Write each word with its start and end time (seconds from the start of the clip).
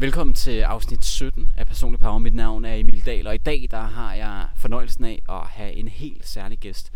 Velkommen 0.00 0.34
til 0.34 0.60
afsnit 0.60 1.04
17 1.04 1.48
af 1.56 1.66
Personlig 1.66 2.00
Power. 2.00 2.18
Mit 2.18 2.34
navn 2.34 2.64
er 2.64 2.74
Emil 2.74 3.06
Dahl, 3.06 3.26
og 3.26 3.34
i 3.34 3.38
dag 3.38 3.68
der 3.70 3.82
har 3.82 4.14
jeg 4.14 4.46
fornøjelsen 4.56 5.04
af 5.04 5.22
at 5.28 5.46
have 5.46 5.72
en 5.72 5.88
helt 5.88 6.28
særlig 6.28 6.58
gæst. 6.58 6.90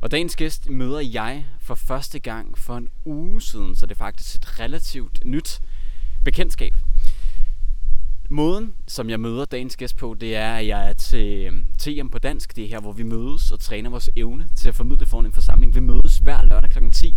Og 0.00 0.10
dagens 0.10 0.36
gæst 0.36 0.70
møder 0.70 1.00
jeg 1.00 1.46
for 1.60 1.74
første 1.74 2.18
gang 2.18 2.58
for 2.58 2.76
en 2.76 2.88
uge 3.04 3.42
siden, 3.42 3.76
så 3.76 3.86
det 3.86 3.92
er 3.92 3.98
faktisk 3.98 4.36
et 4.36 4.60
relativt 4.60 5.20
nyt 5.24 5.60
bekendtskab. 6.24 6.74
Måden, 8.30 8.74
som 8.86 9.10
jeg 9.10 9.20
møder 9.20 9.44
dagens 9.44 9.76
gæst 9.76 9.96
på, 9.96 10.16
det 10.20 10.36
er, 10.36 10.54
at 10.54 10.66
jeg 10.66 10.88
er 10.88 10.92
til 10.92 11.46
øhm, 11.46 11.64
TM 11.78 12.08
på 12.08 12.18
dansk. 12.18 12.56
Det 12.56 12.64
er 12.64 12.68
her, 12.68 12.80
hvor 12.80 12.92
vi 12.92 13.02
mødes 13.02 13.52
og 13.52 13.60
træner 13.60 13.90
vores 13.90 14.10
evne 14.16 14.48
til 14.56 14.68
at 14.68 14.74
formidle 14.74 15.06
foran 15.06 15.26
en 15.26 15.32
forsamling. 15.32 15.74
Vi 15.74 15.80
mødes 15.80 16.18
hver 16.18 16.42
lørdag 16.42 16.70
kl. 16.70 16.90
10. 16.92 17.14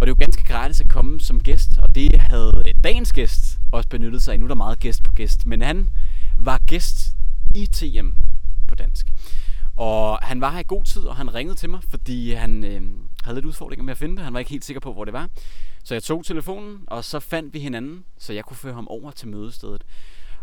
Og 0.00 0.06
det 0.06 0.12
er 0.12 0.14
jo 0.20 0.24
ganske 0.24 0.44
gratis 0.44 0.80
at 0.80 0.88
komme 0.88 1.20
som 1.20 1.40
gæst, 1.40 1.78
og 1.78 1.94
det 1.94 2.20
havde 2.20 2.62
øh, 2.66 2.74
dagens 2.84 3.12
gæst 3.12 3.58
også 3.72 3.88
benyttet 3.88 4.22
sig 4.22 4.32
af. 4.32 4.40
Nu 4.40 4.46
er 4.46 4.48
der 4.48 4.54
meget 4.54 4.80
gæst 4.80 5.02
på 5.02 5.12
gæst, 5.12 5.46
men 5.46 5.62
han 5.62 5.88
var 6.38 6.58
gæst 6.66 7.16
i 7.54 7.66
TM 7.66 8.08
på 8.68 8.74
dansk. 8.74 9.12
Og 9.76 10.18
han 10.22 10.40
var 10.40 10.50
her 10.50 10.58
i 10.58 10.64
god 10.66 10.84
tid, 10.84 11.02
og 11.02 11.16
han 11.16 11.34
ringede 11.34 11.54
til 11.54 11.70
mig, 11.70 11.80
fordi 11.90 12.32
han 12.32 12.64
øh, 12.64 12.82
havde 13.22 13.36
lidt 13.36 13.46
udfordringer 13.46 13.84
med 13.84 13.92
at 13.92 13.98
finde 13.98 14.16
det. 14.16 14.24
Han 14.24 14.32
var 14.32 14.38
ikke 14.38 14.50
helt 14.50 14.64
sikker 14.64 14.80
på, 14.80 14.92
hvor 14.92 15.04
det 15.04 15.14
var. 15.14 15.28
Så 15.84 15.94
jeg 15.94 16.02
tog 16.02 16.24
telefonen, 16.24 16.84
og 16.86 17.04
så 17.04 17.20
fandt 17.20 17.54
vi 17.54 17.58
hinanden, 17.58 18.04
så 18.18 18.32
jeg 18.32 18.44
kunne 18.44 18.56
føre 18.56 18.74
ham 18.74 18.88
over 18.88 19.10
til 19.10 19.28
mødestedet. 19.28 19.84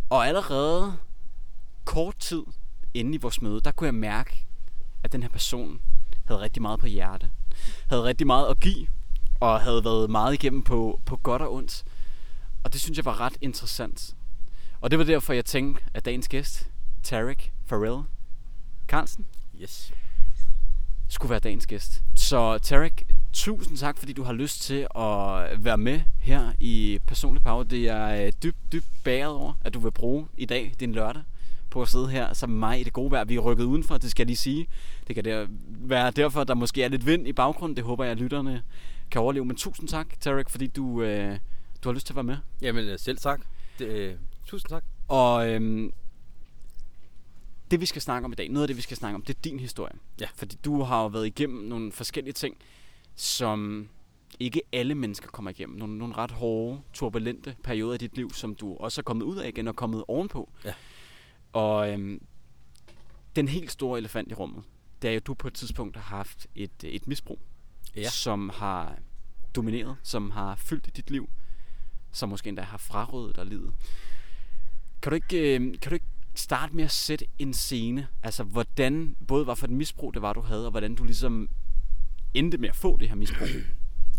Og 0.10 0.28
allerede 0.28 0.94
kort 1.86 2.16
tid 2.18 2.44
inden 2.94 3.14
i 3.14 3.18
vores 3.18 3.42
møde, 3.42 3.62
der 3.62 3.72
kunne 3.72 3.86
jeg 3.86 3.96
mærke, 3.96 4.46
at 5.04 5.12
den 5.12 5.22
her 5.24 5.30
person 5.30 5.80
havde 6.26 6.42
rigtig 6.42 6.62
meget 6.62 6.80
på 6.80 6.88
hjerte. 6.88 7.30
Havde 7.90 8.04
rigtig 8.04 8.28
meget 8.28 8.48
at 8.50 8.60
give, 8.60 8.88
og 9.40 9.62
havde 9.62 9.84
været 9.86 10.10
meget 10.10 10.34
igennem 10.34 10.62
på, 10.64 11.00
på 11.06 11.16
godt 11.18 11.42
og 11.42 11.54
ondt. 11.54 11.84
Og 12.64 12.74
det 12.74 12.82
synes 12.82 12.98
jeg 12.98 13.06
var 13.06 13.22
ret 13.22 13.38
interessant. 13.42 14.16
Og 14.82 14.92
det 14.92 15.00
var 15.00 15.06
derfor, 15.06 15.34
jeg 15.34 15.46
tænkte, 15.46 15.84
at 15.94 16.06
dagens 16.06 16.28
gæst, 16.28 16.70
Tarek 17.04 17.52
Farrell 17.66 18.04
Carlsen, 18.88 19.26
Yes. 19.62 19.94
skulle 21.08 21.30
være 21.30 21.40
dagens 21.40 21.68
gæst. 21.68 22.04
Så 22.16 22.58
Tarek, 22.58 23.04
tusind 23.34 23.78
tak, 23.78 23.98
fordi 23.98 24.14
du 24.14 24.24
har 24.24 24.34
lyst 24.34 24.62
til 24.62 24.88
at 24.96 25.64
være 25.66 25.78
med 25.78 26.02
her 26.20 26.52
i 26.60 27.00
Personlig 27.08 27.44
Power. 27.44 27.64
Det 27.64 27.88
er 27.88 28.26
øh, 28.26 28.32
dybt, 28.44 28.58
dybt 28.72 28.86
bæret 29.04 29.34
over, 29.34 29.54
at 29.62 29.74
du 29.74 29.80
vil 29.80 29.92
bruge 29.92 30.28
i 30.38 30.46
dag, 30.46 30.74
din 30.80 30.92
lørdag, 30.92 31.22
på 31.70 31.82
at 31.82 31.88
sidde 31.88 32.10
her 32.10 32.34
sammen 32.34 32.60
med 32.60 32.68
mig 32.68 32.80
i 32.80 32.84
det 32.84 32.94
gode 32.94 33.12
vejr. 33.12 33.24
Vi 33.26 33.36
er 33.36 33.40
rykket 33.40 33.64
udenfor, 33.64 33.98
det 33.98 34.12
skal 34.12 34.24
jeg 34.24 34.28
lige 34.28 34.38
sige. 34.38 34.68
Det 35.08 35.16
kan 35.16 35.26
der 35.26 35.46
være 35.68 36.12
derfor, 36.12 36.42
at 36.42 36.48
der 36.48 36.54
måske 36.54 36.84
er 36.84 36.88
lidt 36.88 37.06
vind 37.06 37.28
i 37.28 37.34
baggrunden. 37.34 37.76
Det 37.78 37.84
håber 37.86 38.04
jeg, 38.04 38.12
at 38.12 38.18
lytterne 38.18 38.64
kan 39.16 39.22
overleve. 39.22 39.46
Men 39.46 39.56
tusind 39.56 39.88
tak, 39.88 40.20
Tarek, 40.20 40.50
fordi 40.50 40.68
du, 40.68 41.02
øh, 41.02 41.40
du 41.84 41.90
har 41.90 41.94
lyst 41.94 42.06
til 42.06 42.14
at 42.14 42.16
være 42.16 42.24
med. 42.24 42.38
Jamen 42.62 42.86
øh, 42.86 43.00
selv 43.00 43.18
tak. 43.18 43.42
Det, 43.80 43.86
øh, 43.86 44.16
tusind 44.46 44.70
tak. 44.70 44.84
Og 45.08 45.50
øhm, 45.50 45.92
det 47.72 47.82
vi 47.82 47.86
skal 47.86 48.02
snakke 48.02 48.26
om 48.26 48.32
i 48.32 48.36
dag, 48.36 48.50
noget 48.50 48.64
af 48.64 48.68
det 48.68 48.78
vi 48.78 48.82
skal 48.82 48.98
snakke 48.98 49.16
om, 49.16 49.22
det 49.22 49.36
er 49.36 49.40
din 49.44 49.60
historie. 49.60 49.94
Ja. 50.22 50.28
Fordi 50.36 50.56
du 50.66 50.82
har 50.82 51.02
jo 51.02 51.08
været 51.08 51.26
igennem 51.26 51.64
nogle 51.64 51.92
forskellige 51.92 52.34
ting, 52.34 52.58
som 53.16 53.90
ikke 54.40 54.62
alle 54.72 54.96
mennesker 54.96 55.28
kommer 55.28 55.52
igennem. 55.52 55.78
Nogle, 55.78 55.98
nogle 55.98 56.16
ret 56.16 56.32
hårde, 56.32 56.82
turbulente 56.94 57.56
perioder 57.64 57.94
i 57.94 57.98
dit 57.98 58.16
liv, 58.16 58.34
som 58.34 58.56
du 58.56 58.78
også 58.78 59.02
er 59.02 59.04
kommet 59.04 59.26
ud 59.26 59.38
af 59.38 59.48
igen 59.48 59.68
og 59.68 59.76
kommet 59.76 60.04
ovenpå. 60.08 60.50
Ja. 60.66 60.74
Og 61.54 61.92
øhm, 61.92 62.22
den 63.36 63.48
helt 63.48 63.72
store 63.72 63.98
elefant 63.98 64.32
i 64.32 64.34
rummet, 64.34 64.64
det 65.02 65.08
er 65.08 65.12
jo, 65.12 65.18
at 65.18 65.28
du 65.28 65.34
på 65.34 65.48
et 65.48 65.54
tidspunkt 65.54 65.98
har 65.98 66.18
haft 66.18 66.48
et, 66.56 66.84
et 66.84 67.08
misbrug, 67.08 67.40
Ja. 67.96 68.10
som 68.10 68.52
har 68.54 68.96
domineret, 69.56 69.96
som 70.04 70.32
har 70.32 70.56
fyldt 70.56 70.98
dit 70.98 71.12
liv, 71.12 71.30
som 72.12 72.30
måske 72.30 72.48
endda 72.48 72.62
har 72.62 72.78
frarøvet 72.78 73.36
dig 73.36 73.46
livet. 73.46 73.74
Kan 75.02 75.10
du 75.10 75.16
ikke, 75.16 75.56
øh, 75.56 75.60
kan 75.62 75.90
du 75.90 75.94
ikke 75.94 76.06
starte 76.36 76.76
med 76.76 76.84
at 76.84 76.92
sætte 76.92 77.26
en 77.40 77.54
scene? 77.54 78.08
Altså, 78.24 78.44
hvordan, 78.44 79.16
både 79.28 79.46
hvad 79.46 79.56
for 79.56 79.66
et 79.66 79.72
misbrug 79.72 80.14
det 80.14 80.22
var, 80.22 80.34
du 80.34 80.42
havde, 80.42 80.66
og 80.66 80.72
hvordan 80.72 80.96
du 80.96 81.04
ligesom 81.04 81.50
endte 82.34 82.58
med 82.58 82.70
at 82.70 82.76
få 82.76 82.98
det 82.98 83.10
her 83.10 83.16
misbrug. 83.16 83.48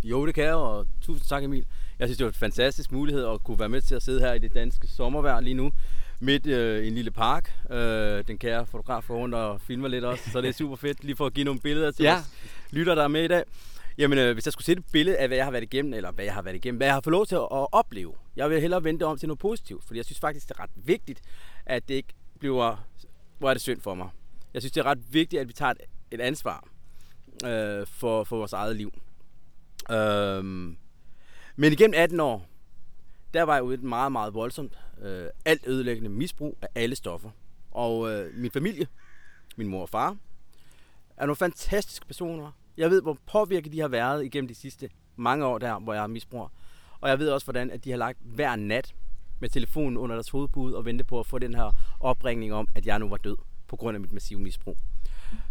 Jo, 0.04 0.26
det 0.26 0.34
kan 0.34 0.44
jeg, 0.44 0.54
og 0.54 0.86
tusind 1.00 1.26
tak 1.28 1.44
Emil. 1.44 1.64
Jeg 1.98 2.08
synes, 2.08 2.18
det 2.18 2.24
var 2.24 2.30
en 2.30 2.34
fantastisk 2.34 2.92
mulighed 2.92 3.26
at 3.26 3.44
kunne 3.44 3.58
være 3.58 3.68
med 3.68 3.80
til 3.80 3.94
at 3.94 4.02
sidde 4.02 4.20
her 4.20 4.32
i 4.32 4.38
det 4.38 4.54
danske 4.54 4.88
sommervejr 4.88 5.40
lige 5.40 5.54
nu. 5.54 5.72
Midt 6.20 6.46
øh, 6.46 6.84
i 6.84 6.88
en 6.88 6.94
lille 6.94 7.10
park. 7.10 7.52
Øh, 7.70 8.24
den 8.26 8.38
kære 8.38 8.66
fotograf 8.66 9.04
går 9.08 9.16
rundt 9.16 9.34
og 9.34 9.60
filmer 9.60 9.88
lidt 9.88 10.04
også, 10.04 10.30
så 10.30 10.40
det 10.40 10.48
er 10.48 10.52
super 10.52 10.76
fedt 10.76 11.04
lige 11.04 11.16
for 11.16 11.26
at 11.26 11.34
give 11.34 11.44
nogle 11.44 11.60
billeder 11.60 11.90
til 11.90 12.02
ja. 12.02 12.18
os 12.18 12.24
lytter, 12.70 12.94
der 12.94 13.04
er 13.04 13.08
med 13.08 13.24
i 13.24 13.28
dag. 13.28 13.44
Jamen, 13.98 14.18
øh, 14.18 14.32
hvis 14.32 14.46
jeg 14.46 14.52
skulle 14.52 14.64
sætte 14.64 14.80
et 14.80 14.92
billede 14.92 15.16
af, 15.16 15.28
hvad 15.28 15.36
jeg 15.36 15.46
har 15.46 15.50
været 15.50 15.64
igennem, 15.64 15.94
eller 15.94 16.12
hvad 16.12 16.24
jeg 16.24 16.34
har 16.34 16.42
været 16.42 16.56
igennem, 16.56 16.76
hvad 16.76 16.86
jeg 16.86 16.94
har 16.94 17.00
fået 17.00 17.12
lov 17.12 17.26
til 17.26 17.34
at, 17.34 17.40
at 17.42 17.66
opleve. 17.72 18.14
Jeg 18.36 18.50
vil 18.50 18.60
hellere 18.60 18.84
vende 18.84 19.04
om 19.04 19.18
til 19.18 19.28
noget 19.28 19.38
positivt, 19.38 19.84
fordi 19.84 19.96
jeg 19.96 20.04
synes 20.04 20.20
faktisk, 20.20 20.48
det 20.48 20.56
er 20.58 20.62
ret 20.62 20.70
vigtigt, 20.74 21.20
at 21.66 21.88
det 21.88 21.94
ikke 21.94 22.14
bliver, 22.38 22.86
hvor 23.38 23.50
er 23.50 23.54
det 23.54 23.62
synd 23.62 23.80
for 23.80 23.94
mig. 23.94 24.08
Jeg 24.54 24.62
synes, 24.62 24.72
det 24.72 24.80
er 24.80 24.86
ret 24.86 25.12
vigtigt, 25.14 25.40
at 25.40 25.48
vi 25.48 25.52
tager 25.52 25.70
et, 25.70 25.80
et 26.10 26.20
ansvar 26.20 26.68
øh, 27.44 27.86
for, 27.86 28.24
for 28.24 28.36
vores 28.36 28.52
eget 28.52 28.76
liv. 28.76 28.92
Øh, 29.90 30.44
men 31.56 31.72
igennem 31.72 31.94
18 31.96 32.20
år, 32.20 32.46
der 33.34 33.42
var 33.42 33.54
jeg 33.54 33.62
ude 33.62 33.74
i 33.74 33.78
et 33.78 33.82
meget, 33.82 34.12
meget 34.12 34.34
voldsomt, 34.34 34.78
øh, 35.02 35.26
alt 35.44 35.66
ødelæggende 35.66 36.10
misbrug 36.10 36.58
af 36.62 36.68
alle 36.74 36.96
stoffer. 36.96 37.30
Og 37.70 38.12
øh, 38.12 38.34
min 38.34 38.50
familie, 38.50 38.86
min 39.56 39.68
mor 39.68 39.82
og 39.82 39.88
far, 39.88 40.16
er 41.16 41.26
nogle 41.26 41.36
fantastiske 41.36 42.06
personer. 42.06 42.52
Jeg 42.76 42.90
ved, 42.90 43.02
hvor 43.02 43.18
påvirket 43.32 43.72
de 43.72 43.80
har 43.80 43.88
været 43.88 44.24
igennem 44.24 44.48
de 44.48 44.54
sidste 44.54 44.90
mange 45.16 45.46
år 45.46 45.58
der, 45.58 45.78
hvor 45.78 45.92
jeg 45.92 46.02
har 46.02 46.06
misbrug. 46.06 46.50
Og 47.00 47.08
jeg 47.08 47.18
ved 47.18 47.28
også, 47.30 47.46
hvordan 47.46 47.70
at 47.70 47.84
de 47.84 47.90
har 47.90 47.98
lagt 47.98 48.18
hver 48.22 48.56
nat 48.56 48.94
med 49.40 49.48
telefonen 49.48 49.96
under 49.96 50.16
deres 50.16 50.28
hovedpude 50.30 50.76
og 50.76 50.84
vente 50.84 51.04
på 51.04 51.20
at 51.20 51.26
få 51.26 51.38
den 51.38 51.54
her 51.54 51.96
opringning 52.00 52.52
om, 52.54 52.68
at 52.74 52.86
jeg 52.86 52.98
nu 52.98 53.08
var 53.08 53.16
død 53.16 53.36
på 53.68 53.76
grund 53.76 53.94
af 53.96 54.00
mit 54.00 54.12
massive 54.12 54.40
misbrug. 54.40 54.76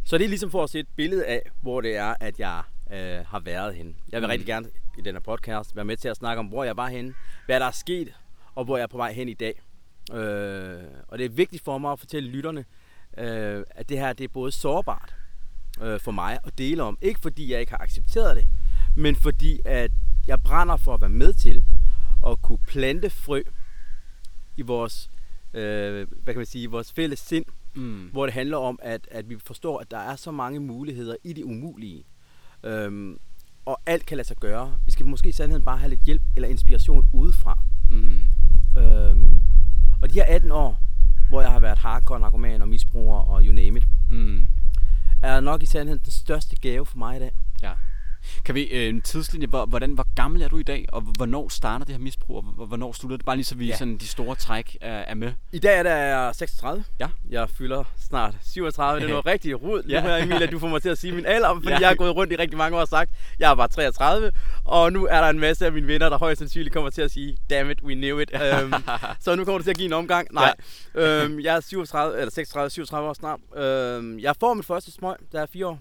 Så 0.04 0.18
det 0.18 0.24
er 0.26 0.30
ligesom 0.30 0.52
for 0.52 0.64
at 0.64 0.70
se 0.70 0.80
et 0.80 0.88
billede 0.96 1.26
af, 1.26 1.42
hvor 1.62 1.82
det 1.82 1.96
er, 1.96 2.14
at 2.20 2.40
jeg 2.40 2.64
øh, 2.92 3.26
har 3.28 3.40
været 3.40 3.76
henne. 3.76 3.96
Jeg 4.12 4.22
vil 4.22 4.28
Mm. 4.28 4.32
rigtig 4.32 4.48
gerne 4.48 4.68
i 4.98 5.02
den 5.02 5.16
her 5.16 5.20
podcast 5.20 5.76
være 5.76 5.86
med 5.86 5.98
til 5.98 6.08
at 6.08 6.18
snakke 6.18 6.40
om, 6.40 6.46
hvor 6.46 6.64
jeg 6.64 6.78
var 6.78 6.88
henne, 6.88 7.14
hvad 7.46 7.60
der 7.60 7.66
er 7.66 7.72
sket, 7.72 8.14
og 8.56 8.66
hvor 8.66 8.78
jeg 8.78 8.84
er 8.84 8.88
på 8.88 8.98
vej 8.98 9.14
hen 9.14 9.30
i 9.30 9.34
dag. 9.34 9.62
Øh, 10.14 10.84
og 11.08 11.18
det 11.18 11.26
er 11.26 11.30
vigtigt 11.30 11.64
for 11.64 11.78
mig 11.78 11.92
at 11.92 12.00
fortælle 12.00 12.30
lytterne, 12.30 12.66
øh, 13.18 13.64
at 13.70 13.90
det 13.90 14.00
her 14.00 14.14
det 14.14 14.24
er 14.24 14.28
både 14.34 14.52
sårbart 14.52 15.16
øh, 15.82 16.00
for 16.00 16.12
mig 16.12 16.40
at 16.44 16.58
dele 16.58 16.84
om. 16.84 16.98
Ikke 17.02 17.20
fordi 17.20 17.52
jeg 17.52 17.60
ikke 17.60 17.72
har 17.72 17.82
accepteret 17.82 18.36
det, 18.36 18.48
men 18.96 19.16
fordi 19.16 19.60
at 19.66 19.92
jeg 20.28 20.42
brænder 20.42 20.78
for 20.78 20.94
at 20.94 21.02
være 21.02 21.10
med 21.10 21.34
til 21.34 21.66
at 22.28 22.42
kunne 22.42 22.58
plante 22.68 23.10
frø 23.10 23.42
i 24.58 24.62
vores, 24.62 25.10
øh, 25.54 26.08
hvad 26.24 26.34
kan 26.34 26.38
man 26.38 26.46
sige, 26.46 26.70
vores 26.72 26.92
fælles 26.92 27.20
sind, 27.20 27.46
Mm. 27.78 28.10
hvor 28.12 28.26
det 28.26 28.34
handler 28.34 28.58
om, 28.58 28.80
at, 28.82 29.08
at 29.12 29.30
vi 29.30 29.36
forstår, 29.46 29.80
at 29.80 29.92
der 29.92 29.98
er 29.98 30.16
så 30.16 30.32
mange 30.32 30.60
muligheder 30.60 31.16
i 31.24 31.34
det 31.34 31.44
umulige. 31.44 32.04
Øhm, 32.64 33.18
og 33.66 33.82
alt 33.86 34.06
kan 34.06 34.18
lade 34.18 34.28
sig 34.28 34.38
gøre. 34.38 34.78
Vi 34.86 34.92
skal 34.92 35.06
måske 35.06 35.30
i 35.30 35.32
sandheden 35.32 35.66
bare 35.66 35.78
have 35.78 35.90
lidt 35.90 36.02
hjælp 36.02 36.22
eller 36.36 36.50
inspiration 36.50 37.06
udefra. 37.14 37.60
Mm. 37.92 38.20
Øhm, 38.78 39.42
og 40.02 40.10
de 40.10 40.14
her 40.14 40.24
18 40.28 40.52
år, 40.52 40.82
hvor 41.30 41.42
jeg 41.42 41.52
har 41.52 41.60
været 41.60 41.78
hardcore 41.78 42.20
narkoman 42.20 42.62
og 42.62 42.68
misbruger 42.68 43.18
og 43.18 43.44
you 43.44 43.52
name 43.54 43.78
it, 43.78 43.88
Mm 44.10 44.48
er 45.24 45.40
nok 45.40 45.64
i 45.64 45.66
sandheden 45.66 46.02
den 46.04 46.12
største 46.12 46.56
gave 46.56 46.86
for 46.86 46.98
mig 46.98 47.16
i 47.16 47.20
dag. 47.20 47.32
Ja. 47.64 47.72
Kan 48.46 48.56
vi 48.56 48.64
øh, 48.64 48.90
en 48.90 49.02
tidslinje, 49.02 49.48
hvor, 49.48 49.66
hvordan, 49.66 49.92
hvor 49.94 50.08
gammel 50.16 50.42
er 50.42 50.48
du 50.48 50.58
i 50.58 50.64
dag, 50.64 50.86
og 50.94 51.02
hvornår 51.02 51.50
starter 51.50 51.86
det 51.86 51.96
her 51.96 52.00
misbrug, 52.04 52.38
og 52.38 52.44
hvor- 52.44 52.66
hvornår 52.66 52.92
slutter 52.94 53.18
det? 53.18 53.26
Bare 53.26 53.36
lige 53.36 53.46
så 53.46 53.56
vi 53.56 53.66
Ja. 53.68 53.78
sådan, 53.78 53.98
de 53.98 54.08
store 54.08 54.36
træk 54.36 54.78
er, 54.82 54.94
er 54.98 55.14
med. 55.14 55.34
I 55.52 55.60
dag 55.60 55.80
er 55.80 55.84
der 55.84 56.32
36. 56.32 56.84
Ja. 57.00 57.08
Jeg 57.30 57.50
fylder 57.50 57.84
snart 58.08 58.36
37. 58.54 59.00
Det 59.00 59.06
er 59.06 59.10
noget 59.10 59.26
rigtig 59.34 59.62
rod. 59.64 59.84
Ja. 59.90 60.02
Nu 60.02 60.08
her, 60.08 60.16
Emil, 60.18 60.44
at 60.44 60.52
du 60.52 60.60
får 60.60 60.68
mig 60.68 60.82
til 60.82 60.90
at 60.90 60.98
sige 60.98 61.14
min 61.14 61.26
alder, 61.26 61.54
fordi 61.54 61.70
Ja. 61.70 61.78
jeg 61.80 61.88
har 61.88 61.96
gået 61.96 62.16
rundt 62.16 62.34
i 62.34 62.36
rigtig 62.36 62.58
mange 62.58 62.78
år 62.78 62.82
og 62.82 62.88
sagt, 62.88 63.12
jeg 63.40 63.52
er 63.52 63.56
bare 63.56 63.68
33. 63.68 64.32
Og 64.66 64.94
nu 64.94 65.06
er 65.06 65.22
der 65.22 65.30
en 65.30 65.40
masse 65.40 65.66
af 65.66 65.72
mine 65.72 65.88
venner, 65.88 66.10
der 66.10 66.18
højst 66.18 66.40
sandsynligt 66.40 66.74
kommer 66.74 66.90
til 66.90 67.02
at 67.02 67.12
sige, 67.12 67.38
damn 67.50 67.70
it, 67.72 67.82
we 67.84 67.94
knew 67.94 68.20
it. 68.20 68.32
um, 68.64 68.74
så 69.24 69.36
nu 69.36 69.46
kommer 69.46 69.58
det 69.58 69.64
til 69.66 69.72
at 69.72 69.78
give 69.78 69.86
en 69.86 69.94
omgang. 69.94 70.28
Nej, 70.34 70.54
ja. 70.96 71.24
øhm, 71.24 71.40
jeg 71.40 71.56
er 71.56 71.60
37, 71.60 72.18
eller 72.20 72.32
36, 72.32 72.70
37 72.70 73.10
år 73.10 73.14
snart. 73.14 73.40
Øhm, 73.58 74.20
jeg 74.20 74.36
får 74.40 74.54
mit 74.54 74.66
første 74.66 74.92
smøg, 74.92 75.16
der 75.32 75.42
er 75.42 75.46
fire 75.54 75.68
år. 75.68 75.80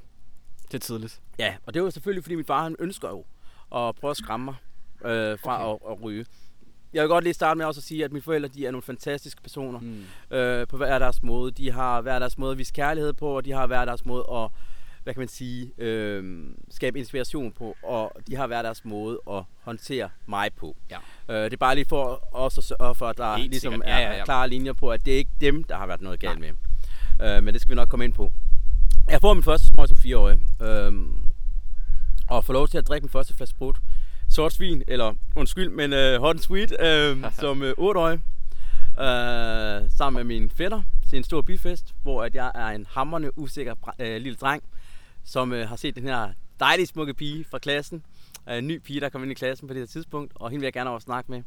Det 0.66 0.74
er 0.74 0.78
tidligt. 0.78 1.20
Ja, 1.38 1.54
og 1.66 1.74
det 1.74 1.82
var 1.82 1.90
selvfølgelig, 1.90 2.24
fordi 2.24 2.34
min 2.34 2.44
far 2.44 2.62
han 2.62 2.76
ønsker 2.78 3.08
jo 3.08 3.18
at 3.88 3.94
prøve 3.94 4.10
at 4.10 4.16
skræmme 4.16 4.44
mig 4.44 4.54
øh, 5.12 5.38
fra 5.38 5.68
Okay. 5.68 5.84
at, 5.86 5.92
at 5.92 6.02
ryge. 6.02 6.26
Jeg 6.92 7.02
vil 7.02 7.08
godt 7.08 7.24
lige 7.24 7.34
starte 7.34 7.58
med 7.58 7.66
også 7.66 7.78
at 7.78 7.84
sige, 7.84 8.04
at 8.04 8.12
mine 8.12 8.22
forældre 8.22 8.48
de 8.48 8.66
er 8.66 8.70
nogle 8.70 8.82
fantastiske 8.82 9.42
personer 9.42 9.80
Mm. 9.80 10.04
øh, 10.36 10.66
på 10.66 10.76
hver 10.76 10.98
deres 10.98 11.22
måde. 11.22 11.50
De 11.52 11.70
har 11.72 12.00
hver 12.00 12.18
deres 12.18 12.38
måde 12.38 12.52
at 12.52 12.58
vise 12.58 12.72
kærlighed 12.72 13.12
på, 13.12 13.36
og 13.36 13.44
de 13.44 13.52
har 13.52 13.66
hver 13.66 13.84
deres 13.84 14.04
måde 14.06 14.24
at 14.32 14.48
hvad 15.02 15.14
kan 15.14 15.20
man 15.20 15.28
sige, 15.28 15.72
øh, 15.78 16.46
skabe 16.70 16.98
inspiration 16.98 17.52
på, 17.52 17.76
og 17.82 18.12
de 18.26 18.36
har 18.36 18.46
hver 18.46 18.62
deres 18.62 18.84
måde 18.84 19.18
at 19.30 19.42
håndtere 19.62 20.10
mig 20.26 20.50
på. 20.56 20.76
Ja. 20.90 20.98
Øh, 21.28 21.44
det 21.44 21.52
er 21.52 21.56
bare 21.56 21.74
lige 21.74 21.86
for 21.88 22.04
også 22.36 22.60
at 22.60 22.64
sørge 22.64 22.94
for, 22.94 23.06
at 23.06 23.18
der 23.18 23.36
Helt 23.36 23.50
ligesom 23.50 23.72
sikkert. 23.72 23.88
er 23.90 23.98
Ja, 23.98 24.10
ja, 24.10 24.16
ja. 24.18 24.24
klare 24.24 24.48
linjer 24.48 24.72
på, 24.72 24.90
at 24.90 25.04
det 25.06 25.12
er 25.14 25.18
ikke 25.18 25.30
dem, 25.40 25.64
der 25.64 25.76
har 25.76 25.86
været 25.86 26.00
noget 26.00 26.20
galt 26.20 26.40
med. 26.40 26.50
Øh, 27.22 27.42
men 27.44 27.54
det 27.54 27.60
skal 27.62 27.70
vi 27.70 27.74
nok 27.74 27.88
komme 27.88 28.04
ind 28.04 28.12
på. 28.14 28.32
Jeg 29.10 29.20
får 29.20 29.34
min 29.34 29.42
første 29.42 29.66
smøg 29.68 29.88
som 29.88 29.96
fireårig, 29.96 30.38
øh, 30.62 30.92
og 32.28 32.44
får 32.44 32.52
lov 32.52 32.68
til 32.68 32.78
at 32.78 32.88
drikke 32.88 33.04
min 33.04 33.10
første 33.10 33.34
flaske 33.34 33.50
sprut. 33.50 33.76
Sort 34.28 34.52
svin, 34.52 34.82
eller 34.88 35.14
undskyld, 35.36 35.68
men 35.68 35.92
øh, 35.92 36.20
hot 36.20 36.30
and 36.36 36.38
sweet, 36.38 36.72
øh, 36.80 37.24
som 37.40 37.62
øh, 37.62 37.74
8-årig. 37.78 38.20
øh, 39.00 39.90
sammen 39.90 40.26
med 40.26 40.38
min 40.38 40.50
fætter 40.50 40.82
til 41.08 41.16
en 41.16 41.24
stor 41.24 41.42
byfest, 41.42 41.94
hvor 42.02 42.22
at 42.22 42.34
jeg 42.34 42.52
er 42.54 42.66
en 42.68 42.86
hammerne 42.90 43.38
usikker 43.38 43.74
øh, 43.98 44.16
lille 44.20 44.36
dreng, 44.36 44.62
som 45.24 45.52
øh, 45.52 45.68
har 45.68 45.76
set 45.76 45.96
den 45.96 46.04
her 46.04 46.32
dejlige 46.60 46.86
smukke 46.86 47.14
pige 47.14 47.44
fra 47.50 47.58
klassen. 47.58 48.02
Øh, 48.50 48.58
en 48.58 48.66
ny 48.66 48.78
pige, 48.78 49.00
der 49.00 49.08
kom 49.08 49.22
ind 49.22 49.32
i 49.32 49.34
klassen 49.34 49.68
på 49.68 49.74
det 49.74 49.80
her 49.80 49.86
tidspunkt, 49.86 50.32
og 50.34 50.50
hende 50.50 50.60
vil 50.60 50.66
jeg 50.66 50.72
gerne 50.72 50.90
over 50.90 50.98
snakke 50.98 51.30
med. 51.30 51.42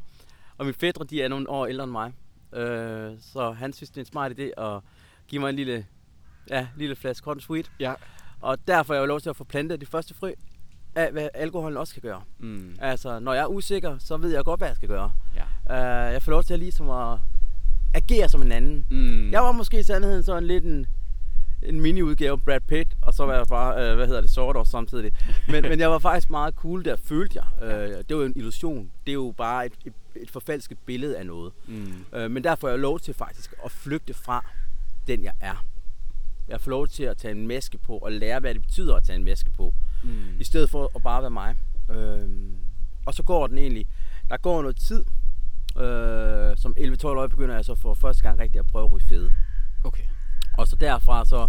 Og 0.58 0.64
mine 0.64 0.74
fætter, 0.80 1.04
de 1.04 1.22
er 1.22 1.28
nogle 1.28 1.50
år 1.50 1.66
ældre 1.66 1.84
end 1.84 1.92
mig. 1.92 2.12
Øh, 2.52 3.12
så 3.20 3.50
han 3.50 3.72
synes, 3.72 3.90
det 3.90 3.96
er 3.96 4.00
en 4.00 4.06
smart 4.06 4.32
idé 4.32 4.62
at 4.62 4.80
give 5.28 5.40
mig 5.40 5.50
en 5.50 5.56
lille, 5.56 5.86
ja, 6.50 6.66
lille 6.76 6.96
flaske 6.96 7.24
hot 7.24 7.42
sweet. 7.42 7.70
Ja. 7.80 7.94
Og 8.40 8.58
derfor 8.68 8.94
er 8.94 8.98
jeg 8.98 9.02
jo 9.02 9.06
lov 9.06 9.20
til 9.20 9.30
at 9.30 9.36
få 9.36 9.44
plantet 9.44 9.80
det 9.80 9.88
første 9.88 10.14
frø 10.14 10.32
af, 10.94 11.12
hvad 11.12 11.28
alkoholen 11.34 11.76
også 11.76 11.94
kan 11.94 12.02
gøre. 12.02 12.22
Mm. 12.38 12.76
Altså, 12.80 13.18
når 13.18 13.32
jeg 13.32 13.42
er 13.42 13.46
usikker, 13.46 13.98
så 13.98 14.16
ved 14.16 14.32
jeg 14.32 14.44
godt, 14.44 14.60
hvad 14.60 14.68
jeg 14.68 14.76
skal 14.76 14.88
gøre. 14.88 15.12
Ja. 15.34 16.08
Uh, 16.08 16.12
jeg 16.12 16.22
får 16.22 16.32
lov 16.32 16.42
til 16.42 16.54
at 16.54 16.60
ligesom 16.60 16.90
at 16.90 17.18
agere 17.94 18.28
som 18.28 18.42
en 18.42 18.52
anden. 18.52 18.86
Mm. 18.90 19.30
Jeg 19.30 19.42
var 19.42 19.52
måske 19.52 19.78
i 19.78 19.82
sandheden 19.82 20.22
sådan 20.22 20.46
lidt 20.46 20.64
en, 20.64 20.86
en 21.62 21.80
mini-udgave 21.80 22.32
af 22.32 22.42
Brad 22.42 22.60
Pitt, 22.60 22.94
og 23.02 23.14
så 23.14 23.24
var 23.26 23.34
jeg 23.34 23.46
bare, 23.48 23.90
uh, 23.90 23.96
hvad 23.96 24.06
hedder 24.06 24.20
det, 24.20 24.30
sort 24.30 24.56
også 24.56 24.70
samtidig. 24.70 25.12
Men, 25.48 25.62
men 25.62 25.78
jeg 25.80 25.90
var 25.90 25.98
faktisk 25.98 26.30
meget 26.30 26.54
cool 26.54 26.84
der, 26.84 26.96
følte 26.96 27.40
jeg. 27.40 27.62
Uh, 27.62 27.98
det 27.98 28.16
var 28.16 28.16
jo 28.16 28.26
en 28.26 28.32
illusion. 28.36 28.90
Det 29.06 29.12
er 29.12 29.14
jo 29.14 29.34
bare 29.36 29.66
et, 29.66 29.72
et, 29.84 29.92
et 30.16 30.30
forfalsket 30.30 30.78
billede 30.78 31.18
af 31.18 31.26
noget. 31.26 31.52
Mm. 31.66 32.04
Uh, 32.16 32.30
men 32.30 32.44
derfor 32.44 32.68
er 32.68 32.72
jeg 32.72 32.80
lov 32.80 33.00
til 33.00 33.14
faktisk 33.14 33.54
at 33.64 33.70
flygte 33.70 34.14
fra 34.14 34.46
den, 35.06 35.24
jeg 35.24 35.32
er. 35.40 35.64
Jeg 36.48 36.60
får 36.60 36.70
lov 36.70 36.88
til 36.88 37.02
at 37.02 37.16
tage 37.16 37.32
en 37.32 37.46
maske 37.46 37.78
på 37.78 37.98
og 37.98 38.12
lære, 38.12 38.40
hvad 38.40 38.54
det 38.54 38.62
betyder 38.62 38.96
at 38.96 39.04
tage 39.04 39.16
en 39.16 39.24
maske 39.24 39.50
på. 39.50 39.74
Mm. 40.04 40.40
I 40.40 40.44
stedet 40.44 40.70
for 40.70 40.90
at 40.96 41.02
bare 41.02 41.22
være 41.22 41.30
mig. 41.30 41.56
Øhm, 41.90 42.56
og 43.06 43.14
så 43.14 43.22
går 43.22 43.46
den 43.46 43.58
egentlig. 43.58 43.86
Der 44.30 44.36
går 44.36 44.62
noget 44.62 44.76
tid. 44.76 45.04
Øh, 45.76 46.56
som 46.56 46.74
11-12 46.78 47.06
år 47.06 47.26
begynder 47.26 47.54
jeg 47.54 47.64
så 47.64 47.74
for 47.74 47.94
første 47.94 48.22
gang 48.22 48.38
rigtig 48.38 48.58
at 48.58 48.66
prøve 48.66 48.84
at 48.84 48.92
ryge 48.92 49.04
fede. 49.08 49.32
Okay. 49.84 50.02
Og 50.58 50.68
så 50.68 50.76
derfra 50.76 51.24
så 51.24 51.48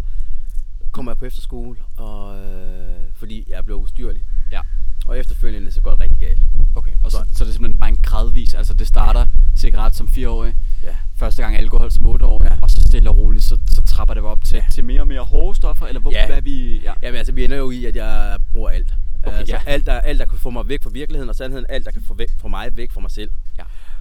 kommer 0.92 1.12
jeg 1.12 1.18
på 1.18 1.26
efterskole, 1.26 1.78
og, 1.98 2.40
øh, 2.46 3.14
fordi 3.14 3.46
jeg 3.50 3.66
blev 3.66 3.78
ustyrlig. 3.78 4.26
Ja. 4.52 4.62
Og 5.10 5.20
efterfølgende 5.20 5.72
så 5.72 5.82
går 5.82 5.92
det 5.92 6.00
rigtig 6.00 6.20
galt. 6.20 6.40
Okay, 6.76 6.92
og 7.04 7.12
så, 7.12 7.18
Sådan. 7.18 7.34
så 7.36 7.44
det 7.44 7.50
er 7.50 7.54
simpelthen 7.54 7.80
bare 7.80 7.90
en 7.90 7.98
gradvis, 8.04 8.54
altså 8.54 8.74
det 8.74 8.88
starter 8.88 9.26
cigaret 9.58 9.96
som 9.96 10.08
4-årig, 10.08 10.54
Ja. 10.84 10.96
første 11.16 11.42
gang 11.42 11.56
alkohol 11.58 11.92
som 11.92 12.06
8-årig, 12.06 12.48
Ja. 12.52 12.58
og 12.62 12.70
så 12.70 12.82
stille 12.82 13.10
og 13.10 13.18
roligt, 13.18 13.44
så, 13.44 13.58
så 13.72 13.84
trapper 13.84 14.14
det 14.14 14.24
op 14.24 14.44
til, 14.44 14.56
Ja. 14.56 14.64
til 14.72 14.84
mere 14.84 15.02
og 15.02 15.08
mere 15.08 15.22
hårde 15.22 15.58
stoffer, 15.58 15.86
eller 15.88 16.02
hvor, 16.02 16.12
Ja. 16.12 16.28
hvad 16.28 16.42
vi... 16.42 16.78
Ja. 16.84 16.94
Jamen 17.04 17.18
altså, 17.18 17.34
vi 17.34 17.44
ender 17.44 17.58
jo 17.58 17.72
i, 17.72 17.86
at 17.86 17.96
jeg 17.96 18.38
bruger 18.52 18.70
alt. 18.70 18.94
Okay, 19.24 19.38
altså, 19.38 19.56
ja. 19.56 19.72
alt, 19.72 19.86
der, 19.86 19.94
alt, 19.94 20.20
der 20.20 20.26
kan 20.26 20.40
få 20.40 20.50
mig 20.50 20.68
væk 20.70 20.84
fra 20.84 20.90
virkeligheden, 20.94 21.30
og 21.30 21.36
sandheden, 21.36 21.66
alt, 21.70 21.86
der 21.86 21.92
kan 21.92 22.02
få, 22.08 22.14
væk, 22.14 22.30
få 22.42 22.48
mig 22.48 22.78
væk 22.78 22.92
fra 22.92 23.02
mig 23.02 23.12
selv. 23.12 23.32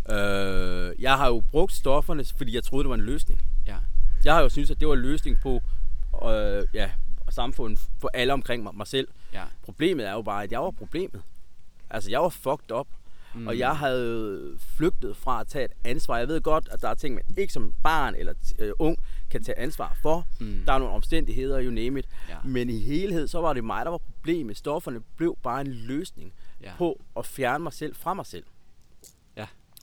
Ja. 0.08 0.16
Øh, 0.16 0.92
jeg 0.98 1.12
har 1.16 1.26
jo 1.28 1.42
brugt 1.50 1.72
stofferne, 1.72 2.24
fordi 2.36 2.54
jeg 2.54 2.62
troede, 2.64 2.84
det 2.84 2.88
var 2.88 2.94
en 2.96 3.00
løsning. 3.02 3.42
Ja. 3.66 3.74
Jeg 4.24 4.34
har 4.34 4.40
jo 4.42 4.48
syntes, 4.48 4.70
at 4.70 4.80
det 4.80 4.88
var 4.88 4.94
en 4.94 5.00
løsning 5.00 5.38
på 5.42 5.62
øh, 6.30 6.62
ja, 6.74 6.88
samfundet 7.30 7.80
for 8.00 8.10
alle 8.14 8.32
omkring 8.32 8.62
mig, 8.62 8.72
mig 8.76 8.86
selv. 8.86 9.08
Ja. 9.32 9.44
Problemet 9.62 10.06
er 10.06 10.12
jo 10.12 10.22
bare, 10.22 10.42
at 10.42 10.52
jeg 10.52 10.60
var 10.60 10.70
problemet. 10.70 11.22
Altså, 11.90 12.10
jeg 12.10 12.20
var 12.20 12.28
fucked 12.28 12.70
up. 12.72 12.86
Mm. 13.34 13.46
Og 13.46 13.58
jeg 13.58 13.76
havde 13.76 14.56
flygtet 14.76 15.16
fra 15.16 15.40
at 15.40 15.46
tage 15.46 15.64
et 15.64 15.72
ansvar. 15.84 16.18
Jeg 16.18 16.28
ved 16.28 16.40
godt, 16.40 16.68
at 16.72 16.82
der 16.82 16.88
er 16.88 16.94
ting, 16.94 17.14
man 17.14 17.24
ikke 17.38 17.52
som 17.52 17.72
barn 17.82 18.14
eller 18.14 18.34
øh, 18.58 18.72
ung 18.78 18.98
kan 19.30 19.44
tage 19.44 19.58
ansvar 19.58 19.96
for. 20.02 20.26
Mm. 20.40 20.62
Der 20.66 20.72
er 20.72 20.78
nogle 20.78 20.94
omstændigheder, 20.94 21.62
you 21.62 21.70
name 21.70 21.98
it. 21.98 22.08
Ja. 22.28 22.36
Men 22.44 22.70
i 22.70 22.78
helhed, 22.80 23.28
så 23.28 23.40
var 23.40 23.52
det 23.52 23.64
mig, 23.64 23.84
der 23.84 23.90
var 23.90 23.98
problemet. 23.98 24.56
Stofferne 24.56 25.00
blev 25.16 25.36
bare 25.42 25.60
en 25.60 25.66
løsning 25.72 26.32
Ja. 26.62 26.72
på 26.78 27.00
at 27.16 27.26
fjerne 27.26 27.62
mig 27.62 27.72
selv 27.72 27.94
fra 27.94 28.14
mig 28.14 28.26
selv. 28.26 28.44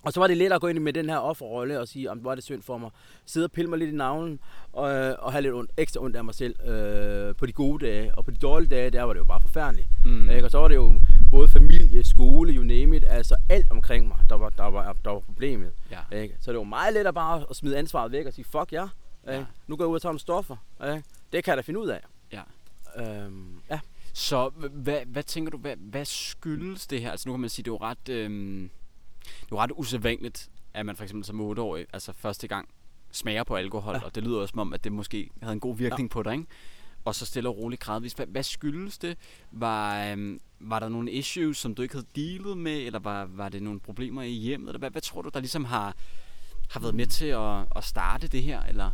Og 0.06 0.14
så 0.14 0.20
var 0.20 0.28
det 0.28 0.38
let 0.38 0.52
at 0.54 0.62
gå 0.62 0.68
ind 0.68 0.80
med 0.80 0.94
den 0.94 1.10
her 1.10 1.18
offerrolle 1.18 1.80
og 1.80 1.88
sige, 1.88 2.12
om 2.12 2.18
hvor 2.18 2.32
er 2.32 2.36
det 2.36 2.44
synd 2.44 2.62
for 2.62 2.78
mig. 2.78 2.90
Sidde 3.26 3.46
og 3.46 3.52
pille 3.52 3.70
mig 3.70 3.80
lidt 3.80 3.90
i 3.90 3.96
navlen 3.96 4.40
og, 4.74 4.94
øh, 4.94 5.16
og 5.20 5.32
have 5.32 5.42
lidt 5.42 5.54
ondt, 5.54 5.72
ekstra 5.78 6.02
ondt 6.02 6.16
af 6.16 6.24
mig 6.24 6.36
selv 6.36 6.68
øh, 6.68 7.36
på 7.36 7.46
de 7.46 7.52
gode 7.52 7.86
dage. 7.86 8.16
Og 8.16 8.26
på 8.26 8.32
de 8.32 8.38
dårlige 8.38 8.70
dage, 8.70 8.90
der 8.90 9.04
var 9.04 9.14
det 9.14 9.20
jo 9.20 9.26
bare 9.26 9.42
forfærdeligt. 9.42 9.88
Mm. 10.06 10.30
Ikke? 10.30 10.46
Og 10.46 10.52
så 10.52 10.58
var 10.58 10.68
det 10.68 10.76
jo 10.76 11.02
både 11.32 11.48
familie, 11.48 12.04
skole, 12.04 12.54
you 12.54 12.64
name 12.64 12.98
it, 12.98 13.04
altså 13.08 13.36
alt 13.50 13.72
omkring 13.72 14.08
mig, 14.08 14.18
der 14.30 14.36
var, 14.36 14.50
der 14.50 14.64
var, 14.64 14.96
der 15.06 15.12
var 15.12 15.20
problemet. 15.20 15.72
Ja. 15.92 16.18
Ikke? 16.18 16.36
Så 16.42 16.52
det 16.52 16.58
var 16.58 16.64
meget 16.64 16.94
let 16.94 17.08
at 17.08 17.14
bare 17.14 17.46
at 17.50 17.56
smide 17.56 17.78
ansvaret 17.78 18.12
væk 18.12 18.26
og 18.26 18.34
sige, 18.34 18.46
fuck 18.46 18.74
jer. 18.74 18.88
Ja. 19.28 19.38
Ja. 19.38 19.46
Nu 19.68 19.76
går 19.76 19.84
jeg 19.84 19.90
ud 19.90 19.96
og 19.96 20.02
tager 20.02 20.12
nogle 20.12 20.20
stoffer. 20.20 20.56
Ikke? 20.84 21.04
Det 21.32 21.44
kan 21.44 21.52
jeg 21.52 21.58
da 21.58 21.62
finde 21.62 21.80
ud 21.80 21.88
af. 21.88 22.02
Ja. 22.32 22.42
Øhm, 22.98 23.60
ja. 23.70 23.80
Så 24.14 24.50
hvad, 24.72 25.00
hvad 25.06 25.24
tænker 25.24 25.52
du, 25.52 25.58
hvad, 25.58 25.76
hvad 25.78 26.06
skyldes 26.06 26.88
det 26.88 27.02
her? 27.02 27.12
Altså 27.12 27.30
nu 27.30 27.34
kan 27.34 27.40
man 27.42 27.50
sige, 27.50 27.64
det 27.64 27.70
er 27.70 27.74
jo 27.74 27.78
ret, 27.82 28.10
øhm, 28.10 28.70
det 29.26 29.42
er 29.42 29.48
jo 29.52 29.60
ret 29.60 29.72
usædvanligt, 29.76 30.50
at 30.74 30.86
man 30.86 30.96
for 30.96 31.04
eksempel 31.04 31.26
som 31.26 31.52
8-årig, 31.52 31.86
altså 31.94 32.14
første 32.14 32.48
gang, 32.48 32.70
smager 33.12 33.44
på 33.44 33.56
alkohol, 33.56 33.96
ja. 33.96 34.06
Og 34.06 34.16
det 34.16 34.24
lyder 34.24 34.40
også 34.40 34.52
som 34.52 34.60
om, 34.60 34.74
at 34.74 34.84
det 34.84 34.92
måske 34.92 35.30
havde 35.42 35.54
en 35.54 35.60
god 35.60 35.78
virkning 35.78 36.10
ja. 36.10 36.14
på 36.14 36.24
dig, 36.24 36.34
ikke? 36.34 36.46
Og 37.06 37.16
så 37.16 37.26
stille 37.26 37.50
og 37.50 37.58
roligt 37.58 37.82
gradvis. 37.82 38.14
Hvad, 38.14 38.26
hvad 38.26 38.44
skyldes 38.44 38.98
det? 38.98 39.18
Var, 39.52 40.06
øhm, 40.06 40.40
var 40.60 40.80
der 40.80 40.90
nogle 40.90 41.12
issues, 41.12 41.58
som 41.58 41.76
du 41.76 41.82
ikke 41.82 41.96
havde 41.96 42.08
dealet 42.16 42.58
med, 42.58 42.78
eller 42.78 43.00
var, 43.00 43.26
var 43.26 43.50
det 43.50 43.64
nogle 43.64 43.80
problemer 43.80 44.22
i 44.22 44.32
hjemmet? 44.32 44.70
Eller 44.70 44.80
hvad, 44.80 44.90
hvad 44.90 45.02
tror 45.02 45.22
du, 45.22 45.30
der 45.34 45.40
ligesom 45.40 45.66
har, 45.66 45.96
har 46.70 46.80
været 46.80 46.96
med 46.96 47.08
til 47.08 47.26
at, 47.26 47.66
at 47.76 47.84
starte 47.84 48.28
det 48.28 48.44
her? 48.44 48.64
Eller? 48.64 48.92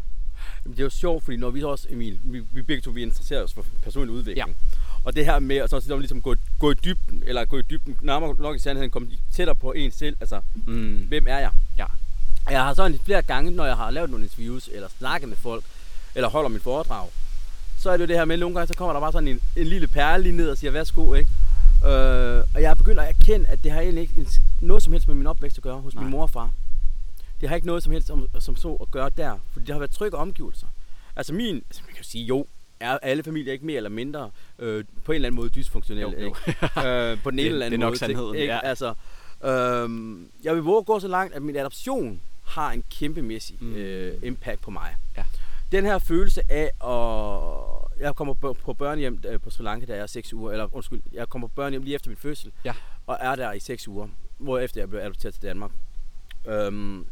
Jamen, 0.66 0.78
det 0.78 0.80
er 0.80 0.84
jo 0.84 0.90
sjovt, 0.90 1.24
fordi 1.24 1.38
når 1.38 1.50
vi 1.50 1.64
også, 1.64 1.88
Emil, 1.90 2.20
vi, 2.24 2.40
vi 2.40 2.62
begge 2.62 2.82
to 2.82 2.92
vi 2.92 3.02
interesserer 3.02 3.44
os 3.44 3.54
for 3.54 3.66
personlig 3.84 4.16
udvikling. 4.16 4.48
Ja. 4.48 4.54
Og 5.04 5.16
det 5.16 5.26
her 5.26 5.40
med 5.40 5.56
at 5.56 5.70
så 5.70 5.80
så 5.80 5.98
ligesom 5.98 6.22
gå, 6.22 6.36
gå 6.60 6.72
i 6.72 6.74
dybden, 6.74 7.24
eller 7.26 7.46
gå 7.46 7.58
i 7.58 7.62
dybden, 7.62 7.98
nærmere 8.02 8.36
nok 8.40 8.56
i 8.56 8.60
sandheden, 8.60 8.90
komme 8.92 9.08
tættere 9.34 9.56
på 9.56 9.72
en 9.72 9.92
selv. 9.92 10.18
Altså, 10.20 10.42
Mm. 10.56 11.06
hvem 11.08 11.26
er 11.28 11.38
jeg? 11.38 11.52
Ja. 11.78 11.86
Jeg 12.50 12.64
har 12.64 12.74
sådan 12.74 13.00
flere 13.06 13.22
gange, 13.22 13.52
når 13.52 13.66
jeg 13.66 13.78
har 13.78 13.92
lavet 13.92 14.10
nogle 14.10 14.26
interviews, 14.26 14.70
eller 14.74 14.88
snakket 14.98 15.30
med 15.30 15.38
folk, 15.38 15.64
eller 16.16 16.30
holder 16.30 16.50
mit 16.50 16.62
foredrag, 16.62 17.10
så 17.80 17.90
er 17.90 17.98
det 17.98 18.02
jo 18.04 18.08
det 18.08 18.18
her 18.18 18.26
med, 18.26 18.34
at 18.36 18.40
nogle 18.40 18.56
gange 18.56 18.68
så 18.68 18.74
kommer 18.78 18.94
der 18.94 19.00
bare 19.00 19.12
sådan 19.12 19.28
en, 19.28 19.40
en 19.56 19.68
lille 19.68 19.88
perle 19.88 20.24
lige 20.24 20.36
ned 20.38 20.50
og 20.50 20.58
siger, 20.58 20.72
værsgo, 20.72 21.14
ikke? 21.14 21.30
Øh, 21.86 22.44
og 22.56 22.62
jeg 22.62 22.70
er 22.70 22.74
begyndt 22.74 23.00
at 23.00 23.08
erkende, 23.20 23.48
at 23.48 23.64
det 23.64 23.72
har 23.72 23.82
egentlig 23.82 24.02
ikke 24.02 24.28
noget 24.62 24.84
som 24.84 24.94
helst 24.94 25.08
med 25.08 25.16
min 25.16 25.28
opvækst 25.28 25.58
at 25.58 25.64
gøre 25.64 25.82
hos 25.82 25.94
Nej. 25.96 26.04
min 26.04 26.12
mor 26.12 26.22
og 26.22 26.30
far. 26.30 26.52
Det 27.42 27.50
har 27.50 27.56
ikke 27.56 27.68
noget 27.68 27.84
som 27.84 27.92
helst 27.92 28.08
som, 28.08 28.28
som 28.40 28.56
så 28.56 28.74
at 28.74 28.92
gøre 28.92 29.10
der, 29.18 29.38
fordi 29.52 29.66
det 29.66 29.74
har 29.74 29.80
været 29.80 29.92
trygge 29.92 30.18
omgivelser. 30.18 30.68
Altså 31.16 31.34
min, 31.34 31.56
altså 31.56 31.82
man 31.86 31.94
kan 31.96 32.04
jo 32.04 32.10
sige, 32.10 32.26
jo, 32.26 32.46
er 32.82 32.98
alle 33.02 33.24
familier 33.24 33.54
ikke 33.54 33.66
mere 33.66 33.78
eller 33.78 33.90
mindre 33.90 34.32
øh, 34.60 34.84
på 35.04 35.12
en 35.12 35.16
eller 35.16 35.28
anden 35.28 35.36
måde 35.36 35.50
dysfunktionelle, 35.50 36.12
Jo, 36.12 36.20
jo. 36.22 36.26
ikke? 36.26 36.88
øh, 37.12 37.24
på 37.24 37.32
den 37.32 37.40
ene 37.40 37.44
Det- 37.46 37.54
eller 37.54 37.66
anden 37.66 37.80
det 37.80 37.86
er 37.86 37.88
nok 37.88 37.92
måde. 37.92 37.98
sandheden, 38.00 38.36
ikke? 38.36 38.54
ja. 38.54 38.60
Altså, 38.64 38.94
øhm, 39.44 40.32
jeg 40.44 40.56
vil 40.56 40.64
våge 40.64 40.78
at 40.80 40.86
gå 40.86 41.00
så 41.00 41.08
langt, 41.08 41.36
at 41.36 41.42
min 41.42 41.56
adoption 41.56 42.22
har 42.46 42.72
en 42.72 42.84
kæmpemæssig 42.92 43.58
Mm. 43.60 43.76
øh, 43.76 44.14
impact 44.24 44.62
på 44.62 44.72
mig. 44.72 44.96
Ja. 45.18 45.24
Den 45.72 45.86
her 45.86 45.98
følelse 46.00 46.42
af 46.50 46.64
at... 46.84 47.82
Jeg 48.00 48.16
kommer 48.16 48.34
på, 48.34 48.54
på 48.54 48.74
børnehjem 48.74 49.24
øh, 49.30 49.40
på 49.40 49.50
Sri 49.50 49.64
Lanka, 49.64 49.86
da 49.86 49.94
jeg 49.94 50.02
er 50.02 50.08
6 50.08 50.34
uger, 50.34 50.52
eller 50.52 50.76
undskyld, 50.76 51.02
jeg 51.14 51.30
kommer 51.30 51.48
på 51.48 51.54
børnehjem 51.56 51.84
lige 51.84 51.96
efter 51.96 52.10
min 52.10 52.18
fødsel, 52.18 52.52
Ja. 52.66 52.74
og 53.08 53.18
er 53.22 53.36
der 53.36 53.52
i 53.54 53.60
6 53.60 53.88
uger, 53.88 54.08
hvorefter 54.38 54.82
jeg 54.82 54.90
blev 54.90 55.00
adopteret 55.02 55.34
til 55.34 55.44
Danmark. 55.44 55.72
Øhm, 56.48 57.06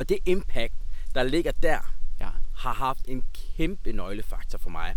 og 0.00 0.08
det 0.08 0.18
impact, 0.26 0.74
der 1.14 1.22
ligger 1.22 1.52
der. 1.62 1.78
Har 2.54 2.72
haft 2.72 3.08
en 3.08 3.24
kæmpe 3.56 3.92
nøglefaktor 3.92 4.58
for 4.58 4.70
mig 4.70 4.94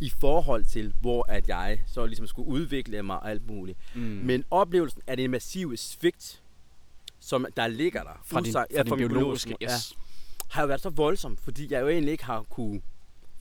i 0.00 0.12
forhold 0.20 0.64
til, 0.64 0.94
hvor 1.00 1.24
at 1.28 1.48
jeg 1.48 1.82
så 1.86 2.06
ligesom 2.06 2.26
skulle 2.26 2.48
udvikle 2.48 3.02
mig 3.02 3.16
og 3.16 3.30
alt 3.30 3.46
muligt. 3.46 3.78
Mm. 3.94 4.00
Men 4.00 4.44
oplevelsen 4.50 5.02
af 5.06 5.16
det 5.16 5.30
massive 5.30 5.76
svigt, 5.76 6.42
som 7.20 7.46
der 7.56 7.66
ligger 7.66 8.02
der, 8.02 8.22
fra 8.24 8.40
din, 8.40 8.52
fra 8.52 8.66
ja, 8.70 8.82
din 8.82 8.88
fra 8.88 8.96
min 8.96 9.08
biologiske, 9.08 9.50
mor, 9.50 9.56
yes. 9.62 9.96
har 10.50 10.62
jo 10.62 10.66
været 10.66 10.80
så 10.80 10.90
voldsomt, 10.90 11.40
fordi 11.40 11.72
jeg 11.72 11.80
jo 11.80 11.88
egentlig 11.88 12.12
ikke 12.12 12.24
har 12.24 12.42
kunne 12.42 12.82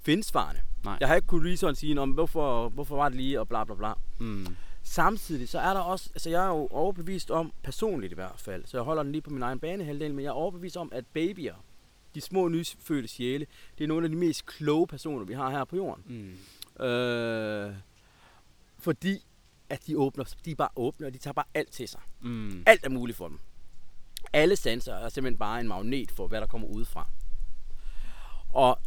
finde 0.02 0.24
svarene. 0.24 0.60
Nej. 0.84 0.98
Jeg 1.00 1.08
har 1.08 1.16
ikke 1.16 1.28
kunne 1.28 1.44
lige 1.44 1.58
sådan 1.58 1.76
sige, 1.76 2.02
om 2.02 2.12
hvorfor, 2.12 2.70
hvorfor 2.70 2.96
var 2.96 3.10
det 3.10 3.18
lige, 3.18 3.40
og 3.40 3.48
bla 3.48 3.64
bla 3.64 3.76
bla. 3.76 3.94
Mm. 4.20 4.48
Samtidig 4.84 5.50
så 5.50 5.60
er 5.60 5.74
der 5.74 5.80
også, 5.80 6.10
altså 6.14 6.30
jeg 6.30 6.44
er 6.44 6.48
jo 6.48 6.68
overbevist 6.72 7.32
om, 7.32 7.54
personligt 7.64 8.12
i 8.12 8.16
hvert 8.16 8.40
fald, 8.40 8.66
så 8.66 8.78
jeg 8.78 8.84
holder 8.84 9.04
den 9.04 9.12
lige 9.12 9.22
på 9.22 9.30
min 9.30 9.42
egen 9.42 9.60
banehalvdel, 9.60 10.14
men 10.14 10.24
jeg 10.24 10.30
er 10.30 10.34
overbevist 10.34 10.78
om, 10.78 10.90
at 10.94 11.06
babyer, 11.14 11.56
de 12.16 12.22
små 12.22 12.48
nyfødte 12.48 13.08
sjæle, 13.08 13.46
det 13.78 13.84
er 13.84 13.88
nogle 13.88 14.04
af 14.06 14.10
de 14.10 14.16
mest 14.16 14.46
kloge 14.46 14.88
personer, 14.88 15.26
vi 15.26 15.34
har 15.34 15.50
her 15.52 15.64
på 15.66 15.76
jorden. 15.76 16.04
Mm. 16.80 16.86
Øh, 16.86 17.74
fordi 18.80 19.26
at 19.70 19.88
de 19.88 19.98
åbner, 19.98 20.24
de 20.46 20.52
er 20.52 20.56
bare 20.56 20.70
åbne, 20.76 21.08
og 21.08 21.14
de 21.14 21.18
tager 21.18 21.34
bare 21.34 21.46
alt 21.54 21.72
til 21.72 21.88
sig. 21.88 22.00
Mm. 22.22 22.64
Alt 22.68 22.86
er 22.86 22.90
muligt 22.90 23.18
for 23.18 23.28
dem. 23.28 23.40
Alle 24.34 24.56
sanser 24.56 24.94
er 24.94 25.10
simpelthen 25.10 25.38
bare 25.40 25.60
en 25.60 25.68
magnet 25.68 26.12
for, 26.12 26.28
hvad 26.28 26.42
der 26.42 26.48
kommer 26.48 26.68
udefra. 26.68 27.08
Og 28.50 28.80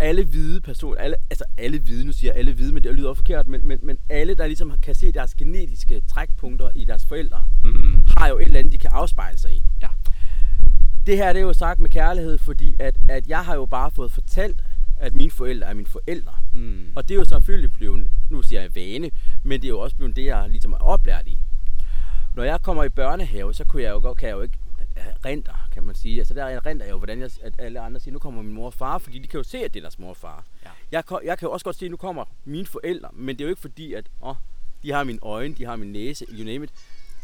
alle 0.00 0.24
hvide 0.24 0.60
personer, 0.60 1.00
alle, 1.00 1.16
altså 1.30 1.44
alle 1.58 1.78
hvide, 1.78 2.04
nu 2.06 2.12
siger 2.12 2.32
alle 2.32 2.52
hvide, 2.52 2.72
men 2.74 2.84
det 2.84 2.94
lyder 2.94 3.08
også 3.08 3.20
forkert, 3.20 3.46
men, 3.46 3.66
men, 3.66 3.78
men 3.82 3.98
alle, 4.08 4.34
der 4.34 4.46
ligesom 4.46 4.72
kan 4.82 4.94
se 4.94 5.12
deres 5.12 5.34
genetiske 5.34 6.00
trækpunkter 6.08 6.70
i 6.74 6.84
deres 6.84 7.06
forældre, 7.06 7.44
Mm. 7.64 8.06
har 8.16 8.28
jo 8.28 8.38
et 8.38 8.46
eller 8.46 8.58
andet, 8.58 8.72
de 8.72 8.78
kan 8.78 8.90
afspejle 8.92 9.38
sig 9.38 9.52
i. 9.52 9.62
Ja. 9.82 9.88
Det 11.08 11.16
her 11.16 11.32
det 11.32 11.40
er 11.40 11.44
jo 11.44 11.52
sagt 11.52 11.80
med 11.80 11.90
kærlighed, 11.90 12.38
fordi 12.38 12.76
at, 12.78 12.94
at 13.08 13.26
jeg 13.28 13.44
har 13.44 13.54
jo 13.54 13.66
bare 13.66 13.90
fået 13.90 14.12
fortalt, 14.12 14.60
at 14.98 15.14
mine 15.14 15.30
forældre 15.30 15.66
er 15.68 15.74
mine 15.74 15.86
forældre. 15.88 16.32
Mm. 16.52 16.92
Og 16.96 17.08
det 17.08 17.14
er 17.14 17.18
jo 17.18 17.24
selvfølgelig 17.24 17.72
blevet, 17.72 18.10
nu 18.30 18.42
siger 18.42 18.60
jeg 18.60 18.74
vane, 18.74 19.10
men 19.42 19.60
det 19.60 19.66
er 19.66 19.68
jo 19.68 19.80
også 19.80 19.96
blevet 19.96 20.16
det, 20.16 20.24
jeg 20.24 20.48
ligesom 20.48 20.72
er 20.72 20.76
oplært 20.78 21.26
i. 21.26 21.38
Når 22.34 22.42
jeg 22.42 22.62
kommer 22.62 22.84
i 22.84 22.88
børnehave, 22.88 23.54
så 23.54 23.64
kunne 23.64 23.82
jeg 23.82 23.90
jo 23.90 24.00
godt, 24.00 24.18
kan 24.18 24.28
jeg 24.28 24.34
jo 24.36 24.42
ikke, 24.42 24.58
renter, 25.24 25.68
kan 25.72 25.82
man 25.82 25.94
sige. 25.94 26.18
Altså 26.18 26.34
der 26.34 26.66
renter 26.66 26.86
jeg 26.86 26.92
jo, 26.92 26.98
hvordan 26.98 27.20
jeg, 27.20 27.30
at 27.42 27.54
alle 27.58 27.80
andre 27.80 28.00
siger, 28.00 28.12
nu 28.12 28.18
kommer 28.18 28.42
min 28.42 28.52
mor 28.54 28.66
og 28.66 28.74
far, 28.74 28.98
fordi 28.98 29.18
de 29.18 29.26
kan 29.28 29.38
jo 29.38 29.44
se, 29.44 29.58
at 29.58 29.74
det 29.74 29.80
er 29.80 29.82
deres 29.84 29.98
mor 29.98 30.08
og 30.10 30.16
far. 30.16 30.44
Ja. 30.64 30.70
Jeg, 30.92 31.06
kan- 31.06 31.20
jeg 31.24 31.38
kan 31.38 31.46
jo 31.46 31.52
også 31.52 31.64
godt 31.64 31.76
se, 31.76 31.84
at 31.84 31.90
nu 31.90 31.96
kommer 31.96 32.24
mine 32.44 32.66
forældre, 32.66 33.08
men 33.12 33.28
det 33.36 33.40
er 33.40 33.44
jo 33.44 33.50
ikke 33.50 33.60
fordi, 33.60 33.92
at 33.92 34.06
åh, 34.22 34.34
de 34.82 34.92
har 34.92 35.04
mine 35.04 35.18
øjne, 35.22 35.54
de 35.54 35.64
har 35.64 35.76
min 35.76 35.92
næse, 35.92 36.24
you 36.30 36.44
name 36.44 36.64
it. 36.64 36.70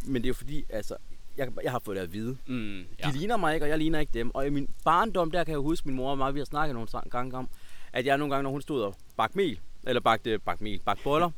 Men 0.07 0.15
det 0.23 0.25
er 0.25 0.29
jo 0.31 0.35
fordi, 0.35 0.65
altså, 0.71 0.95
jeg, 1.37 1.49
jeg 1.63 1.73
har 1.73 1.79
fået 1.85 1.97
det 1.97 2.03
at 2.03 2.13
vide. 2.13 2.37
Mm, 2.47 2.79
Ja. 2.79 2.85
De 3.09 3.13
ligner 3.19 3.37
mig 3.37 3.55
ikke, 3.55 3.65
og 3.67 3.71
jeg 3.71 3.79
ligner 3.79 3.99
ikke 4.01 4.13
dem. 4.15 4.31
Og 4.35 4.47
i 4.47 4.51
min 4.51 4.69
barndom, 4.85 5.31
der 5.31 5.45
kan 5.45 5.53
jeg 5.53 5.59
huske, 5.61 5.89
min 5.89 5.97
mor 5.97 6.11
og 6.11 6.19
mig, 6.19 6.35
vi 6.35 6.41
har 6.41 6.45
snakket 6.47 6.75
nogle 6.75 6.89
gange 7.11 7.37
om, 7.37 7.49
at 7.93 8.07
jeg 8.07 8.19
nogle 8.19 8.35
gange, 8.35 8.43
når 8.43 8.51
hun 8.51 8.63
stod 8.63 8.83
og 8.83 8.95
bagte 9.17 9.37
mel, 9.37 9.61
eller 9.87 10.01
bagte, 10.01 10.39
bagte 10.39 10.65
mel, 10.65 10.81
bagte 10.85 11.03
boller, 11.05 11.31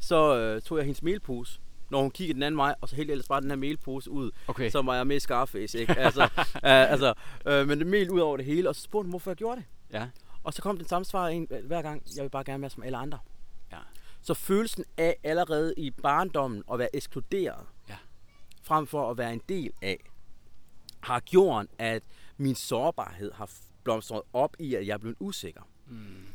så 0.00 0.36
øh, 0.38 0.62
tog 0.62 0.78
jeg 0.78 0.84
hendes 0.84 1.02
melpose, 1.02 1.60
når 1.90 2.00
hun 2.02 2.10
kiggede 2.10 2.34
den 2.34 2.42
anden 2.42 2.58
vej, 2.58 2.74
og 2.80 2.88
så 2.88 2.96
jeg 2.96 3.06
ellers 3.08 3.28
bare 3.28 3.40
den 3.40 3.50
her 3.50 3.56
melpose 3.56 4.10
ud, 4.10 4.30
Okay. 4.48 4.70
så 4.70 4.82
var 4.82 4.94
jeg 4.96 5.06
med 5.06 5.20
Scarface, 5.20 5.78
ikke? 5.78 5.98
Altså, 5.98 6.22
øh, 6.54 6.92
altså 6.92 7.14
øh, 7.46 7.68
men 7.68 7.78
det 7.78 7.86
mel 7.86 8.10
ud 8.10 8.20
over 8.20 8.36
det 8.36 8.46
hele, 8.46 8.68
og 8.68 8.74
så 8.74 8.82
spurgte 8.82 9.04
hun, 9.04 9.10
hvorfor 9.10 9.30
jeg 9.30 9.36
gjorde 9.36 9.56
det. 9.60 9.64
Ja. 9.92 10.06
Og 10.44 10.52
så 10.54 10.62
kom 10.62 10.76
den 10.76 10.88
samme 10.88 11.04
svar 11.04 11.28
en, 11.28 11.48
hver 11.64 11.82
gang, 11.82 12.02
jeg 12.16 12.22
vil 12.22 12.30
bare 12.30 12.44
gerne 12.44 12.60
være 12.60 12.70
som 12.70 12.82
alle 12.82 12.96
andre. 12.98 13.18
Ja. 13.72 13.76
Så 14.22 14.34
følelsen 14.34 14.84
af 14.96 15.16
allerede 15.24 15.74
i 15.76 15.90
barndommen 15.90 16.62
at 16.72 16.78
være 16.78 16.96
ekskluderet. 16.96 17.66
Frem 18.70 18.86
for 18.86 19.10
at 19.10 19.18
være 19.18 19.32
en 19.32 19.42
del 19.48 19.70
af, 19.82 19.98
har 21.00 21.20
gjort, 21.20 21.66
at 21.78 22.02
min 22.36 22.54
sårbarhed 22.54 23.32
har 23.32 23.50
blomstret 23.84 24.22
op 24.32 24.56
i, 24.58 24.74
at 24.74 24.86
jeg 24.86 24.94
er 24.94 24.98
blevet 24.98 25.16
usikker. 25.20 25.62
Mm. 25.86 26.26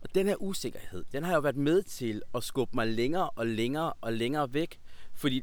Og 0.00 0.14
den 0.14 0.26
her 0.26 0.42
usikkerhed, 0.42 1.04
den 1.12 1.24
har 1.24 1.34
jo 1.34 1.40
været 1.40 1.56
med 1.56 1.82
til 1.82 2.22
at 2.34 2.44
skubbe 2.44 2.74
mig 2.74 2.86
længere 2.86 3.30
og 3.30 3.46
længere 3.46 3.92
og 4.00 4.12
længere 4.12 4.54
væk. 4.54 4.80
Fordi 5.14 5.42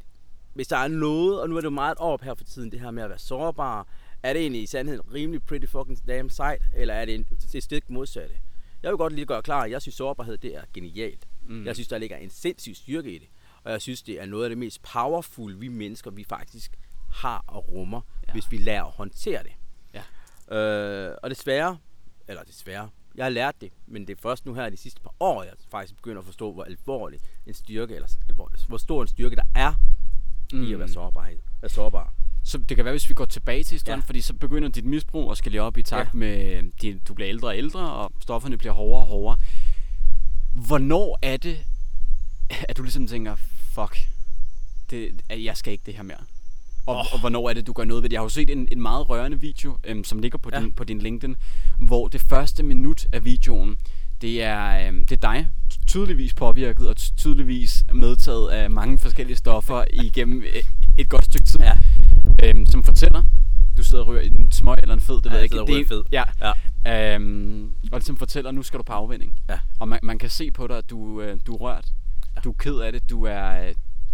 hvis 0.54 0.68
der 0.68 0.76
er 0.76 0.88
noget, 0.88 1.40
og 1.40 1.48
nu 1.48 1.56
er 1.56 1.60
det 1.60 1.64
jo 1.64 1.70
meget 1.70 1.98
op 1.98 2.22
her 2.22 2.34
for 2.34 2.44
tiden, 2.44 2.72
det 2.72 2.80
her 2.80 2.90
med 2.90 3.02
at 3.02 3.08
være 3.08 3.18
sårbar, 3.18 3.86
er 4.22 4.32
det 4.32 4.42
egentlig 4.42 4.62
i 4.62 4.66
sandhed 4.66 5.00
rimelig 5.14 5.42
pretty 5.42 5.66
fucking 5.66 6.06
damn 6.06 6.30
sejt, 6.30 6.62
eller 6.74 6.94
er 6.94 7.04
det 7.04 7.14
en, 7.14 7.26
det 7.52 7.62
stik 7.62 7.90
modsatte? 7.90 8.34
Jeg 8.82 8.90
vil 8.90 8.98
godt 8.98 9.12
lige 9.12 9.26
gøre 9.26 9.42
klar, 9.42 9.62
at 9.62 9.70
jeg 9.70 9.82
synes 9.82 9.94
sårbarhed, 9.94 10.38
det 10.38 10.56
er 10.56 10.62
genialt. 10.74 11.28
Mm. 11.46 11.66
Jeg 11.66 11.76
synes, 11.76 11.88
der 11.88 11.98
ligger 11.98 12.16
en 12.16 12.30
sindssyg 12.30 12.76
styrke 12.76 13.14
i 13.14 13.18
det. 13.18 13.28
Og 13.64 13.72
jeg 13.72 13.82
synes, 13.82 14.02
det 14.02 14.20
er 14.20 14.26
noget 14.26 14.44
af 14.44 14.50
det 14.50 14.58
mest 14.58 14.82
powerful, 14.82 15.60
vi 15.60 15.68
mennesker, 15.68 16.10
vi 16.10 16.24
faktisk 16.24 16.76
har 17.10 17.44
og 17.46 17.72
rummer, 17.72 18.00
Ja. 18.28 18.32
hvis 18.32 18.50
vi 18.50 18.56
lærer 18.56 18.84
at 18.84 18.92
håndtere 18.92 19.42
det. 19.42 19.52
Ja. 19.94 20.56
Øh, 20.56 21.16
og 21.22 21.30
desværre, 21.30 21.78
eller 22.28 22.42
desværre, 22.42 22.88
jeg 23.14 23.24
har 23.24 23.30
lært 23.30 23.60
det, 23.60 23.72
men 23.86 24.06
det 24.06 24.16
er 24.16 24.20
først 24.22 24.46
nu 24.46 24.54
her 24.54 24.70
de 24.70 24.76
sidste 24.76 25.00
par 25.00 25.14
år, 25.20 25.42
jeg 25.42 25.52
faktisk 25.70 25.96
begynder 25.96 26.18
at 26.18 26.24
forstå, 26.24 26.52
hvor 26.52 26.64
alvorlig 26.64 27.20
en 27.46 27.54
styrke, 27.54 27.94
eller 27.94 28.08
alvorlig, 28.28 28.58
hvor 28.68 28.76
stor 28.78 29.02
en 29.02 29.08
styrke 29.08 29.36
der 29.36 29.42
er 29.54 29.74
mm. 30.52 30.62
i 30.62 30.72
at 30.72 30.78
være 30.78 30.88
sårbarhed. 30.88 31.38
Være 31.60 31.68
sårbar. 31.68 32.14
Så 32.44 32.58
det 32.58 32.76
kan 32.76 32.84
være, 32.84 32.92
hvis 32.92 33.08
vi 33.08 33.14
går 33.14 33.24
tilbage 33.24 33.64
til 33.64 33.74
historien, 33.74 34.00
ja. 34.00 34.06
Fordi 34.06 34.20
så 34.20 34.34
begynder 34.34 34.68
dit 34.68 34.84
misbrug 34.84 35.30
at 35.30 35.38
skal 35.38 35.52
lige 35.52 35.62
op 35.62 35.76
i 35.76 35.82
takt 35.82 36.14
ja. 36.14 36.18
Ja. 36.26 36.62
med, 36.62 36.70
din, 36.82 36.98
du 36.98 37.14
bliver 37.14 37.28
ældre 37.28 37.48
og 37.48 37.56
ældre, 37.56 37.92
og 37.92 38.12
stofferne 38.20 38.58
bliver 38.58 38.72
hårdere 38.72 39.02
og 39.02 39.06
hårdere. 39.06 39.36
Hvornår 40.54 41.18
er 41.22 41.36
det, 41.36 41.58
at 42.68 42.76
du 42.76 42.82
ligesom 42.82 43.06
tænker, 43.06 43.34
fuck, 43.74 43.98
det, 44.90 45.20
at 45.28 45.44
jeg 45.44 45.56
skal 45.56 45.72
ikke 45.72 45.82
det 45.86 45.94
her 45.94 46.02
mere? 46.02 46.16
Og, 46.86 46.96
oh. 46.96 47.12
Og 47.12 47.20
hvornår 47.20 47.48
er 47.50 47.54
det, 47.54 47.66
du 47.66 47.72
gør 47.72 47.84
noget 47.84 48.02
ved 48.02 48.08
det? 48.10 48.12
Jeg 48.12 48.20
har 48.20 48.24
jo 48.24 48.28
set 48.28 48.50
en, 48.50 48.68
en 48.72 48.82
meget 48.82 49.08
rørende 49.08 49.40
video, 49.40 49.76
øhm, 49.84 50.04
som 50.04 50.18
ligger 50.18 50.38
på, 50.38 50.50
ja. 50.52 50.60
Din, 50.60 50.72
på 50.72 50.84
din 50.84 50.98
LinkedIn, 50.98 51.36
hvor 51.78 52.08
det 52.08 52.20
første 52.20 52.62
minut 52.62 53.06
af 53.12 53.24
videoen, 53.24 53.76
det 54.20 54.42
er, 54.42 54.88
øhm, 54.88 55.04
det 55.06 55.24
er 55.24 55.32
dig, 55.32 55.48
tydeligvis 55.86 56.34
påvirket 56.34 56.88
og 56.88 56.96
ty- 56.96 57.10
tydeligvis 57.16 57.84
medtaget 57.92 58.48
af 58.50 58.70
mange 58.70 58.98
forskellige 58.98 59.36
stoffer 59.36 59.84
igennem 60.04 60.42
øh, 60.42 60.62
et 60.98 61.08
godt 61.08 61.24
stykke 61.24 61.46
tid, 61.46 61.60
Ja. 61.60 61.72
øhm, 62.48 62.66
som 62.66 62.84
fortæller, 62.84 63.22
du 63.76 63.82
sidder 63.82 64.04
og 64.04 64.08
ryger 64.10 64.22
en 64.22 64.52
smøg 64.52 64.76
eller 64.82 64.94
en 64.94 65.00
fed, 65.00 65.16
det 65.16 65.26
Ja, 65.26 65.30
ved 65.30 65.36
jeg 65.36 65.40
jeg 65.40 65.44
ikke. 65.44 65.60
og 65.60 65.66
det 65.66 65.80
er- 65.80 65.86
fed. 65.88 66.02
Ja. 66.12 66.24
Ja. 66.84 67.14
Øhm, 67.14 67.72
og 67.92 67.98
det 68.00 68.06
som 68.06 68.16
fortæller, 68.16 68.50
nu 68.50 68.62
skal 68.62 68.78
du 68.78 68.82
på 68.82 68.92
afvinding. 68.92 69.34
Ja. 69.48 69.58
Og 69.78 69.88
man, 69.88 69.98
man 70.02 70.18
kan 70.18 70.30
se 70.30 70.50
på 70.50 70.66
dig, 70.66 70.78
at 70.78 70.90
du, 70.90 71.20
øh, 71.22 71.36
du 71.46 71.54
er 71.54 71.58
rørt. 71.58 71.86
Ja. 72.40 72.44
Du 72.44 72.50
er 72.50 72.54
ked 72.58 72.76
af 72.80 72.92
det. 72.92 73.10
Du 73.10 73.24
er, 73.24 73.72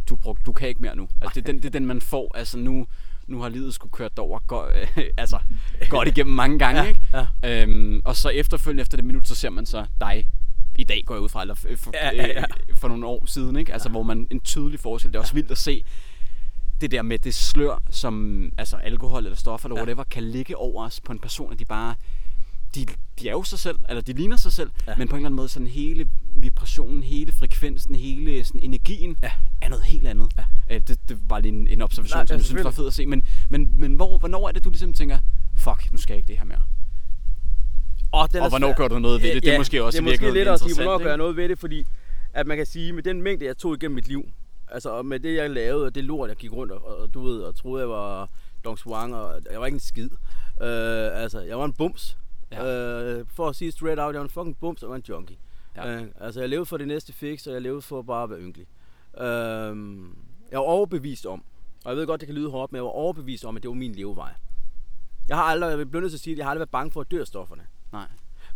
du, 0.08 0.16
brugt, 0.16 0.46
du 0.46 0.52
kan 0.52 0.68
ikke 0.68 0.82
mere 0.82 0.96
nu. 0.96 1.08
Altså, 1.20 1.40
det, 1.40 1.48
er 1.48 1.52
den, 1.52 1.56
det 1.62 1.64
er 1.64 1.70
den, 1.70 1.86
man 1.86 2.00
får. 2.00 2.36
Altså, 2.36 2.58
nu, 2.58 2.86
nu 3.26 3.40
har 3.40 3.48
livet 3.48 3.74
skulle 3.74 3.92
kørt 3.92 4.18
over 4.18 4.38
go, 4.46 4.62
altså, 5.18 5.38
godt 5.90 6.08
igennem 6.08 6.34
mange 6.34 6.58
gange. 6.58 6.82
Ja, 6.82 6.88
ikke? 6.88 7.00
ja. 7.42 7.62
Øhm, 7.62 8.02
og 8.04 8.16
så 8.16 8.28
efterfølgende 8.28 8.80
efter 8.80 8.96
det 8.96 9.04
minut, 9.04 9.28
så 9.28 9.34
ser 9.34 9.50
man 9.50 9.66
så 9.66 9.86
dig 10.00 10.28
i 10.78 10.84
dag 10.84 11.02
går 11.06 11.14
jeg 11.14 11.22
ud 11.22 11.28
fra, 11.28 11.40
eller 11.42 11.54
f- 11.54 11.74
for, 11.76 11.90
Ja, 11.94 12.10
ja, 12.14 12.26
ja. 12.26 12.40
Øh, 12.40 12.76
for 12.76 12.88
nogle 12.88 13.06
år 13.06 13.26
siden, 13.26 13.56
ikke? 13.56 13.72
Altså, 13.72 13.88
hvor 13.88 14.02
man 14.02 14.26
en 14.30 14.40
tydelig 14.40 14.80
forskel. 14.80 15.12
Det 15.12 15.16
er 15.16 15.20
også 15.20 15.34
vildt 15.34 15.50
at 15.50 15.58
se 15.58 15.84
det 16.80 16.90
der 16.90 17.02
med 17.02 17.18
det 17.18 17.34
slør, 17.34 17.82
som 17.90 18.44
altså 18.58 18.76
alkohol 18.76 19.24
eller 19.24 19.36
stoffer 19.36 19.68
eller 19.68 19.76
Ja. 19.76 19.82
whatever, 19.82 20.04
kan 20.04 20.22
ligge 20.22 20.56
over 20.56 20.84
os 20.86 21.00
på 21.00 21.12
en 21.12 21.18
person, 21.18 21.52
at 21.52 21.58
de 21.58 21.64
bare, 21.64 21.94
de, 22.74 22.86
de 23.20 23.28
er 23.28 23.32
jo 23.32 23.42
sig 23.42 23.58
selv, 23.58 23.76
eller 23.88 24.00
de 24.02 24.12
ligner 24.12 24.36
sig 24.36 24.52
selv, 24.52 24.70
ja. 24.86 24.90
Ja. 24.90 24.96
men 24.98 25.08
på 25.08 25.16
en 25.16 25.20
eller 25.20 25.26
anden 25.28 25.36
måde 25.36 25.48
sådan 25.48 25.68
hele 25.68 26.08
vibrationen, 26.36 27.02
hele 27.02 27.32
frekvensen, 27.32 27.94
hele 27.94 28.44
sådan 28.44 28.60
energien, 28.60 29.16
Ja. 29.22 29.30
er 29.62 29.68
noget 29.68 29.84
helt 29.84 30.06
andet. 30.06 30.28
Ja. 30.38 30.74
Øh, 30.74 30.80
det, 30.88 31.08
det 31.08 31.18
var 31.30 31.40
lige 31.40 31.52
en, 31.52 31.68
en 31.68 31.82
observation, 31.82 32.18
Nej, 32.18 32.26
som 32.26 32.34
ja, 32.34 32.38
jeg 32.38 32.44
synes 32.44 32.64
var 32.64 32.70
fed 32.70 32.86
at 32.86 32.94
se. 32.94 33.06
Men, 33.06 33.22
men, 33.50 33.80
men 33.80 33.94
hvor, 33.94 34.18
hvornår 34.18 34.48
er 34.48 34.52
det, 34.52 34.64
du 34.64 34.70
ligesom 34.70 34.92
tænker, 34.92 35.18
fuck, 35.56 35.92
nu 35.92 35.98
skal 35.98 36.12
jeg 36.14 36.18
ikke 36.18 36.28
det 36.28 36.38
her 36.38 36.44
mere? 36.46 36.60
Og, 38.12 38.32
den 38.32 38.42
Og 38.42 38.48
hvornår 38.48 38.74
gør 38.76 38.88
du 38.88 38.98
noget 38.98 39.22
ved 39.22 39.34
det? 39.34 39.42
Det 39.42 39.54
er 39.54 39.58
måske 39.58 39.84
også 39.84 39.96
det 40.00 40.06
er 40.06 40.10
måske 40.10 40.32
lidt 40.32 40.48
at 40.48 40.60
sige, 40.60 40.74
hvornår 40.74 40.98
gør 40.98 41.08
jeg 41.08 41.16
noget 41.16 41.36
ved 41.36 41.48
det, 41.48 41.58
fordi 41.58 41.84
at 42.34 42.46
man 42.46 42.56
kan 42.56 42.66
sige, 42.66 42.92
med 42.92 43.02
den 43.02 43.22
mængde, 43.22 43.46
jeg 43.46 43.56
tog 43.56 43.74
igennem 43.74 43.94
mit 43.94 44.08
liv, 44.08 44.28
altså 44.68 45.02
med 45.02 45.20
det, 45.20 45.36
jeg 45.36 45.50
lavede, 45.50 45.86
og 45.86 45.94
det 45.94 46.04
lort, 46.04 46.28
jeg 46.28 46.36
gik 46.36 46.52
rundt 46.52 46.72
og, 46.72 47.00
og 47.00 47.14
du 47.14 47.22
ved, 47.24 47.40
og 47.40 47.56
troede, 47.56 47.80
jeg 47.82 47.88
var 47.88 48.30
Dong 48.64 48.78
Swang, 48.78 49.14
og 49.14 49.40
jeg 49.50 49.60
var 49.60 49.66
ikke 49.66 49.76
en 49.76 49.80
skid. 49.80 50.08
Øh, 50.62 51.22
altså, 51.22 51.40
jeg 51.40 51.58
var 51.58 51.64
en 51.64 51.72
bums. 51.72 52.16
Ja. 52.52 53.18
Øh, 53.18 53.26
for 53.28 53.48
at 53.48 53.56
sige 53.56 53.72
straight 53.72 54.00
out, 54.00 54.14
jeg 54.14 54.20
var 54.20 54.24
en 54.24 54.30
fucking 54.30 54.58
bums, 54.58 54.82
og 54.82 54.90
var 54.90 54.96
en 54.96 55.04
junkie. 55.08 55.36
Ja. 55.76 55.96
Øh, 55.96 56.06
altså, 56.20 56.40
jeg 56.40 56.48
levede 56.48 56.66
for 56.66 56.76
det 56.76 56.88
næste 56.88 57.12
fix, 57.12 57.46
og 57.46 57.52
jeg 57.52 57.62
levede 57.62 57.82
for 57.82 58.02
bare 58.02 58.22
at 58.22 58.30
være 58.30 58.40
ynkelig. 58.40 58.66
Øh, 59.18 59.76
jeg 60.50 60.58
var 60.58 60.64
overbevist 60.64 61.26
om, 61.26 61.44
og 61.84 61.90
jeg 61.90 61.96
ved 61.96 62.06
godt, 62.06 62.20
det 62.20 62.26
kan 62.26 62.34
lyde 62.34 62.50
hårdt, 62.50 62.72
men 62.72 62.76
jeg 62.76 62.84
var 62.84 62.90
overbevist 62.90 63.44
om, 63.44 63.56
at 63.56 63.62
det 63.62 63.68
var 63.68 63.74
min 63.74 63.92
levevej. 63.92 64.34
Jeg 65.28 65.36
har 65.36 65.44
aldrig, 65.44 65.70
jeg 65.70 65.78
vil 65.78 65.86
blive 65.86 66.00
nødt 66.00 66.12
til 66.12 66.16
at 66.16 66.20
sige, 66.20 66.32
at 66.32 66.38
jeg 66.38 66.46
har 66.46 66.50
aldrig 66.50 66.60
været 66.60 66.70
bange 66.70 66.90
for 66.90 67.00
at 67.00 67.10
dø 67.10 67.20
af 67.20 67.26
stofferne. 67.26 67.62
Nej. 67.92 68.06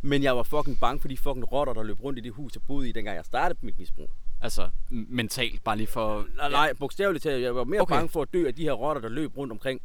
Men 0.02 0.22
jeg 0.22 0.36
var 0.36 0.42
fucking 0.42 0.80
bange 0.80 1.00
for 1.00 1.08
de 1.08 1.16
fucking 1.16 1.52
rotter, 1.52 1.72
der 1.72 1.82
løb 1.82 2.04
rundt 2.04 2.18
i 2.18 2.22
det 2.22 2.32
hus, 2.32 2.54
jeg 2.54 2.62
boede 2.66 2.88
i, 2.88 2.92
dengang 2.92 3.16
jeg 3.16 3.24
startede 3.24 3.58
mit 3.62 3.78
misbrug. 3.78 4.10
Altså, 4.40 4.70
mentalt, 4.90 5.64
bare 5.64 5.76
lige 5.76 5.86
for... 5.86 6.26
Nej, 6.36 6.50
nej, 6.50 6.72
bogstaveligt 6.72 7.22
talt. 7.22 7.42
Jeg 7.42 7.54
var 7.54 7.64
mere 7.64 7.80
okay. 7.80 7.94
bange 7.94 8.08
for 8.08 8.22
at 8.22 8.32
dø 8.32 8.46
af 8.46 8.54
de 8.54 8.62
her 8.62 8.72
rotter, 8.72 9.02
der 9.02 9.08
løb 9.08 9.36
rundt 9.36 9.52
omkring 9.52 9.80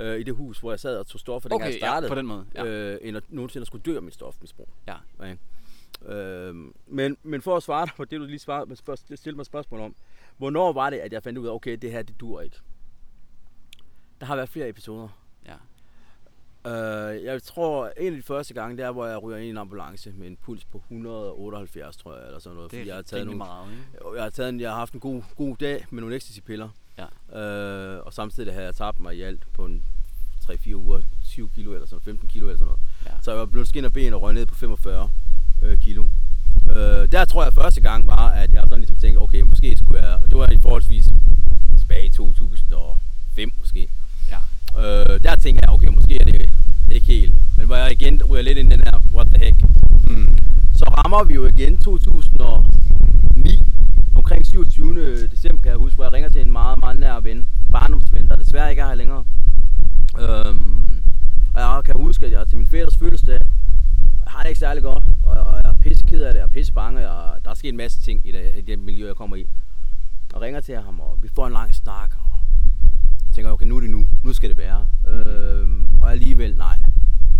øh, 0.00 0.20
i 0.20 0.22
det 0.22 0.34
hus, 0.34 0.58
hvor 0.60 0.72
jeg 0.72 0.80
sad 0.80 0.96
og 0.98 1.06
tog 1.06 1.20
stoffer, 1.20 1.48
dengang 1.48 1.68
Okay, 1.68 1.74
jeg 1.74 1.80
ja, 1.82 1.86
startede. 1.86 2.08
på 2.10 2.14
den 2.14 2.26
måde, 2.26 2.46
ja. 2.54 2.64
Øh, 2.64 2.98
end 3.02 3.16
at 3.16 3.22
nogensinde 3.28 3.66
skulle 3.66 3.82
dø 3.82 3.96
af 3.96 4.02
mit 4.02 4.14
stofmisbrug. 4.14 4.68
Ja. 4.86 4.94
Okay. 5.18 5.36
Øh, 6.06 6.54
men, 6.86 7.16
men 7.22 7.42
for 7.42 7.56
at 7.56 7.62
svare 7.62 7.86
dig 7.86 7.94
på 7.96 8.04
det, 8.04 8.20
du 8.20 8.24
lige 8.24 8.38
svarede, 8.38 8.76
spørg- 8.76 9.16
stille 9.16 9.36
mig 9.36 9.46
spørgsmål 9.46 9.80
om. 9.80 9.94
Hvornår 10.38 10.72
var 10.72 10.90
det, 10.90 10.96
at 10.96 11.12
jeg 11.12 11.22
fandt 11.22 11.38
ud 11.38 11.46
af, 11.46 11.52
okay, 11.52 11.76
det 11.82 11.92
her, 11.92 12.02
det 12.02 12.20
dur 12.20 12.40
ikke? 12.40 12.56
Der 14.20 14.26
har 14.26 14.36
været 14.36 14.48
flere 14.48 14.68
episoder. 14.68 15.08
Ja. 15.46 15.54
Øh, 16.66 17.24
jeg 17.24 17.42
tror, 17.42 17.92
en 18.00 18.12
af 18.12 18.16
de 18.16 18.22
første 18.22 18.54
gange, 18.54 18.76
det 18.76 18.84
er, 18.84 18.90
hvor 18.90 19.06
jeg 19.06 19.22
ryger 19.22 19.38
ind 19.38 19.46
i 19.46 19.50
en 19.50 19.56
ambulance 19.56 20.12
med 20.12 20.26
en 20.26 20.36
puls 20.36 20.64
på 20.64 20.78
178, 20.78 21.96
tror 21.96 22.16
jeg, 22.16 22.26
eller 22.26 22.38
sådan 22.38 22.56
noget. 22.56 22.70
Det 22.70 22.76
er 22.76 22.80
fordi 22.80 22.88
jeg 22.88 22.96
har 22.96 23.02
taget 23.02 23.26
nogle, 23.26 23.38
meget, 23.38 23.70
ikke? 23.72 24.14
jeg 24.14 24.22
har, 24.22 24.30
taget 24.30 24.48
en, 24.48 24.60
jeg 24.60 24.70
har 24.70 24.76
haft 24.76 24.94
en 24.94 25.00
god, 25.00 25.22
god 25.36 25.56
dag 25.56 25.86
med 25.90 26.00
nogle 26.00 26.16
ecstasy-piller. 26.16 26.68
Ja. 27.00 27.40
Øh, 27.40 28.00
og 28.06 28.12
samtidig 28.12 28.54
har 28.54 28.60
jeg 28.60 28.74
tabt 28.74 29.00
mig 29.00 29.16
i 29.16 29.22
alt 29.22 29.42
på 29.52 29.64
en 29.64 29.82
3-4 30.50 30.74
uger, 30.74 31.00
7 31.22 31.50
kilo 31.54 31.74
eller 31.74 31.86
sådan 31.86 32.02
15 32.04 32.28
kilo 32.28 32.46
eller 32.46 32.58
sådan 32.58 32.66
noget. 32.66 32.80
Ja. 33.06 33.22
Så 33.22 33.30
jeg 33.30 33.40
var 33.40 33.46
blevet 33.46 33.68
skin 33.68 33.84
og 33.84 33.92
ben 33.92 34.14
og 34.14 34.22
røg 34.22 34.34
ned 34.34 34.46
på 34.46 34.54
45 34.54 35.10
øh, 35.62 35.78
kilo. 35.78 36.04
Øh, 36.70 37.12
der 37.12 37.24
tror 37.24 37.44
jeg 37.44 37.52
første 37.52 37.80
gang 37.80 38.06
var, 38.06 38.28
at 38.28 38.52
jeg 38.52 38.62
sådan 38.68 38.78
ligesom 38.78 38.96
tænkte, 38.96 39.18
okay, 39.18 39.40
måske 39.40 39.76
skulle 39.76 40.06
jeg, 40.06 40.18
og 40.22 40.30
det 40.30 40.38
var 40.38 40.50
i 40.50 40.58
forholdsvis 40.62 41.04
tilbage 41.78 42.06
i 42.06 42.08
2005 42.08 43.52
måske. 43.58 43.88
Ja. 44.30 44.38
Øh, 44.78 45.22
der 45.22 45.36
tænker 45.36 45.60
jeg, 45.64 45.70
okay, 45.74 45.88
måske 45.88 46.20
er 46.20 46.24
det 46.24 46.50
ikke 46.90 47.06
helt. 47.06 47.32
Men 47.56 47.66
hvor 47.66 47.76
jeg 47.76 47.92
igen 47.92 48.22
ryger 48.30 48.42
lidt 48.42 48.58
ind 48.58 48.72
i 48.72 48.76
den 48.76 48.82
her, 48.84 48.98
what 49.14 49.26
the 49.26 49.44
heck. 49.44 49.56
Mm. 50.10 50.38
Så 50.74 50.84
rammer 50.84 51.24
vi 51.24 51.34
jo 51.34 51.46
igen 51.46 51.78
2009, 51.78 53.60
omkring 54.14 54.46
27. 54.46 55.26
december 55.26 55.62
kan 55.62 55.70
jeg 55.70 55.78
huske, 55.78 55.94
hvor 55.94 56.04
jeg 56.04 56.12
ringer 56.12 56.28
til 56.28 56.40
en 56.40 56.52
meget, 56.52 56.78
meget 56.78 56.98
nær 56.98 57.20
ven, 57.20 57.46
barndomsven, 57.72 58.28
der 58.28 58.36
desværre 58.36 58.70
ikke 58.70 58.82
er 58.82 58.86
her 58.86 58.94
længere. 58.94 59.24
Øhm, 60.18 61.02
og 61.54 61.60
jeg 61.60 61.82
kan 61.84 61.94
huske, 61.96 62.26
at 62.26 62.32
jeg 62.32 62.48
til 62.48 62.56
min 62.56 62.66
fætters 62.66 62.96
fødselsdag, 62.96 63.38
jeg 64.24 64.32
har 64.32 64.42
det 64.42 64.48
ikke 64.48 64.58
særlig 64.58 64.82
godt, 64.82 65.04
og 65.22 65.36
jeg, 65.36 65.44
og 65.44 65.54
jeg 65.64 65.70
er 65.70 65.74
pisse 65.80 66.04
ked 66.04 66.22
af 66.22 66.32
det, 66.32 66.38
jeg 66.38 66.44
er 66.44 66.54
pisse 66.56 66.72
bange, 66.72 67.10
og 67.10 67.44
der 67.44 67.50
er 67.50 67.54
sket 67.54 67.68
en 67.68 67.76
masse 67.76 68.00
ting 68.00 68.20
i 68.24 68.32
det, 68.32 68.50
i 68.58 68.60
det 68.60 68.78
miljø, 68.78 69.06
jeg 69.06 69.16
kommer 69.16 69.36
i. 69.36 69.46
Og 70.34 70.40
ringer 70.40 70.60
til 70.60 70.74
ham, 70.74 71.00
og 71.00 71.18
vi 71.22 71.28
får 71.34 71.46
en 71.46 71.52
lang 71.52 71.74
snak, 71.74 72.10
og 72.24 72.39
tænker, 73.32 73.50
okay, 73.50 73.66
nu 73.66 73.76
er 73.76 73.80
det 73.80 73.90
nu, 73.90 74.06
nu 74.22 74.32
skal 74.32 74.48
det 74.50 74.58
være. 74.58 74.86
Øhm, 75.08 75.90
og 76.00 76.10
alligevel, 76.12 76.56
nej. 76.56 76.78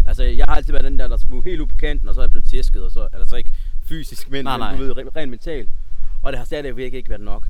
Altså, 0.07 0.25
jeg 0.25 0.45
har 0.49 0.55
altid 0.55 0.73
været 0.73 0.85
den 0.85 0.99
der, 0.99 1.09
der 1.09 1.17
skulle 1.17 1.45
helt 1.51 1.61
ud 1.61 1.67
på 1.67 1.77
kanten, 1.77 2.09
og 2.09 2.15
så 2.15 2.21
er 2.21 2.25
jeg 2.25 2.31
blevet 2.31 2.49
tæsket, 2.49 2.85
og 2.85 2.91
så, 2.91 3.09
eller 3.13 3.27
så 3.27 3.37
ikke 3.37 3.51
fysisk, 3.83 4.31
men, 4.31 4.45
Nej, 4.45 4.59
nej. 4.59 4.77
du 4.77 4.83
ved, 4.83 4.97
rent, 4.97 5.17
rent 5.17 5.31
mentalt. 5.31 5.71
Og 6.23 6.33
det 6.33 6.39
har 6.39 6.45
stadigvæk 6.45 6.95
ikke 6.95 7.11
været 7.11 7.21
nok. 7.21 7.49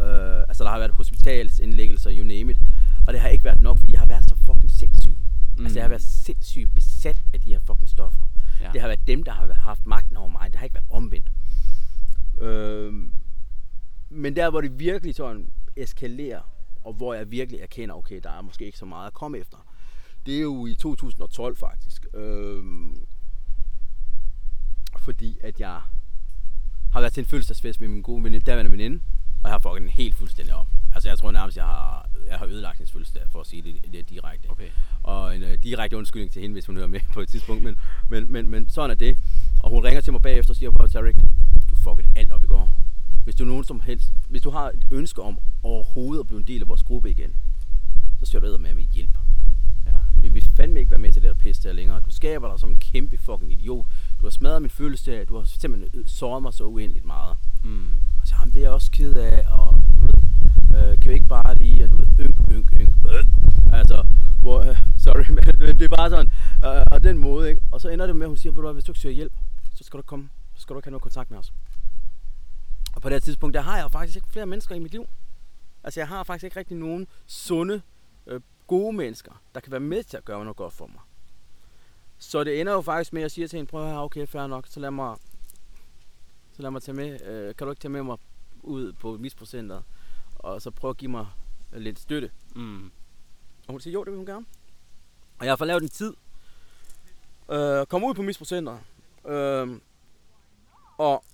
Øh, 0.00 0.38
altså, 0.48 0.64
der 0.64 0.70
har 0.70 0.78
været 0.78 0.90
hospitalsindlæggelser, 0.90 2.10
you 2.18 2.24
name 2.24 2.50
it. 2.50 2.58
Og 3.06 3.12
det 3.12 3.20
har 3.20 3.28
ikke 3.28 3.44
været 3.44 3.60
nok, 3.60 3.78
fordi 3.78 3.92
jeg 3.92 4.00
har 4.00 4.06
været 4.06 4.24
så 4.24 4.34
fucking 4.46 4.70
sindssyg. 4.70 5.16
Mm. 5.58 5.64
Altså, 5.64 5.78
jeg 5.78 5.84
har 5.84 5.88
Mm. 5.88 5.90
været 5.90 6.02
sindssygt 6.02 6.74
besat 6.74 7.22
af 7.34 7.40
de 7.40 7.50
her 7.50 7.58
fucking 7.66 7.88
stoffer. 7.88 8.20
Ja. 8.60 8.70
Det 8.72 8.80
har 8.80 8.88
været 8.88 9.06
dem, 9.06 9.22
der 9.22 9.32
har 9.32 9.52
haft 9.54 9.86
magten 9.86 10.16
over 10.16 10.28
mig. 10.28 10.46
Det 10.46 10.54
har 10.56 10.64
ikke 10.64 10.74
været 10.74 10.86
omvendt. 10.90 11.30
Øhm, 12.40 13.12
men 14.10 14.36
der, 14.36 14.50
hvor 14.50 14.60
det 14.60 14.78
virkelig 14.78 15.14
sådan 15.14 15.46
eskalerer, 15.76 16.40
og 16.84 16.92
hvor 16.92 17.14
jeg 17.14 17.30
virkelig 17.30 17.60
erkender, 17.60 17.94
okay, 17.94 18.20
der 18.22 18.30
er 18.30 18.42
måske 18.42 18.64
ikke 18.66 18.78
så 18.78 18.84
meget 18.86 19.06
at 19.06 19.12
komme 19.12 19.38
efter, 19.38 19.58
det 20.26 20.36
er 20.36 20.40
jo 20.40 20.66
i 20.66 20.74
2012 20.74 21.56
faktisk. 21.56 22.06
Øhm, 22.14 23.06
fordi 24.98 25.38
at 25.42 25.60
jeg 25.60 25.80
har 26.92 27.00
været 27.00 27.12
til 27.12 27.20
en 27.20 27.26
fødselsdagsfest 27.26 27.80
med 27.80 27.88
min 27.88 28.02
gode 28.02 28.24
veninde, 28.24 28.44
daværende 28.44 28.72
veninde, 28.72 29.00
og 29.42 29.48
jeg 29.48 29.52
har 29.52 29.58
fucket 29.58 29.82
den 29.82 29.90
helt 29.90 30.14
fuldstændig 30.14 30.54
op. 30.54 30.68
Altså 30.94 31.08
jeg 31.08 31.18
tror 31.18 31.32
nærmest, 31.32 31.56
jeg 31.56 31.64
har, 31.64 32.08
jeg 32.26 32.38
har 32.38 32.46
ødelagt 32.46 32.78
hendes 32.78 32.92
fødselsdag, 32.92 33.22
for 33.30 33.40
at 33.40 33.46
sige 33.46 33.62
det 33.62 33.74
lidt 33.84 34.10
direkte. 34.10 34.50
Okay. 34.50 34.68
Og 35.02 35.36
en 35.36 35.42
uh, 35.42 35.48
direkte 35.62 35.96
undskyldning 35.96 36.32
til 36.32 36.42
hende, 36.42 36.52
hvis 36.52 36.66
hun 36.66 36.76
hører 36.76 36.86
med 36.86 37.00
på 37.14 37.20
et 37.20 37.28
tidspunkt. 37.28 37.62
Men, 37.64 37.76
men, 38.08 38.32
men, 38.32 38.50
men 38.50 38.68
sådan 38.68 38.90
er 38.90 38.94
det. 38.94 39.18
Og 39.60 39.70
hun 39.70 39.84
ringer 39.84 40.00
til 40.00 40.12
mig 40.12 40.22
bagefter 40.22 40.52
og 40.52 40.56
siger, 40.56 40.70
på 40.70 40.86
Tarek, 40.86 41.16
du 41.70 41.76
fuckede 41.76 42.08
alt. 42.16 42.31
Hvis 43.24 43.34
du, 43.34 43.44
nogen 43.44 43.64
som 43.64 43.80
helst, 43.80 44.12
hvis 44.28 44.42
du 44.42 44.50
har 44.50 44.68
et 44.68 44.86
ønske 44.90 45.22
om 45.22 45.38
overhovedet 45.62 46.20
at 46.20 46.26
blive 46.26 46.38
en 46.40 46.46
del 46.46 46.62
af 46.62 46.68
vores 46.68 46.82
gruppe 46.82 47.10
igen, 47.10 47.36
så 48.18 48.26
skal 48.26 48.40
du 48.40 48.58
med 48.58 48.70
at 48.70 48.76
vi 48.76 48.88
hjælper. 48.94 49.18
Ja. 49.86 49.92
Vi 50.22 50.28
vil 50.28 50.42
fandme 50.56 50.78
ikke 50.78 50.90
være 50.90 51.00
med 51.00 51.12
til 51.12 51.22
det 51.22 51.28
der 51.28 51.34
pis 51.34 51.58
der 51.58 51.72
længere. 51.72 52.00
Du 52.00 52.10
skaber 52.10 52.50
dig 52.50 52.60
som 52.60 52.70
en 52.70 52.76
kæmpe 52.76 53.18
fucking 53.18 53.52
idiot. 53.52 53.86
Du 54.20 54.26
har 54.26 54.30
smadret 54.30 54.62
min 54.62 54.70
følelse 54.70 55.24
Du 55.24 55.36
har 55.36 55.44
simpelthen 55.44 56.08
såret 56.08 56.42
mig 56.42 56.54
så 56.54 56.64
uendeligt 56.64 57.04
meget. 57.04 57.36
Mm. 57.64 57.86
Og 58.20 58.26
så, 58.26 58.34
jamen, 58.38 58.52
det 58.52 58.58
er 58.58 58.64
jeg 58.64 58.70
også 58.70 58.90
ked 58.90 59.14
af, 59.14 59.44
og 59.58 59.80
du 59.96 60.02
ved, 60.02 60.14
øh, 60.76 60.98
kan 60.98 61.08
vi 61.08 61.14
ikke 61.14 61.28
bare 61.28 61.54
lige, 61.54 61.84
at 61.84 61.90
du 61.90 61.96
ved, 61.96 62.06
ynk, 62.20 62.36
ynk, 62.50 62.72
ynk, 62.80 62.94
øh. 63.08 63.24
Altså, 63.72 64.06
hvor, 64.40 64.60
øh, 64.60 64.76
sorry, 65.04 65.30
men 65.30 65.78
det 65.78 65.84
er 65.84 65.96
bare 65.96 66.10
sådan, 66.10 66.28
øh, 66.64 66.82
og 66.90 67.02
den 67.02 67.18
måde, 67.18 67.50
ikke? 67.50 67.62
Og 67.70 67.80
så 67.80 67.88
ender 67.88 68.06
det 68.06 68.16
med, 68.16 68.26
at 68.26 68.28
hun 68.28 68.36
siger, 68.36 68.52
ved 68.52 68.56
du 68.56 68.66
hvad, 68.66 68.74
hvis 68.74 68.84
du 68.84 68.92
ikke 68.92 69.00
søger 69.00 69.14
hjælp, 69.14 69.32
så 69.74 69.84
skal 69.84 69.98
du 69.98 70.02
komme, 70.02 70.28
så 70.54 70.62
skal 70.62 70.74
du 70.74 70.78
ikke 70.78 70.86
have 70.86 70.90
noget 70.92 71.02
kontakt 71.02 71.30
med 71.30 71.38
os. 71.38 71.52
Og 72.94 73.02
på 73.02 73.08
det 73.08 73.14
her 73.14 73.20
tidspunkt, 73.20 73.54
der 73.54 73.60
har 73.60 73.76
jeg 73.76 73.82
jo 73.82 73.88
faktisk 73.88 74.16
ikke 74.16 74.28
flere 74.28 74.46
mennesker 74.46 74.74
i 74.74 74.78
mit 74.78 74.92
liv. 74.92 75.06
Altså, 75.84 76.00
jeg 76.00 76.08
har 76.08 76.24
faktisk 76.24 76.44
ikke 76.44 76.58
rigtig 76.58 76.76
nogen 76.76 77.06
sunde, 77.26 77.82
øh, 78.26 78.40
gode 78.66 78.96
mennesker, 78.96 79.42
der 79.54 79.60
kan 79.60 79.70
være 79.72 79.80
med 79.80 80.02
til 80.02 80.16
at 80.16 80.24
gøre 80.24 80.44
noget 80.44 80.56
godt 80.56 80.72
for 80.72 80.86
mig. 80.86 81.00
Så 82.18 82.44
det 82.44 82.60
ender 82.60 82.72
jo 82.72 82.80
faktisk 82.80 83.12
med, 83.12 83.20
at 83.20 83.22
jeg 83.22 83.30
siger 83.30 83.48
til 83.48 83.56
hende, 83.56 83.70
prøv 83.70 83.82
at 83.82 83.88
høre, 83.88 84.02
okay, 84.02 84.26
fair 84.26 84.46
nok, 84.46 84.66
så 84.68 84.80
lad 84.80 84.90
mig, 84.90 85.16
så 86.52 86.62
lad 86.62 86.70
mig 86.70 86.82
tage 86.82 86.94
med, 86.94 87.20
øh, 87.22 87.54
kan 87.54 87.66
du 87.66 87.70
ikke 87.70 87.80
tage 87.80 87.92
med 87.92 88.02
mig 88.02 88.18
ud 88.62 88.92
på 88.92 89.16
misprocenteret, 89.16 89.84
og 90.34 90.62
så 90.62 90.70
prøve 90.70 90.90
at 90.90 90.96
give 90.96 91.10
mig 91.10 91.26
lidt 91.72 91.98
støtte. 91.98 92.30
Mm. 92.54 92.84
Og 93.66 93.70
hun 93.70 93.80
siger, 93.80 93.92
jo, 93.92 94.04
det 94.04 94.10
vil 94.10 94.16
hun 94.16 94.26
gerne. 94.26 94.46
Og 95.38 95.44
jeg 95.44 95.50
har 95.50 95.56
fået 95.56 95.66
lavet 95.66 95.82
en 95.82 95.88
tid, 95.88 96.14
øh, 97.50 97.86
komme 97.86 98.06
ud 98.06 98.14
på 98.14 98.22
misprocenteret, 98.22 98.80
øh, 99.26 99.80
og 100.98 101.24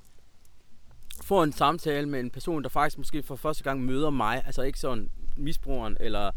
få 1.28 1.42
en 1.42 1.52
samtale 1.52 2.08
med 2.08 2.20
en 2.20 2.30
person, 2.30 2.62
der 2.62 2.68
faktisk 2.68 2.98
måske 2.98 3.22
for 3.22 3.36
første 3.36 3.64
gang 3.64 3.84
møder 3.84 4.10
mig, 4.10 4.42
altså 4.46 4.62
ikke 4.62 4.78
sådan 4.78 5.10
misbrugeren 5.36 5.96
eller 6.00 6.26
et 6.26 6.34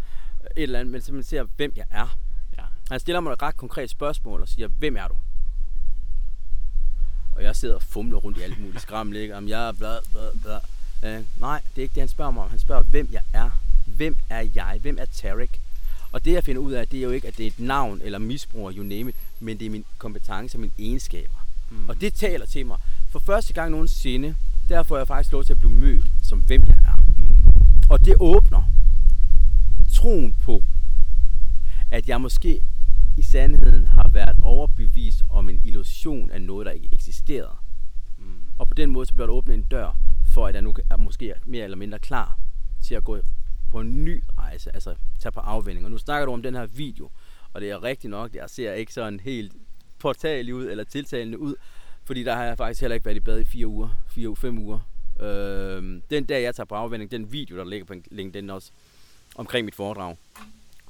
eller 0.56 0.80
andet, 0.80 0.92
men 0.92 1.02
simpelthen 1.02 1.30
ser, 1.30 1.44
hvem 1.56 1.74
jeg 1.76 1.86
er. 1.92 2.18
Ja. 2.58 2.64
Han 2.90 3.00
stiller 3.00 3.20
mig 3.20 3.32
et 3.32 3.42
ret 3.42 3.58
konkret 3.58 3.90
spørgsmål 3.90 4.42
og 4.42 4.50
siger, 4.50 4.68
hvem 4.68 4.96
er 4.96 5.08
du? 5.08 5.16
Og 7.36 7.44
jeg 7.44 7.56
sidder 7.56 7.76
og 7.76 7.84
fumler 7.84 8.18
rundt 8.18 8.38
i 8.38 8.42
alt 8.42 8.60
muligt 8.60 8.82
skræmmel, 8.82 9.18
ikke? 9.18 9.36
Om 9.36 9.48
jeg 9.48 9.68
er 9.68 9.72
bla 9.72 9.96
bla 10.12 10.22
bla. 10.42 10.60
Øh, 11.10 11.24
nej, 11.40 11.62
det 11.76 11.78
er 11.78 11.82
ikke 11.82 11.96
det, 11.96 12.02
han 12.02 12.08
spørger 12.08 12.32
mig 12.32 12.44
om. 12.44 12.50
Han 12.50 12.60
spørger, 12.60 12.84
hvem 12.84 13.10
jeg 13.12 13.22
er. 13.34 13.50
Hvem 13.86 14.16
er 14.30 14.48
jeg? 14.56 14.80
Hvem 14.82 14.98
er 15.00 15.06
Tarek? 15.06 15.62
Og 16.12 16.26
det, 16.26 16.34
jeg 16.34 16.44
finder 16.44 16.62
ud 16.62 16.72
af, 16.72 16.88
det 16.88 17.00
er 17.00 17.04
jo 17.04 17.10
ikke, 17.10 17.28
at 17.28 17.38
det 17.38 17.44
er 17.44 17.48
et 17.48 17.60
navn 17.60 18.02
eller 18.04 18.20
misbruger, 18.20 18.74
you 18.74 18.84
name 18.84 19.10
it, 19.10 19.16
men 19.40 19.60
det 19.60 19.66
er 19.66 19.70
min 19.70 19.86
kompetence 19.98 20.58
og 20.58 20.60
mine 20.60 20.74
egenskaber. 20.80 21.48
Mm. 21.70 21.90
Og 21.90 22.02
det 22.02 22.14
taler 22.14 22.46
til 22.46 22.66
mig. 22.66 22.78
For 23.10 23.20
første 23.20 23.54
gang 23.54 23.72
nogensinde, 23.72 24.36
der 24.72 24.84
får 24.84 24.98
jeg 24.98 25.08
faktisk 25.08 25.32
lov 25.32 25.44
til 25.44 25.54
at 25.54 25.60
blive 25.60 25.72
mødt 25.72 26.06
som 26.24 26.40
hvem 26.40 26.62
jeg 26.68 26.80
er. 26.84 26.96
Mm. 26.96 27.54
Og 27.90 28.06
det 28.06 28.16
åbner 28.20 28.64
troen 29.94 30.34
på, 30.34 30.64
at 31.92 32.10
jeg 32.10 32.22
måske 32.22 32.62
i 33.18 33.22
sandheden 33.22 33.86
har 33.86 34.08
været 34.08 34.40
overbevist 34.44 35.24
om 35.30 35.50
en 35.50 35.62
illusion 35.64 36.32
af 36.32 36.42
noget, 36.42 36.66
der 36.66 36.72
ikke 36.72 36.90
eksisterede. 36.92 37.56
Mm. 38.18 38.26
Og 38.58 38.68
på 38.68 38.74
den 38.74 38.90
måde 38.90 39.06
så 39.06 39.14
bliver 39.14 39.28
der 39.28 39.34
åbnet 39.34 39.54
en 39.54 39.64
dør, 39.64 39.98
for 40.34 40.48
at 40.48 40.56
jeg 40.56 40.62
nu 40.62 40.74
er 40.90 40.98
måske 40.98 41.34
mere 41.46 41.64
eller 41.64 41.78
mindre 41.78 42.00
klar 42.00 42.38
til 42.84 42.96
at 42.96 43.04
gå 43.04 43.20
på 43.72 43.80
en 43.80 44.04
ny 44.06 44.24
rejse, 44.38 44.74
altså 44.74 44.96
tage 45.20 45.32
på 45.32 45.40
afvinding. 45.40 45.86
Og 45.86 45.92
nu 45.92 45.98
snakker 45.98 46.26
du 46.26 46.32
om 46.34 46.42
den 46.42 46.56
her 46.56 46.66
video, 46.66 47.10
og 47.54 47.62
det 47.62 47.70
er 47.70 47.84
rigtigt 47.84 48.12
nok, 48.12 48.36
jeg 48.36 48.50
ser 48.50 48.74
ikke 48.74 48.94
sådan 48.94 49.20
helt 49.20 49.54
portalig 50.00 50.56
ud, 50.56 50.66
eller 50.66 50.84
tiltalende 50.84 51.40
ud, 51.40 51.56
fordi 52.12 52.24
der 52.24 52.36
har 52.36 52.44
jeg 52.44 52.58
faktisk 52.58 52.82
heller 52.82 52.96
ikke 52.96 53.06
været 53.06 53.16
i 53.16 53.20
bad 53.20 53.40
i 53.40 53.46
fire 53.46 53.68
uger, 53.68 53.90
fire 54.10 54.30
uger, 54.30 54.36
fem 54.36 54.58
uger. 54.58 54.80
Øh, 55.20 56.02
den 56.10 56.26
dag 56.26 56.44
jeg 56.44 56.56
tager 56.56 56.66
på 56.66 56.76
afvænding, 56.76 57.12
den 57.12 57.32
video, 57.32 57.58
der 57.58 57.66
ligger 57.66 57.86
på 57.86 57.94
LinkedIn 58.12 58.50
også, 58.50 58.72
omkring 59.36 59.66
mit 59.66 59.76
foredrag. 59.76 60.18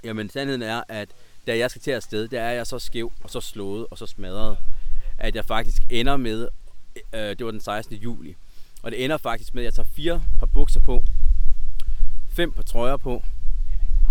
Jamen, 0.04 0.30
sandheden 0.30 0.62
er, 0.62 0.84
at 0.88 1.10
da 1.48 1.58
jeg 1.58 1.70
skal 1.70 1.82
til 1.82 1.92
afsted, 1.92 2.28
der 2.28 2.42
er 2.42 2.52
jeg 2.52 2.68
så 2.68 2.80
skæv, 2.80 3.12
og 3.24 3.30
så 3.30 3.42
slået, 3.42 3.88
og 3.92 3.98
så 3.98 4.06
smadret, 4.06 4.58
at 5.18 5.36
jeg 5.36 5.46
faktisk 5.46 5.82
ender 5.90 6.18
med, 6.18 6.48
øh, 7.14 7.20
det 7.20 7.46
var 7.46 7.52
den 7.52 7.62
16. 7.62 7.96
juli, 7.96 8.36
og 8.84 8.92
det 8.92 9.04
ender 9.04 9.18
faktisk 9.18 9.54
med, 9.54 9.64
at 9.64 9.66
jeg 9.66 9.74
tager 9.74 9.90
fire 9.96 10.24
par 10.40 10.46
bukser 10.46 10.80
på, 10.80 11.04
fem 12.30 12.52
par 12.52 12.64
trøjer 12.64 12.98
på, 12.98 13.24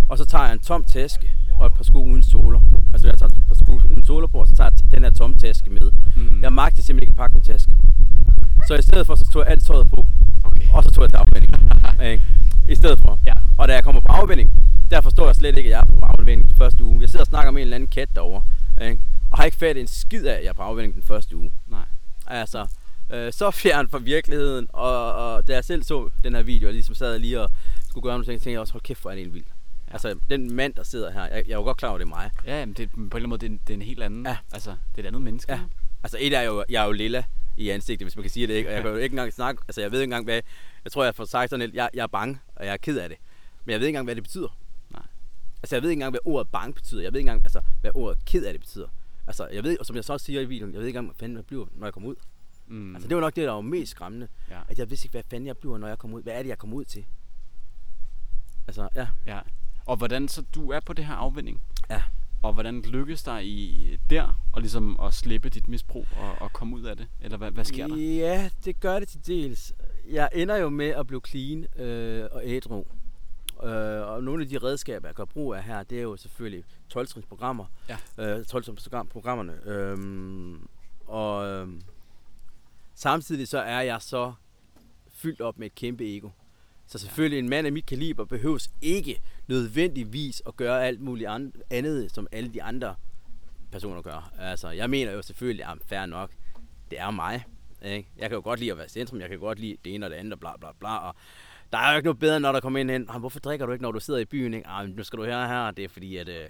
og 0.08 0.18
så 0.18 0.24
tager 0.24 0.44
jeg 0.44 0.52
en 0.52 0.60
tom 0.60 0.84
taske 0.84 1.30
og 1.60 1.66
et 1.66 1.72
par 1.72 1.84
sko 1.84 2.04
uden 2.04 2.22
såler. 2.22 2.60
Altså 2.92 3.08
jeg 3.08 3.18
tager 3.18 3.32
et 3.32 3.42
par 3.48 3.54
sko 3.54 3.72
uden 3.90 4.02
såler 4.02 4.26
på, 4.26 4.38
og 4.38 4.48
så 4.48 4.54
tager 4.56 4.70
jeg 4.70 4.90
den 4.94 5.02
her 5.02 5.10
tomme 5.10 5.36
taske 5.36 5.70
med. 5.70 5.90
Mm. 6.16 6.42
Jeg 6.42 6.52
magtede 6.52 6.82
simpelthen 6.86 7.02
ikke 7.02 7.12
at 7.12 7.16
pakke 7.16 7.34
min 7.34 7.44
taske. 7.44 7.76
Så 8.68 8.74
i 8.74 8.82
stedet 8.82 9.06
for, 9.06 9.14
så 9.14 9.30
tog 9.32 9.42
jeg 9.42 9.50
alt 9.52 9.64
tøjet 9.66 9.86
på, 9.86 10.06
Okay. 10.44 10.66
og 10.74 10.84
så 10.84 10.90
tog 10.90 11.02
jeg 11.02 11.08
til 11.10 11.16
afvinding. 11.16 11.52
ikke? 12.12 12.24
I 12.68 12.74
stedet 12.74 13.00
for. 13.00 13.18
Ja. 13.26 13.32
Og 13.58 13.68
da 13.68 13.74
jeg 13.74 13.84
kommer 13.84 14.00
på 14.00 14.12
afvinding, 14.12 14.54
der 14.90 15.00
forstår 15.00 15.26
jeg 15.26 15.36
slet 15.36 15.58
ikke, 15.58 15.68
at 15.68 15.72
jeg 15.72 15.80
er 15.80 15.98
på 15.98 16.06
afvinding 16.06 16.48
den 16.48 16.56
første 16.56 16.84
uge. 16.84 17.00
Jeg 17.00 17.08
sidder 17.08 17.22
og 17.22 17.26
snakker 17.26 17.50
med 17.50 17.62
en 17.62 17.66
eller 17.66 17.74
anden 17.74 17.88
kat 17.88 18.08
derovre, 18.14 18.42
ikke? 18.82 19.00
og 19.30 19.38
har 19.38 19.44
ikke 19.44 19.56
fat 19.56 19.76
en 19.76 19.86
skid 19.86 20.24
af, 20.26 20.34
at 20.34 20.42
jeg 20.42 20.48
er 20.48 20.52
på 20.52 20.62
afvinding 20.62 20.94
den 20.94 21.02
første 21.02 21.36
uge. 21.36 21.50
Nej. 21.68 21.84
Altså, 22.26 22.66
øh, 23.10 23.32
så 23.32 23.50
fjern 23.62 23.88
fra 23.88 23.98
virkeligheden, 23.98 24.66
og, 24.72 25.14
og 25.14 25.48
da 25.48 25.52
jeg 25.52 25.64
selv 25.64 25.82
så 25.82 26.08
den 26.24 26.34
her 26.34 26.42
video, 26.42 26.68
og 26.68 26.72
ligesom 26.72 26.94
sad 26.94 27.18
lige 27.18 27.40
og 27.40 27.48
skulle 27.88 28.02
gøre 28.02 28.12
noget, 28.14 28.26
så 28.26 28.30
tænkte 28.32 28.50
jeg 28.50 28.60
også, 28.60 28.72
hold 28.72 28.82
kæft, 28.82 29.02
hvor 29.02 29.10
er 29.10 29.14
det 29.14 29.24
en 29.24 29.34
vild. 29.34 29.44
Altså, 29.90 30.18
den 30.30 30.54
mand, 30.54 30.74
der 30.74 30.82
sidder 30.82 31.10
her, 31.10 31.20
jeg, 31.26 31.30
jeg 31.46 31.52
er 31.52 31.56
jo 31.58 31.62
godt 31.62 31.76
klar 31.76 31.88
over, 31.88 31.98
det 31.98 32.04
er 32.04 32.08
mig. 32.08 32.30
Ja, 32.46 32.66
men 32.66 32.74
det, 32.74 32.82
er- 32.82 32.88
på 32.88 32.96
en 32.96 33.04
eller 33.04 33.16
anden 33.16 33.28
måde, 33.28 33.40
det 33.40 33.46
er, 33.46 33.50
en- 33.50 33.60
det 33.66 33.70
er 33.70 33.74
en 33.74 33.82
helt 33.82 34.02
anden. 34.02 34.26
Ja. 34.26 34.36
Altså, 34.52 34.70
det 34.70 34.98
er 34.98 35.02
et 35.02 35.06
andet 35.06 35.22
menneske. 35.22 35.52
Ja. 35.52 35.60
Altså, 36.02 36.16
et 36.20 36.34
er 36.36 36.42
jo, 36.42 36.64
jeg 36.68 36.82
er 36.82 36.86
jo 36.86 36.92
lilla 36.92 37.24
i 37.56 37.68
ansigtet, 37.70 38.04
hvis 38.04 38.16
man 38.16 38.22
kan 38.22 38.30
sige 38.30 38.46
det, 38.46 38.54
ikke? 38.54 38.68
Og 38.70 38.74
jeg 38.74 38.82
kan 38.82 38.90
jo 38.90 38.96
ikke 38.96 39.12
engang 39.12 39.32
snakke, 39.32 39.62
altså 39.68 39.80
jeg 39.80 39.92
ved 39.92 39.98
ikke 40.00 40.04
engang, 40.04 40.24
hvad, 40.24 40.40
jeg 40.84 40.92
tror, 40.92 41.04
jeg 41.04 41.14
får 41.14 41.24
sagt 41.24 41.50
sådan 41.50 41.66
lidt, 41.66 41.74
jeg, 41.74 41.90
jeg 41.94 42.02
er 42.02 42.06
bange, 42.06 42.38
og 42.56 42.66
jeg 42.66 42.72
er 42.72 42.76
ked 42.76 42.98
af 42.98 43.08
det. 43.08 43.18
Men 43.64 43.72
jeg 43.72 43.80
ved 43.80 43.86
ikke 43.86 43.96
engang, 43.96 44.06
hvad 44.06 44.14
det 44.14 44.22
betyder. 44.22 44.58
Nej. 44.90 45.02
Altså, 45.62 45.76
jeg 45.76 45.82
ved 45.82 45.90
ikke 45.90 45.96
engang, 45.98 46.12
hvad 46.12 46.20
ordet 46.24 46.48
bange 46.50 46.72
betyder. 46.74 47.02
Jeg 47.02 47.12
ved 47.12 47.20
ikke 47.20 47.28
engang, 47.30 47.44
altså, 47.44 47.60
hvad 47.80 47.90
ordet 47.94 48.24
ked 48.24 48.44
af 48.44 48.52
det 48.52 48.60
betyder. 48.60 48.88
Altså, 49.26 49.48
jeg 49.52 49.64
ved, 49.64 49.78
og 49.78 49.86
som 49.86 49.96
jeg 49.96 50.04
så 50.04 50.12
også 50.12 50.26
siger 50.26 50.40
i 50.40 50.44
videoen, 50.44 50.72
jeg 50.72 50.80
ved 50.80 50.86
ikke 50.86 50.98
engang, 50.98 51.06
hvad 51.12 51.18
fanden 51.20 51.36
jeg 51.36 51.44
bliver, 51.46 51.66
når 51.74 51.86
jeg 51.86 51.94
kommer 51.94 52.08
ud. 52.08 52.14
Mm. 52.66 52.76
Mm. 52.76 52.94
Altså, 52.94 53.08
det 53.08 53.14
var 53.14 53.20
nok 53.20 53.36
det, 53.36 53.44
der 53.46 53.52
var 53.52 53.60
mest 53.60 53.90
skræmmende. 53.90 54.28
Ja. 54.50 54.58
At 54.68 54.78
jeg 54.78 54.90
vidste 54.90 55.06
ikke, 55.06 55.12
hvad 55.12 55.22
fanden 55.30 55.46
jeg 55.46 55.56
bliver, 55.56 55.78
når 55.78 55.88
jeg 55.88 55.98
kommer 55.98 56.16
ud. 56.16 56.22
Hvad 56.22 56.32
er 56.32 56.42
det, 56.42 56.48
jeg 56.48 56.58
kommer 56.58 56.76
ud 56.76 56.84
til? 56.84 57.04
Altså, 58.68 58.88
ja. 58.94 59.06
Ja. 59.26 59.38
Og 59.86 59.96
hvordan 59.96 60.28
så 60.28 60.42
du 60.54 60.70
er 60.70 60.80
på 60.80 60.92
det 60.92 61.04
her 61.04 61.14
afvinding? 61.14 61.60
Ja. 61.90 62.02
Og 62.42 62.52
hvordan 62.52 62.80
lykkes 62.80 63.22
dig 63.22 63.46
i 63.46 63.96
der 64.10 64.42
og 64.52 64.60
ligesom 64.60 65.00
at 65.02 65.14
slippe 65.14 65.48
dit 65.48 65.68
misbrug 65.68 66.06
og, 66.16 66.34
og 66.40 66.52
komme 66.52 66.76
ud 66.76 66.82
af 66.82 66.96
det? 66.96 67.08
Eller 67.20 67.36
hvad, 67.36 67.50
hvad 67.50 67.64
sker 67.64 67.86
der? 67.86 67.96
Ja, 67.96 68.50
det 68.64 68.80
gør 68.80 68.98
det 68.98 69.08
til 69.08 69.26
dels. 69.26 69.72
Jeg 70.10 70.28
ender 70.32 70.56
jo 70.56 70.68
med 70.68 70.88
at 70.88 71.06
blive 71.06 71.20
clean 71.26 71.66
øh, 71.76 72.28
og 72.32 72.42
ædru. 72.44 72.84
Øh, 73.62 74.08
og 74.08 74.22
nogle 74.22 74.42
af 74.42 74.48
de 74.48 74.58
redskaber, 74.58 75.08
jeg 75.08 75.14
gør 75.14 75.24
brug 75.24 75.54
af 75.54 75.64
her, 75.64 75.82
det 75.82 75.98
er 75.98 76.02
jo 76.02 76.16
selvfølgelig 76.16 76.64
12 76.88 77.08
programmer. 77.28 77.64
Ja. 77.88 77.96
Øh, 78.38 78.44
12 78.44 78.64
programmerne. 79.10 79.66
Øhm, 79.66 80.68
og 81.06 81.46
øhm, 81.46 81.82
samtidig 82.94 83.48
så 83.48 83.58
er 83.58 83.80
jeg 83.80 84.02
så 84.02 84.32
fyldt 85.08 85.40
op 85.40 85.58
med 85.58 85.66
et 85.66 85.74
kæmpe 85.74 86.16
ego. 86.16 86.28
Så 86.86 86.98
selvfølgelig 86.98 87.38
en 87.38 87.48
mand 87.48 87.66
af 87.66 87.72
mit 87.72 87.86
kaliber 87.86 88.24
behøves 88.24 88.70
ikke 88.82 89.20
nødvendigvis 89.50 90.42
at 90.46 90.56
gøre 90.56 90.86
alt 90.86 91.00
muligt 91.00 91.28
an- 91.28 91.52
andet, 91.70 92.12
som 92.14 92.26
alle 92.32 92.52
de 92.54 92.62
andre 92.62 92.94
personer 93.72 94.02
gør. 94.02 94.32
Altså, 94.38 94.70
jeg 94.70 94.90
mener 94.90 95.12
jo 95.12 95.22
selvfølgelig, 95.22 95.66
at 95.66 95.78
fair 95.86 96.06
nok, 96.06 96.30
det 96.90 97.00
er 97.00 97.10
mig. 97.10 97.44
Ikke? 97.84 98.08
Jeg 98.18 98.28
kan 98.28 98.36
jo 98.36 98.42
godt 98.44 98.60
lide 98.60 98.70
at 98.72 98.78
være 98.78 98.88
centrum, 98.88 99.20
jeg 99.20 99.28
kan 99.28 99.38
godt 99.38 99.58
lide 99.58 99.76
det 99.84 99.94
ene 99.94 100.06
og 100.06 100.10
det 100.10 100.16
andet, 100.16 100.32
og 100.32 100.40
bla 100.40 100.50
bla 100.60 100.68
bla. 100.80 100.96
Og 100.96 101.14
der 101.72 101.78
er 101.78 101.90
jo 101.90 101.96
ikke 101.96 102.04
noget 102.06 102.18
bedre, 102.18 102.40
når 102.40 102.52
der 102.52 102.60
kommer 102.60 102.78
ind 102.80 102.90
hen. 102.90 103.06
"Ah, 103.08 103.20
Hvorfor 103.20 103.40
drikker 103.40 103.66
du 103.66 103.72
ikke, 103.72 103.82
når 103.82 103.92
du 103.92 104.00
sidder 104.00 104.20
i 104.20 104.24
byen? 104.24 104.54
Ikke? 104.54 104.66
Ah, 104.68 104.88
nu 104.88 105.02
skal 105.04 105.18
du 105.18 105.24
høre 105.24 105.48
her, 105.48 105.70
det 105.70 105.84
er 105.84 105.88
fordi, 105.88 106.16
at 106.16 106.28
øh, 106.28 106.44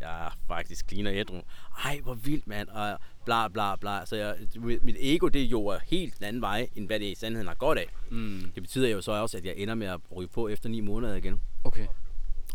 jeg 0.00 0.26
er 0.26 0.38
faktisk 0.48 0.88
clean 0.88 1.06
og 1.06 1.14
ædru. 1.16 1.40
Ej, 1.84 2.00
hvor 2.02 2.14
vildt, 2.14 2.46
mand. 2.46 2.68
Og 2.68 2.98
bla 3.24 3.48
bla 3.48 3.76
bla. 3.76 4.06
Så 4.06 4.16
jeg, 4.16 4.36
mit 4.82 4.96
ego, 5.00 5.28
det 5.28 5.42
er 5.42 5.46
jo 5.46 5.78
helt 5.86 6.18
en 6.18 6.24
anden 6.24 6.42
vej, 6.42 6.68
end 6.74 6.86
hvad 6.86 7.00
det 7.00 7.06
i 7.06 7.14
sandheden 7.14 7.48
har 7.48 7.54
godt 7.54 7.78
af. 7.78 7.86
Mm. 8.10 8.42
Det 8.54 8.62
betyder 8.62 8.88
jo 8.88 9.00
så 9.00 9.12
også, 9.12 9.36
at 9.36 9.44
jeg 9.44 9.54
ender 9.56 9.74
med 9.74 9.86
at 9.86 10.00
ryge 10.16 10.28
på 10.28 10.48
efter 10.48 10.68
ni 10.68 10.80
måneder 10.80 11.14
igen. 11.14 11.40
Okay. 11.64 11.86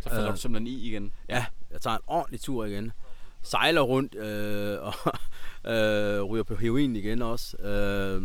Så 0.05 0.09
falder 0.09 0.27
Øh. 0.27 0.31
du 0.35 0.37
simpelthen 0.41 0.67
i 0.67 0.87
igen. 0.87 1.11
Ja, 1.29 1.45
jeg 1.71 1.81
tager 1.81 1.95
en 1.95 2.01
ordentlig 2.07 2.41
tur 2.41 2.65
igen. 2.65 2.91
Sejler 3.43 3.81
rundt 3.81 4.15
øh, 4.15 4.77
og 4.87 4.93
øh, 5.73 6.21
ryger 6.23 6.43
på 6.43 6.55
heroin 6.55 6.95
igen 6.95 7.21
også. 7.21 7.57
Øh, 7.57 8.21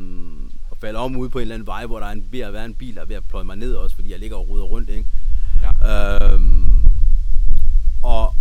og 0.70 0.76
falder 0.80 1.00
om 1.00 1.16
ude 1.16 1.30
på 1.30 1.38
en 1.38 1.42
eller 1.42 1.54
anden 1.54 1.66
vej, 1.66 1.86
hvor 1.86 1.98
der 1.98 2.06
er 2.06 2.12
en, 2.12 2.26
ved 2.32 2.40
at 2.40 2.52
være 2.52 2.64
en 2.64 2.74
bil, 2.74 2.94
der 2.94 3.00
er 3.00 3.06
ved 3.06 3.16
at 3.16 3.24
pløje 3.28 3.44
mig 3.44 3.56
ned 3.56 3.74
også, 3.74 3.96
fordi 3.96 4.10
jeg 4.12 4.18
ligger 4.18 4.36
og 4.36 4.48
ruder 4.48 4.64
rundt. 4.64 4.90
Ikke? 4.90 5.06
Ja. 5.62 6.34
Øh, 6.34 6.40
og 8.02 8.34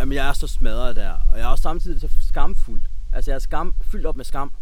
jamen, 0.00 0.14
jeg 0.14 0.28
er 0.28 0.32
så 0.32 0.46
smadret 0.46 0.96
der. 0.96 1.12
Og 1.32 1.38
jeg 1.38 1.44
er 1.44 1.48
også 1.48 1.62
samtidig 1.62 2.00
så 2.00 2.08
skamfuld. 2.28 2.82
Altså 3.12 3.30
jeg 3.30 3.34
er 3.34 3.38
skam, 3.40 3.74
fyldt 3.82 4.06
op 4.06 4.16
med 4.16 4.24
skam. 4.24 4.52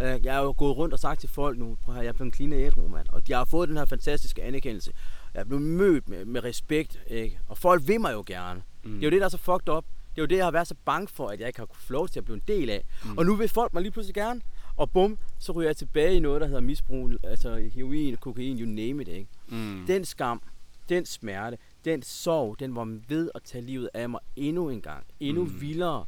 Øh, 0.00 0.24
Jeg 0.24 0.36
er 0.36 0.40
jo 0.42 0.54
gået 0.58 0.76
rundt 0.76 0.94
og 0.94 1.00
sagt 1.00 1.20
til 1.20 1.28
folk 1.28 1.58
nu, 1.58 1.76
prøv 1.84 1.92
at 1.92 1.96
høre, 1.96 2.04
jeg 2.04 2.08
er 2.08 2.12
blevet 2.12 2.34
clean 2.34 2.52
ædru, 2.52 2.88
mand. 2.88 3.06
Og 3.08 3.26
de 3.26 3.32
har 3.32 3.44
fået 3.44 3.68
den 3.68 3.76
her 3.76 3.84
fantastiske 3.84 4.42
anerkendelse. 4.42 4.90
Jeg 5.38 5.46
blevet 5.46 5.62
mødt 5.62 6.08
med, 6.08 6.24
med 6.24 6.44
respekt, 6.44 7.00
ikke? 7.06 7.40
Og 7.46 7.58
folk 7.58 7.88
vil 7.88 8.00
mig 8.00 8.12
jo 8.12 8.24
gerne. 8.26 8.62
Mm. 8.84 8.90
Det 8.90 9.02
er 9.02 9.06
jo 9.06 9.10
det, 9.10 9.20
der 9.20 9.24
er 9.24 9.30
så 9.30 9.38
fucked 9.38 9.68
up. 9.68 9.84
Det 9.84 10.18
er 10.18 10.22
jo 10.22 10.26
det, 10.26 10.36
jeg 10.36 10.46
har 10.46 10.50
været 10.50 10.68
så 10.68 10.74
bange 10.84 11.08
for, 11.08 11.28
at 11.28 11.40
jeg 11.40 11.46
ikke 11.46 11.58
har 11.58 11.66
kunnet 11.66 11.82
få 11.82 11.92
lov 11.92 12.08
til 12.08 12.20
at 12.20 12.24
blive 12.24 12.34
en 12.34 12.42
del 12.48 12.70
af. 12.70 12.84
Mm. 13.04 13.18
Og 13.18 13.26
nu 13.26 13.34
vil 13.34 13.48
folk 13.48 13.72
mig 13.74 13.82
lige 13.82 13.92
pludselig 13.92 14.14
gerne. 14.14 14.40
Og 14.76 14.90
bum, 14.90 15.18
så 15.38 15.52
ryger 15.52 15.68
jeg 15.68 15.76
tilbage 15.76 16.16
i 16.16 16.20
noget, 16.20 16.40
der 16.40 16.46
hedder 16.46 16.60
misbrug, 16.60 17.10
altså 17.24 17.70
heroin, 17.74 18.16
kokain, 18.16 18.58
you 18.58 18.66
name 18.66 19.02
it, 19.02 19.08
ikke? 19.08 19.28
Mm. 19.48 19.84
Den 19.86 20.04
skam, 20.04 20.42
den 20.88 21.06
smerte, 21.06 21.58
den 21.84 22.02
sorg, 22.02 22.60
den 22.60 22.76
var 22.76 22.98
ved 23.08 23.30
at 23.34 23.42
tage 23.42 23.64
livet 23.64 23.90
af 23.94 24.08
mig 24.08 24.20
endnu 24.36 24.68
en 24.68 24.80
gang. 24.80 25.06
Endnu 25.20 25.44
mm. 25.44 25.60
vildere, 25.60 26.04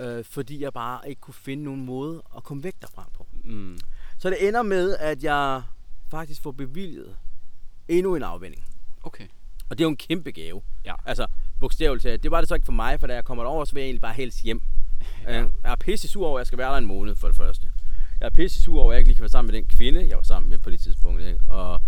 øh, 0.00 0.24
fordi 0.24 0.62
jeg 0.62 0.72
bare 0.72 1.08
ikke 1.08 1.20
kunne 1.20 1.34
finde 1.34 1.64
nogen 1.64 1.84
måde 1.84 2.22
at 2.36 2.44
komme 2.44 2.64
væk 2.64 2.74
derfra 2.80 3.08
på. 3.14 3.26
Mm. 3.44 3.78
Så 4.18 4.30
det 4.30 4.48
ender 4.48 4.62
med, 4.62 4.96
at 4.96 5.24
jeg 5.24 5.62
faktisk 6.10 6.42
får 6.42 6.52
bevilget 6.52 7.16
endnu 7.90 8.16
en 8.16 8.22
afvending. 8.22 8.64
Okay. 9.02 9.24
Og 9.70 9.78
det 9.78 9.84
er 9.84 9.86
jo 9.86 9.90
en 9.90 9.96
kæmpe 9.96 10.30
gave. 10.30 10.62
Ja. 10.84 10.94
Altså, 11.06 11.26
bogstaveligt 11.60 12.02
talt. 12.02 12.22
Det 12.22 12.30
var 12.30 12.40
det 12.40 12.48
så 12.48 12.54
ikke 12.54 12.64
for 12.64 12.72
mig, 12.72 13.00
for 13.00 13.06
da 13.06 13.14
jeg 13.14 13.24
kommer 13.24 13.44
derover, 13.44 13.64
så 13.64 13.74
vil 13.74 13.80
jeg 13.80 13.86
egentlig 13.86 14.00
bare 14.00 14.14
helst 14.14 14.42
hjem. 14.42 14.62
ja. 15.28 15.32
Jeg 15.32 15.48
er 15.64 15.76
pisse 15.76 16.08
sur 16.08 16.26
over, 16.26 16.38
at 16.38 16.40
jeg 16.40 16.46
skal 16.46 16.58
være 16.58 16.70
der 16.70 16.78
en 16.78 16.86
måned, 16.86 17.14
for 17.16 17.26
det 17.26 17.36
første. 17.36 17.68
Jeg 18.20 18.26
er 18.26 18.30
pisse 18.30 18.62
sur 18.62 18.80
over, 18.80 18.90
at 18.90 18.94
jeg 18.94 18.98
ikke 19.00 19.08
lige 19.08 19.16
kan 19.16 19.22
være 19.22 19.30
sammen 19.30 19.52
med 19.52 19.60
den 19.60 19.68
kvinde, 19.68 20.08
jeg 20.08 20.16
var 20.16 20.22
sammen 20.22 20.50
med 20.50 20.58
på 20.58 20.70
det 20.70 20.80
tidspunkt. 20.80 21.22
Ikke? 21.22 21.40
Og 21.48 21.80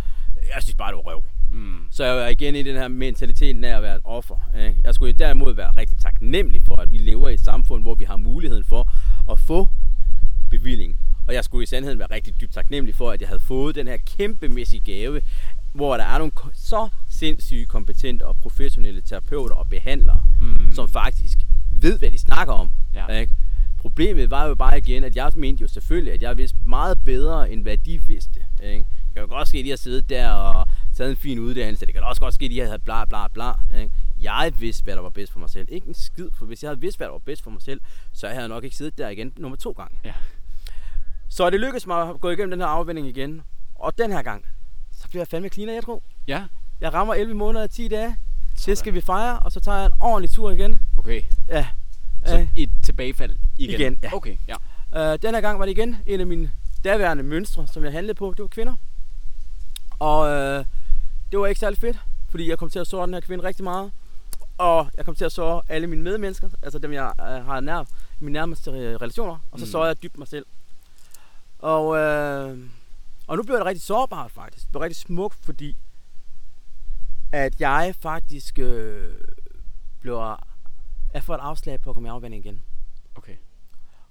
jeg 0.54 0.62
synes 0.62 0.76
bare, 0.76 0.88
det 0.90 0.96
var 0.96 1.02
røv. 1.02 1.24
Mm. 1.50 1.78
Så 1.90 2.04
jeg 2.04 2.24
er 2.24 2.28
igen 2.28 2.54
i 2.54 2.62
den 2.62 2.76
her 2.76 2.88
mentalitet 2.88 3.64
af 3.64 3.76
at 3.76 3.82
være 3.82 3.94
et 3.96 4.00
offer. 4.04 4.50
Ikke? 4.56 4.80
Jeg 4.84 4.94
skulle 4.94 5.12
derimod 5.12 5.54
være 5.54 5.70
rigtig 5.70 5.98
taknemmelig 5.98 6.62
for, 6.62 6.76
at 6.76 6.92
vi 6.92 6.98
lever 6.98 7.28
i 7.28 7.34
et 7.34 7.40
samfund, 7.40 7.82
hvor 7.82 7.94
vi 7.94 8.04
har 8.04 8.16
muligheden 8.16 8.64
for 8.64 8.88
at 9.32 9.38
få 9.38 9.68
bevilling. 10.50 10.96
Og 11.26 11.34
jeg 11.34 11.44
skulle 11.44 11.62
i 11.62 11.66
sandheden 11.66 11.98
være 11.98 12.08
rigtig 12.10 12.40
dybt 12.40 12.52
taknemmelig 12.52 12.94
for, 12.94 13.10
at 13.10 13.20
jeg 13.20 13.28
havde 13.28 13.40
fået 13.40 13.74
den 13.74 13.86
her 13.86 13.96
kæmpemæssige 13.96 14.80
gave, 14.84 15.20
hvor 15.72 15.96
der 15.96 16.04
er 16.04 16.18
nogle 16.18 16.32
så 16.54 16.88
sindssyge, 17.08 17.66
kompetente 17.66 18.26
og 18.26 18.36
professionelle 18.36 19.00
terapeuter 19.00 19.54
og 19.54 19.68
behandlere, 19.68 20.22
Mm. 20.40 20.72
som 20.72 20.88
faktisk 20.88 21.38
ved, 21.70 21.98
hvad 21.98 22.10
de 22.10 22.18
snakker 22.18 22.54
om. 22.54 22.70
Ja. 22.94 23.06
Ikke? 23.06 23.32
Problemet 23.78 24.30
var 24.30 24.46
jo 24.46 24.54
bare 24.54 24.78
igen, 24.78 25.04
at 25.04 25.16
jeg 25.16 25.30
mente 25.36 25.60
jo 25.62 25.68
selvfølgelig, 25.68 26.12
at 26.14 26.22
jeg 26.22 26.36
vidste 26.38 26.58
meget 26.66 26.98
bedre, 27.04 27.50
end 27.52 27.62
hvad 27.62 27.78
de 27.78 28.02
vidste. 28.02 28.40
Ikke? 28.62 28.78
Det 28.78 29.14
kan 29.14 29.22
jo 29.22 29.28
godt 29.28 29.48
ske, 29.48 29.58
at 29.58 29.64
de 29.64 29.70
har 29.70 29.76
siddet 29.76 30.08
der 30.08 30.30
og 30.30 30.66
taget 30.94 31.10
en 31.10 31.16
fin 31.16 31.38
uddannelse. 31.38 31.86
Det 31.86 31.94
kan 31.94 32.02
også 32.02 32.20
godt 32.20 32.34
ske, 32.34 32.44
at 32.44 32.50
de 32.50 32.60
havde 32.60 32.78
bla 32.78 33.04
bla 33.04 33.28
bla. 33.28 33.52
Ikke? 33.80 33.94
Jeg 34.20 34.52
vidste, 34.58 34.84
hvad 34.84 34.96
der 34.96 35.02
var 35.02 35.08
bedst 35.10 35.32
for 35.32 35.38
mig 35.38 35.50
selv. 35.50 35.68
Ikke 35.70 35.88
en 35.88 35.94
skid, 35.94 36.28
for 36.38 36.46
hvis 36.46 36.62
jeg 36.62 36.68
havde 36.68 36.80
vidst, 36.80 36.96
hvad 36.98 37.06
der 37.06 37.12
var 37.12 37.18
bedst 37.18 37.42
for 37.42 37.50
mig 37.50 37.62
selv, 37.62 37.80
så 38.12 38.26
havde 38.26 38.40
jeg 38.40 38.48
nok 38.48 38.64
ikke 38.64 38.76
siddet 38.76 38.98
der 38.98 39.08
igen 39.08 39.32
nummer 39.36 39.56
to 39.56 39.70
gange. 39.72 39.98
Ja. 40.04 40.12
Så 41.28 41.50
det 41.50 41.60
lykkedes 41.60 41.86
mig 41.86 42.08
at 42.10 42.20
gå 42.20 42.30
igennem 42.30 42.50
den 42.50 42.60
her 42.60 42.66
afvending 42.66 43.06
igen. 43.08 43.42
Og 43.74 43.98
den 43.98 44.12
her 44.12 44.22
gang, 44.22 44.44
bliver 45.12 45.20
jeg 45.22 45.28
fandme 45.28 45.48
clean 45.48 45.68
af 45.68 45.76
ædru. 45.76 46.00
Ja. 46.28 46.44
Jeg 46.80 46.94
rammer 46.94 47.14
11 47.14 47.34
måneder 47.34 47.64
og 47.64 47.70
10 47.70 47.88
dage. 47.88 48.16
Sådan. 48.56 48.70
Det 48.70 48.78
skal 48.78 48.94
vi 48.94 49.00
fejre, 49.00 49.38
og 49.38 49.52
så 49.52 49.60
tager 49.60 49.78
jeg 49.78 49.86
en 49.86 49.92
ordentlig 50.00 50.30
tur 50.30 50.50
igen. 50.50 50.78
Okay. 50.98 51.22
Ja. 51.48 51.66
Så 52.26 52.38
Øh, 52.38 52.48
et 52.56 52.70
tilbagefald 52.82 53.36
igen. 53.58 53.80
Igen, 53.80 53.98
ja. 54.02 54.14
Okay, 54.16 54.36
ja. 54.48 54.54
Øh, 55.12 55.18
den 55.22 55.34
her 55.34 55.40
gang 55.40 55.58
var 55.58 55.64
det 55.64 55.72
igen 55.72 55.96
en 56.06 56.20
af 56.20 56.26
mine 56.26 56.50
daværende 56.84 57.22
mønstre, 57.22 57.66
som 57.68 57.84
jeg 57.84 57.92
handlede 57.92 58.14
på. 58.14 58.30
Det 58.36 58.42
var 58.42 58.46
kvinder. 58.46 58.74
Og 59.98 60.28
øh, 60.28 60.64
det 61.32 61.38
var 61.38 61.46
ikke 61.46 61.60
særlig 61.60 61.78
fedt, 61.78 61.96
fordi 62.28 62.48
jeg 62.50 62.58
kom 62.58 62.70
til 62.70 62.78
at 62.78 62.86
såre 62.86 63.06
den 63.06 63.14
her 63.14 63.20
kvinde 63.20 63.44
rigtig 63.44 63.64
meget. 63.64 63.90
Og 64.58 64.90
jeg 64.96 65.04
kom 65.04 65.14
til 65.14 65.24
at 65.24 65.32
såre 65.32 65.62
alle 65.68 65.86
mine 65.86 66.02
medmennesker, 66.02 66.48
altså 66.62 66.78
dem 66.78 66.92
jeg 66.92 67.12
øh, 67.20 67.26
har 67.26 67.60
nær, 67.60 67.84
mine 68.20 68.32
nærmeste 68.32 68.70
relationer. 68.72 69.38
Og 69.52 69.58
så 69.58 69.64
Mm. 69.64 69.70
sårede 69.70 69.88
jeg 69.88 70.02
dybt 70.02 70.18
mig 70.18 70.28
selv. 70.28 70.46
Og, 71.58 71.96
øh, 71.96 72.58
og 73.26 73.36
nu 73.36 73.42
blev 73.42 73.56
det 73.56 73.66
rigtig 73.66 73.82
sårbart 73.82 74.30
faktisk. 74.30 74.64
Det 74.64 74.72
blev 74.72 74.80
rigtig 74.80 74.96
smukt, 74.96 75.34
fordi 75.34 75.76
at 77.32 77.60
jeg 77.60 77.94
faktisk 77.98 78.58
øh, 78.58 79.14
blev 80.00 80.36
jeg 81.14 81.24
får 81.24 81.34
et 81.34 81.40
afslag 81.40 81.80
på 81.80 81.90
at 81.90 81.94
komme 81.94 82.08
i 82.08 82.10
afvanding 82.10 82.46
igen. 82.46 82.62
Okay. 83.14 83.36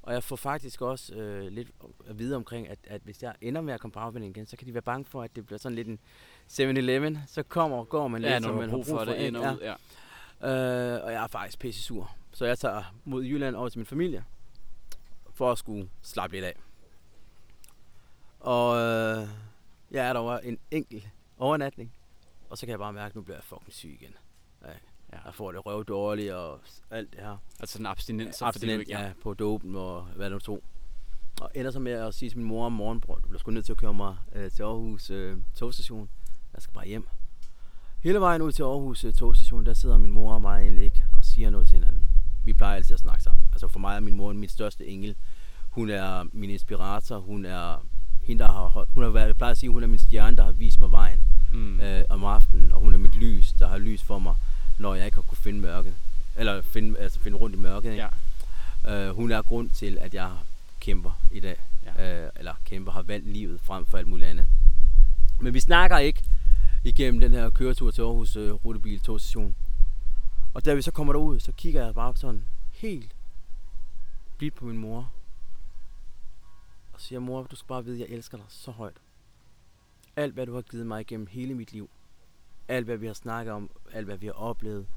Og 0.02 0.13
jeg 0.13 0.24
får 0.24 0.36
faktisk 0.36 0.82
også 0.82 1.13
øh, 1.15 1.47
lidt 1.47 1.71
at 2.10 2.19
vide 2.19 2.36
omkring, 2.36 2.69
at, 2.69 2.80
at 2.84 3.02
hvis 3.04 3.24
jeg 3.24 3.36
ender 3.41 3.62
med 3.62 3.74
at 3.74 3.80
komme 3.80 3.91
på 3.91 4.00
afvinding 4.00 4.38
igen, 4.38 4.45
så 4.45 4.58
kan 4.58 4.67
de 4.67 4.74
være 4.74 4.82
bange 4.82 5.06
for, 5.06 5.24
at 5.24 5.36
det 5.36 5.45
bliver 5.45 5.60
sådan 5.60 5.76
lidt 5.76 5.88
en 5.88 6.00
7-Eleven. 6.52 7.17
Så 7.28 7.43
kommer 7.43 7.78
og 7.78 7.89
går 7.89 8.08
man 8.08 8.21
lidt, 8.21 8.32
Ja, 8.34 8.39
som 8.39 8.52
når 8.52 8.62
man 8.62 8.69
har 8.69 8.78
brug 8.78 8.86
for 8.86 9.06
det 9.06 9.13
ikke? 9.13 9.28
ind 9.28 9.36
og 9.38 9.54
ud. 9.54 9.60
Ja. 9.62 9.74
Øh, 10.95 11.04
og 11.04 11.12
jeg 11.12 11.24
er 11.24 11.28
faktisk 11.28 11.60
pisse 11.60 11.82
sur. 11.82 12.15
Så 12.32 12.45
jeg 12.45 12.60
tager 12.60 12.93
mod 13.06 13.24
Jylland 13.24 13.56
over 13.56 13.69
til 13.69 13.80
min 13.80 13.86
familie, 13.86 14.24
for 15.34 15.52
at 15.52 15.58
skulle 15.58 15.89
slappe 16.02 16.36
lidt 16.36 16.45
af. 16.45 16.56
Og 18.41 18.77
øh, 18.77 19.27
jeg 19.91 20.08
er 20.08 20.13
derovre 20.13 20.45
en 20.45 20.60
enkelt 20.71 21.10
overnatning, 21.38 21.93
og 22.49 22.58
så 22.58 22.65
kan 22.65 22.71
jeg 22.71 22.80
bare 22.80 22.93
mærke, 22.93 23.12
at 23.12 23.15
nu 23.15 23.21
bliver 23.21 23.38
jeg 23.38 23.43
fucking 23.43 23.73
syg 23.73 23.97
igen. 24.01 24.15
Ja. 24.62 24.67
Ja. 25.13 25.17
Jeg 25.25 25.34
får 25.34 25.51
det 25.51 25.65
røv 25.65 25.86
dårligt 25.86 26.34
og 26.34 26.60
alt 26.91 27.12
det 27.12 27.19
her 27.19 27.38
Altså 27.60 27.80
en 27.80 27.86
abstinens. 27.86 28.41
abstinent 28.41 28.89
ja. 28.89 29.12
på 29.23 29.34
dopen 29.34 29.75
og 29.75 30.04
hvad 30.04 30.30
nu 30.30 30.39
tog. 30.39 30.63
Og 31.41 31.51
ender 31.56 31.71
så 31.71 31.80
med 31.80 31.91
at 31.91 32.13
sige 32.13 32.30
til 32.30 32.38
min 32.38 32.47
mor 32.47 32.65
om 32.65 32.71
morgenen, 32.71 33.01
bror, 33.01 33.15
du 33.15 33.27
bliver 33.27 33.39
sgu 33.39 33.51
nødt 33.51 33.65
til 33.65 33.71
at 33.73 33.77
køre 33.77 33.93
mig 33.93 34.17
øh, 34.36 34.51
til 34.51 34.63
Aarhus 34.63 35.10
øh, 35.10 35.38
togstation. 35.56 36.10
Jeg 36.54 36.62
skal 36.62 36.73
bare 36.73 36.88
hjem. 36.88 37.08
Hele 38.04 38.19
vejen 38.19 38.41
ud 38.41 38.51
til 38.51 38.63
Aarhus 38.63 39.04
øh, 39.04 39.13
togstation, 39.13 39.65
der 39.65 39.73
sidder 39.73 39.97
min 39.97 40.12
mor 40.12 40.34
og 40.34 40.41
mig 40.41 40.62
egentlig 40.62 40.84
ikke 40.84 41.06
og 41.13 41.25
siger 41.25 41.49
noget 41.49 41.67
til 41.67 41.73
hinanden. 41.73 42.08
Vi 42.45 42.54
plejer 42.54 42.75
altid 42.75 42.93
at 42.93 42.99
snakke 42.99 43.23
sammen. 43.23 43.47
Altså 43.51 43.67
for 43.67 43.80
mig 43.80 43.95
er 43.95 43.99
min 43.99 44.13
mor 44.13 44.34
min 44.34 44.49
største 44.49 44.88
engel. 44.88 45.15
Hun 45.69 45.89
er 45.89 46.23
min 46.34 46.49
inspirator. 46.49 47.19
Hun 47.19 47.45
er 47.45 47.86
hende, 48.23 48.43
der 48.43 48.51
har, 48.51 48.86
hun 48.89 49.03
har 49.03 49.10
været, 49.12 49.38
plejer 49.38 49.51
at 49.51 49.57
sige, 49.57 49.69
hun 49.69 49.84
er 49.84 49.88
min 49.88 49.99
stjerne, 49.99 50.38
der 50.38 50.43
har 50.43 50.51
vist 50.51 50.79
mig 50.79 50.91
vejen 50.91 51.23
Mm. 51.53 51.79
øh, 51.79 52.03
om 52.10 52.23
aftenen, 52.23 52.71
og 52.71 52.79
hun 52.79 52.93
er 52.93 52.97
mit 52.97 53.15
lys, 53.15 53.53
der 53.60 53.67
har 53.67 53.77
lys 53.77 54.03
for 54.03 54.19
mig, 54.19 54.36
når 54.79 54.95
jeg 54.95 55.05
ikke 55.05 55.15
har 55.15 55.21
kunne 55.21 55.38
finde 55.38 55.60
mørket. 55.60 55.93
Eller 56.36 56.62
finde, 56.62 56.99
altså 56.99 57.19
finde 57.19 57.38
rundt 57.38 57.55
i 57.55 57.60
mørket. 57.60 57.91
Ikke? 57.91 58.07
Ja. 58.86 59.07
Øh, 59.10 59.15
hun 59.15 59.31
er 59.31 59.41
grund 59.41 59.69
til, 59.69 59.97
at 60.01 60.13
jeg 60.13 60.31
kæmper 60.79 61.19
i 61.31 61.39
dag. 61.39 61.55
Ja. 61.97 62.23
Øh, 62.25 62.29
eller 62.36 62.53
kæmper, 62.65 62.91
har 62.91 63.01
valgt 63.01 63.27
livet 63.27 63.60
frem 63.63 63.86
for 63.86 63.97
alt 63.97 64.07
muligt 64.07 64.29
andet. 64.29 64.47
Men 65.39 65.53
vi 65.53 65.60
snakker 65.60 65.97
ikke 65.97 66.23
igennem 66.84 67.19
den 67.21 67.31
her 67.31 67.49
køretur 67.49 67.91
til 67.91 68.01
Aarhus 68.01 68.36
øh, 68.36 68.51
Rutebil 68.53 68.99
togstation. 68.99 69.55
Og 70.53 70.65
da 70.65 70.73
vi 70.73 70.81
så 70.81 70.91
kommer 70.91 71.13
derud, 71.13 71.39
så 71.39 71.51
kigger 71.51 71.86
jeg 71.86 71.93
bare 71.95 72.13
sådan 72.15 72.43
helt 72.73 73.12
blidt 74.38 74.55
på 74.55 74.65
min 74.65 74.77
mor. 74.77 75.12
Siger, 77.01 77.19
mor, 77.19 77.43
du 77.43 77.55
skal 77.55 77.67
bare 77.67 77.85
vide, 77.85 78.03
at 78.03 78.09
jeg 78.09 78.15
elsker 78.17 78.37
dig 78.37 78.45
så 78.49 78.71
højt. 78.71 78.97
Alt, 80.15 80.33
hvad 80.33 80.45
du 80.45 80.53
har 80.53 80.61
givet 80.61 80.87
mig 80.87 81.01
igennem 81.01 81.27
hele 81.27 81.53
mit 81.53 81.71
liv. 81.73 81.89
Alt, 82.67 82.85
hvad 82.85 82.97
vi 82.97 83.05
har 83.07 83.13
snakket 83.13 83.53
om. 83.53 83.69
Alt, 83.91 84.05
hvad 84.05 84.17
vi 84.17 84.25
har 84.25 84.33
oplevet. 84.33 84.87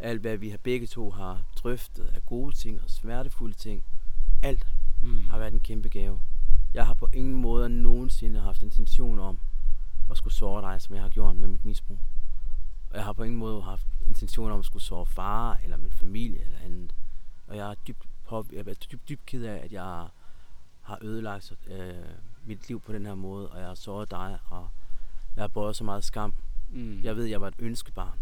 Alt, 0.00 0.20
hvad 0.20 0.36
vi 0.36 0.48
har 0.50 0.58
begge 0.58 0.86
to 0.86 1.10
har 1.10 1.42
drøftet 1.56 2.04
af 2.06 2.26
gode 2.26 2.56
ting 2.56 2.82
og 2.82 2.90
smertefulde 2.90 3.54
ting. 3.54 3.84
Alt 4.42 4.66
Mm. 5.02 5.28
har 5.28 5.38
været 5.38 5.52
en 5.52 5.60
kæmpe 5.60 5.88
gave. 5.88 6.20
Jeg 6.74 6.86
har 6.86 6.94
på 6.94 7.08
ingen 7.12 7.34
måde 7.34 7.68
nogensinde 7.68 8.40
haft 8.40 8.62
intention 8.62 9.18
om 9.18 9.40
at 10.10 10.16
skulle 10.16 10.34
såre 10.34 10.72
dig, 10.72 10.82
som 10.82 10.94
jeg 10.94 11.02
har 11.02 11.10
gjort 11.10 11.36
med 11.36 11.48
mit 11.48 11.64
misbrug. 11.64 11.98
Og 12.90 12.96
jeg 12.96 13.04
har 13.04 13.12
på 13.12 13.22
ingen 13.22 13.38
måde 13.38 13.62
haft 13.62 13.86
intention 14.06 14.50
om 14.52 14.58
at 14.58 14.64
skulle 14.64 14.82
såre 14.82 15.06
far 15.06 15.60
eller 15.64 15.76
min 15.76 15.90
familie 15.90 16.40
eller 16.44 16.58
andet. 16.58 16.94
Og 17.46 17.56
jeg 17.56 17.70
er 17.70 17.74
dybt, 17.74 18.08
på, 18.24 18.46
jeg 18.52 18.68
er 18.68 18.74
dybt, 18.74 19.08
dybt 19.08 19.26
ked 19.26 19.44
af, 19.44 19.64
at 19.64 19.72
jeg 19.72 20.08
har 20.86 20.98
ødelagt 21.02 21.52
øh, 21.66 21.94
mit 22.44 22.68
liv 22.68 22.80
på 22.80 22.92
den 22.92 23.06
her 23.06 23.14
måde, 23.14 23.48
og 23.48 23.58
jeg 23.58 23.66
har 23.66 23.74
såret 23.74 24.10
dig, 24.10 24.38
og 24.48 24.68
jeg 25.36 25.42
har 25.42 25.48
båret 25.48 25.76
så 25.76 25.84
meget 25.84 26.04
skam. 26.04 26.34
Mm. 26.70 27.00
Jeg 27.02 27.16
ved, 27.16 27.24
jeg 27.24 27.40
var 27.40 27.48
et 27.48 27.54
ønskebarn. 27.58 28.18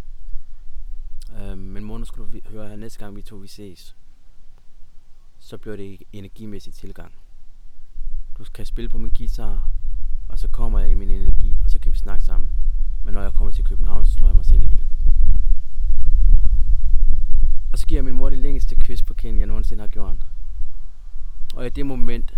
Øh, 1.39 1.59
men 1.59 1.85
mor, 1.85 1.99
nu 1.99 2.05
skal 2.05 2.23
du 2.23 2.29
høre 2.49 2.69
her, 2.69 2.77
næste 2.77 2.99
gang 2.99 3.17
vi 3.17 3.23
to 3.23 3.37
vi 3.37 3.47
ses, 3.47 3.97
så 5.39 5.59
bliver 5.59 5.77
det 5.77 6.03
energimæssig 6.13 6.75
tilgang. 6.75 7.15
Du 8.39 8.45
kan 8.55 8.67
spille 8.67 8.89
på 8.89 8.99
min 8.99 9.13
guitar, 9.19 9.71
og 10.29 10.39
så 10.39 10.49
kommer 10.49 10.79
jeg 10.79 10.91
i 10.91 10.95
min 10.95 11.11
energi, 11.11 11.59
og 11.65 11.71
så 11.71 11.79
kan 11.79 11.93
vi 11.93 11.99
snakke 11.99 12.25
sammen. 12.25 12.51
Men 13.05 13.15
når 13.15 13.23
jeg 13.23 13.33
kommer 13.33 13.51
til 13.51 13.65
København, 13.65 14.05
så 14.05 14.13
slår 14.13 14.29
jeg 14.29 14.37
mig 14.37 14.47
selv 14.47 14.63
ihjel. 14.63 14.87
Og 17.73 17.79
så 17.79 17.87
giver 17.87 17.99
jeg 17.99 18.05
min 18.05 18.15
mor 18.15 18.31
det 18.31 18.39
længste 18.39 18.77
kys 18.77 19.03
på 19.03 19.15
kinden, 19.15 19.39
jeg 19.39 19.47
nogensinde 19.47 19.81
har 19.81 19.89
gjort. 19.89 20.17
Og 21.55 21.67
i 21.67 21.69
det 21.69 21.87
moment, 21.87 22.35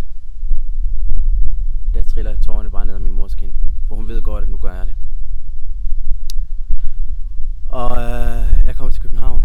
der 1.96 2.02
triller 2.02 2.36
tårerne 2.36 2.70
bare 2.70 2.86
ned 2.86 2.94
ad 2.94 3.00
min 3.00 3.12
mors 3.12 3.34
kind. 3.34 3.52
For 3.88 3.96
hun 3.96 4.08
ved 4.08 4.22
godt, 4.22 4.42
at 4.42 4.48
nu 4.48 4.56
gør 4.56 4.74
jeg 4.74 4.86
det. 4.86 4.94
Og 7.68 7.90
øh, 7.90 8.64
jeg 8.66 8.76
kommer 8.76 8.92
til 8.92 9.02
København. 9.02 9.42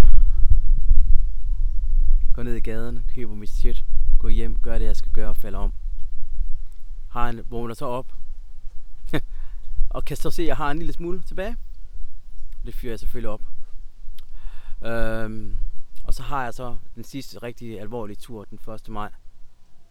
Går 2.33 2.43
ned 2.43 2.55
i 2.55 2.59
gaden, 2.59 3.05
køber 3.15 3.35
mit 3.35 3.49
shit, 3.49 3.85
går 4.19 4.29
hjem, 4.29 4.55
gør 4.55 4.77
det 4.77 4.85
jeg 4.85 4.95
skal 4.95 5.11
gøre 5.11 5.29
og 5.29 5.37
falder 5.37 5.59
om. 5.59 5.73
Har 7.07 7.29
en, 7.29 7.41
vågner 7.49 7.73
så 7.73 7.85
op. 7.85 8.13
og 9.95 10.05
kan 10.05 10.17
så 10.17 10.31
se, 10.31 10.41
at 10.41 10.47
jeg 10.47 10.57
har 10.57 10.71
en 10.71 10.77
lille 10.77 10.93
smule 10.93 11.21
tilbage. 11.21 11.57
Det 12.65 12.75
fyrer 12.75 12.91
jeg 12.91 12.99
selvfølgelig 12.99 13.29
op. 13.29 13.41
Øhm, 14.83 15.57
og 16.03 16.13
så 16.13 16.23
har 16.23 16.43
jeg 16.43 16.53
så 16.53 16.77
den 16.95 17.03
sidste 17.03 17.37
rigtig 17.43 17.79
alvorlige 17.79 18.17
tur 18.17 18.45
den 18.45 18.59
1. 18.73 18.89
maj 18.89 19.11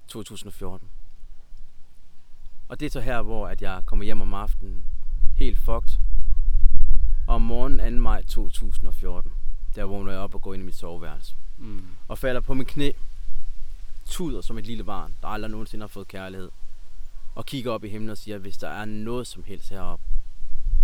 2014. 0.09 0.89
Og 2.71 2.81
det 2.81 2.87
er 2.87 2.91
så 2.91 3.01
her, 3.01 3.23
hvor 3.23 3.49
at 3.49 3.63
jeg 3.63 3.83
kommer 3.87 4.05
hjem 4.05 4.21
om 4.21 4.35
aftenen 4.35 4.85
helt 5.37 5.59
fucked. 5.59 5.99
Og 7.27 7.35
om 7.35 7.43
morgenen 7.43 7.95
2. 7.95 8.01
maj 8.01 8.23
2014, 8.23 9.33
der 9.75 9.85
vågner 9.85 10.13
jeg 10.13 10.21
op 10.21 10.35
og 10.35 10.43
går 10.43 10.55
ind 10.55 10.63
i 10.63 10.67
mit 10.67 10.75
soveværelse. 10.75 11.35
Mm. 11.59 11.83
Og 12.09 12.19
falder 12.19 12.41
på 12.41 12.55
min 12.55 12.67
knæ. 12.67 12.91
Tuder 14.05 14.41
som 14.41 14.59
et 14.59 14.67
lille 14.67 14.85
barn, 14.85 15.13
der 15.23 15.29
aldrig 15.29 15.51
nogensinde 15.51 15.83
har 15.83 15.89
fået 15.89 16.09
kærlighed. 16.09 16.51
Og 17.35 17.47
kigger 17.47 17.73
op 17.73 17.85
i 17.85 17.89
himlen 17.89 18.11
og 18.11 18.19
siger, 18.19 18.39
hvis 18.39 18.57
der 18.57 18.69
er 18.69 18.85
noget 18.85 19.27
som 19.27 19.45
helst 19.47 19.71
heroppe, 19.71 20.05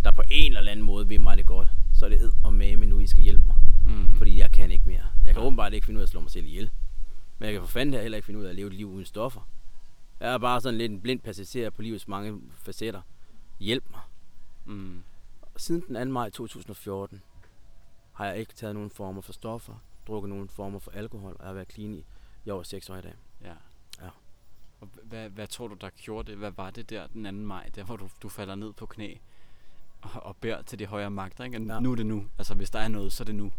der 0.05 0.11
på 0.11 0.23
en 0.31 0.57
eller 0.57 0.71
anden 0.71 0.87
måde 0.87 1.09
vil 1.09 1.21
mig 1.21 1.37
det 1.37 1.47
godt, 1.47 1.69
så 1.95 2.05
er 2.05 2.09
det 2.09 2.21
ed 2.21 2.33
og 2.45 2.53
mame 2.53 2.87
nu, 2.87 3.01
I 3.01 3.07
skal 3.07 3.23
hjælpe 3.23 3.47
mig. 3.47 3.57
Mm. 3.87 4.15
Fordi 4.17 4.39
jeg 4.39 4.53
kan 4.53 4.71
ikke 4.71 4.89
mere. 4.89 5.05
Jeg 5.25 5.35
kan 5.35 5.43
åbenbart 5.43 5.73
ikke 5.73 5.87
finde 5.87 5.99
ud 5.99 6.03
af 6.03 6.07
at 6.07 6.11
slå 6.11 6.21
mig 6.21 6.31
selv 6.31 6.47
ihjel. 6.47 6.71
Men 7.39 7.47
jeg 7.47 7.53
kan 7.53 7.63
for 7.63 7.69
fanden 7.69 8.01
heller 8.01 8.17
ikke 8.17 8.27
finde 8.27 8.41
ud 8.41 8.45
af 8.45 8.49
at 8.49 8.57
leve 8.57 8.67
et 8.67 8.75
liv 8.75 8.91
uden 8.91 9.05
stoffer. 9.05 9.41
Jeg 10.21 10.33
er 10.33 10.39
bare 10.39 10.61
sådan 10.61 10.79
lidt 10.79 10.93
en 10.93 11.01
blind 11.01 11.21
passager 11.21 11.71
på 11.71 11.83
livets 11.83 12.09
mange 12.09 12.41
facetter. 12.55 13.03
Hjælp 13.61 13.91
mig. 13.91 14.01
Mm. 14.65 15.03
Siden 15.57 15.85
den 15.89 16.09
2. 16.09 16.13
maj 16.13 16.31
2014 16.31 17.23
har 18.13 18.27
jeg 18.27 18.39
ikke 18.39 18.55
taget 18.55 18.75
nogen 18.75 18.91
former 18.91 19.21
for 19.21 19.33
stoffer, 19.33 19.75
drukket 20.07 20.29
nogen 20.29 20.49
former 20.49 20.79
for 20.79 20.91
alkohol, 20.91 21.33
og 21.33 21.39
jeg 21.41 21.47
har 21.47 21.55
været 21.55 21.73
clean 21.73 21.95
i, 21.95 22.05
i 22.45 22.51
over 22.51 22.63
6 22.63 22.91
år 22.91 22.97
i 22.97 23.01
dag. 23.01 23.15
Ja. 23.43 23.55
Ja. 24.03 24.09
Og 24.81 24.89
hvad, 25.03 25.29
hvad 25.29 25.47
tror 25.47 25.69
du, 25.69 25.75
der 25.75 25.91
gjorde 25.97 26.31
det? 26.31 26.39
Hvad 26.39 26.51
var 26.51 26.71
det 26.71 26.91
der 26.91 27.07
den 27.07 27.25
2. 27.25 27.33
maj, 27.33 27.71
der 27.75 27.85
hvor 27.85 27.97
du, 27.97 28.09
du 28.23 28.29
falder 28.29 28.55
ned 28.55 28.73
på 28.73 28.87
knæ 28.87 29.15
og, 30.01 30.23
og 30.23 30.37
beder 30.37 30.63
til 30.63 30.79
de 30.79 30.87
højere 30.87 31.11
magter, 31.11 31.45
ikke? 31.45 31.63
Ja. 31.63 31.81
Nu 31.81 31.93
er 31.93 31.97
det 31.97 32.07
nu. 32.07 32.27
Altså, 32.39 32.55
hvis 32.55 32.71
der 32.71 32.79
er 32.79 32.89
noget, 32.89 33.13
så 33.13 33.23
er 33.23 33.25
det 33.25 33.35
nu. 33.35 33.53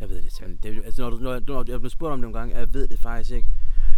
Jeg 0.00 0.08
ved 0.08 0.22
det 0.22 0.32
simpelthen. 0.32 0.76
Det, 0.76 0.84
altså, 0.84 1.02
når, 1.02 1.10
du, 1.10 1.16
når, 1.16 1.40
når 1.46 1.64
jeg 1.68 1.80
blev 1.80 1.90
spurgt 1.90 2.12
om 2.12 2.18
det 2.18 2.22
nogle 2.22 2.38
gange, 2.38 2.56
jeg 2.56 2.74
ved 2.74 2.88
det 2.88 2.98
faktisk 3.00 3.30
ikke. 3.30 3.48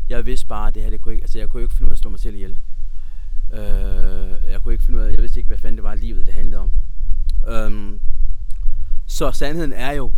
Jeg 0.08 0.26
vidste 0.26 0.46
bare, 0.46 0.68
at 0.68 0.74
det 0.74 0.82
her, 0.82 0.90
det 0.90 1.00
kunne 1.00 1.14
ikke, 1.14 1.24
altså 1.24 1.38
jeg 1.38 1.48
kunne 1.48 1.62
ikke 1.62 1.74
finde 1.74 1.86
ud 1.86 1.90
af 1.90 1.94
at 1.94 1.98
slå 1.98 2.10
mig 2.10 2.20
selv 2.20 2.34
ihjel. 2.34 2.58
Øh, 3.52 4.50
jeg 4.50 4.60
kunne 4.62 4.74
ikke 4.74 4.84
finde 4.84 4.98
ud 4.98 5.04
af, 5.04 5.10
jeg 5.10 5.18
vidste 5.22 5.40
ikke, 5.40 5.48
hvad 5.48 5.58
fanden 5.58 5.76
det 5.76 5.84
var 5.84 5.94
livet, 5.94 6.26
det 6.26 6.34
handlede 6.34 6.60
om. 6.60 6.72
Øhm, 7.48 8.00
så 9.06 9.32
sandheden 9.32 9.72
er 9.72 9.92
jo, 9.92 10.12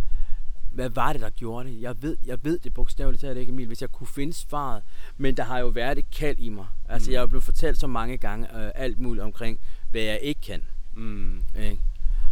hvad 0.73 0.89
var 0.89 1.11
det, 1.13 1.21
der 1.21 1.29
gjorde 1.29 1.69
det? 1.69 1.81
Jeg 1.81 1.95
ved, 2.01 2.17
jeg 2.25 2.37
ved 2.43 2.59
det 2.59 2.73
bogstaveligt 2.73 3.21
talt 3.21 3.37
ikke, 3.37 3.51
Emil, 3.51 3.67
hvis 3.67 3.81
jeg 3.81 3.89
kunne 3.91 4.07
finde 4.07 4.33
svaret. 4.33 4.81
Men 5.17 5.37
der 5.37 5.43
har 5.43 5.59
jo 5.59 5.67
været 5.67 5.97
et 5.97 6.05
kald 6.11 6.35
i 6.39 6.49
mig. 6.49 6.65
Altså, 6.89 7.09
Mm. 7.09 7.13
jeg 7.13 7.21
er 7.21 7.25
blevet 7.25 7.43
fortalt 7.43 7.79
så 7.79 7.87
mange 7.87 8.17
gange 8.17 8.63
øh, 8.65 8.71
alt 8.75 8.99
muligt 8.99 9.23
omkring, 9.23 9.59
hvad 9.91 10.01
jeg 10.01 10.19
ikke 10.21 10.41
kan. 10.41 10.61
Mm. 10.95 11.43
Ikke? 11.59 11.79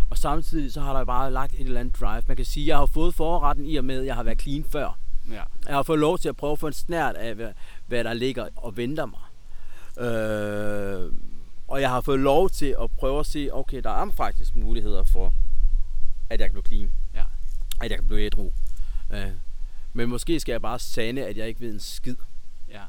Og 0.10 0.18
samtidig 0.18 0.74
så 0.74 0.82
har 0.82 0.98
der 0.98 1.04
bare 1.06 1.32
lagt 1.32 1.54
et 1.54 1.60
eller 1.60 1.80
andet 1.80 2.00
drive. 2.00 2.22
Man 2.28 2.36
kan 2.38 2.46
sige, 2.46 2.63
at 2.63 2.68
jeg 2.68 2.78
har 2.78 2.86
fået 2.86 3.15
forretten 3.15 3.65
i 3.65 3.76
og 3.76 3.86
med, 3.86 4.00
at 4.00 4.06
jeg 4.06 4.15
har 4.15 4.24
været 4.24 4.41
clean 4.41 4.63
før. 4.63 4.98
Ja. 5.32 5.44
Jeg 5.68 5.76
har 5.76 5.84
fået 5.84 6.00
lov 6.00 6.18
til 6.18 6.30
at 6.30 6.36
prøve 6.38 6.52
at 6.52 6.60
få 6.60 6.68
en 6.68 6.74
snært 6.74 7.16
af, 7.16 7.36
hvad, 7.36 7.54
hvad 7.88 8.04
der 8.04 8.14
ligger 8.14 8.48
og 8.56 8.78
venter 8.78 9.06
mig. 9.06 9.20
Øh, 10.00 11.14
og 11.68 11.82
jeg 11.82 11.90
har 11.90 12.02
fået 12.02 12.20
lov 12.20 12.50
til 12.50 12.76
at 12.82 12.92
prøve 12.92 13.20
at 13.20 13.26
se, 13.26 13.50
okay, 13.54 13.82
der 13.84 13.90
er 13.90 14.12
faktisk 14.12 14.56
muligheder 14.56 15.04
for, 15.04 15.34
at 16.30 16.40
jeg 16.40 16.52
kan 16.52 16.62
blive 16.62 16.68
clean. 16.68 16.92
Ja. 17.14 17.24
At 17.82 17.92
jeg 17.92 17.98
kan 18.00 18.08
blive 18.08 18.22
ædru. 18.26 18.52
Øh, 19.14 19.32
men 19.94 20.10
måske 20.10 20.40
skal 20.40 20.52
jeg 20.54 20.62
bare 20.62 20.80
sande, 20.80 21.26
at 21.26 21.38
jeg 21.38 21.48
ikke 21.48 21.60
ved 21.62 21.74
en 21.74 21.80
skid. 21.80 22.16
Ja. 22.70 22.84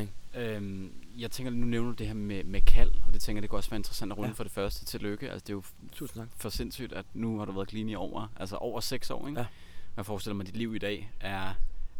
Ikke? 0.00 0.12
Øhm, 0.34 0.92
jeg 1.18 1.30
tænker, 1.30 1.50
nu 1.52 1.66
nævner 1.66 1.90
du 1.90 1.94
det 1.94 2.06
her 2.06 2.14
med, 2.14 2.44
med 2.44 2.60
kald, 2.60 2.90
og 3.06 3.12
det 3.12 3.22
tænker 3.22 3.40
det 3.40 3.50
kunne 3.50 3.58
også 3.58 3.70
være 3.70 3.78
interessant 3.78 4.12
at 4.12 4.18
runde 4.18 4.26
Ja. 4.28 4.30
ja. 4.30 4.34
for 4.34 4.42
det 4.44 4.52
første. 4.52 4.84
Tillykke. 4.84 5.30
Altså, 5.30 5.44
det 5.46 5.48
er 5.48 5.56
jo 5.56 5.62
Tusind 5.92 6.22
tak. 6.22 6.28
for 6.36 6.48
sindssygt, 6.48 6.92
at 6.92 7.04
nu 7.14 7.38
har 7.38 7.44
du 7.44 7.52
været 7.52 7.70
clean 7.70 7.88
i 7.88 7.94
over, 7.94 8.32
altså 8.36 8.56
over 8.56 8.80
6 8.80 9.10
år, 9.10 9.28
ikke? 9.28 9.40
Ja. 9.40 9.46
Jeg 9.96 10.06
forestiller 10.06 10.34
mig, 10.34 10.42
at 10.42 10.46
dit 10.46 10.56
liv 10.56 10.74
i 10.74 10.78
dag 10.78 11.10
er 11.20 11.54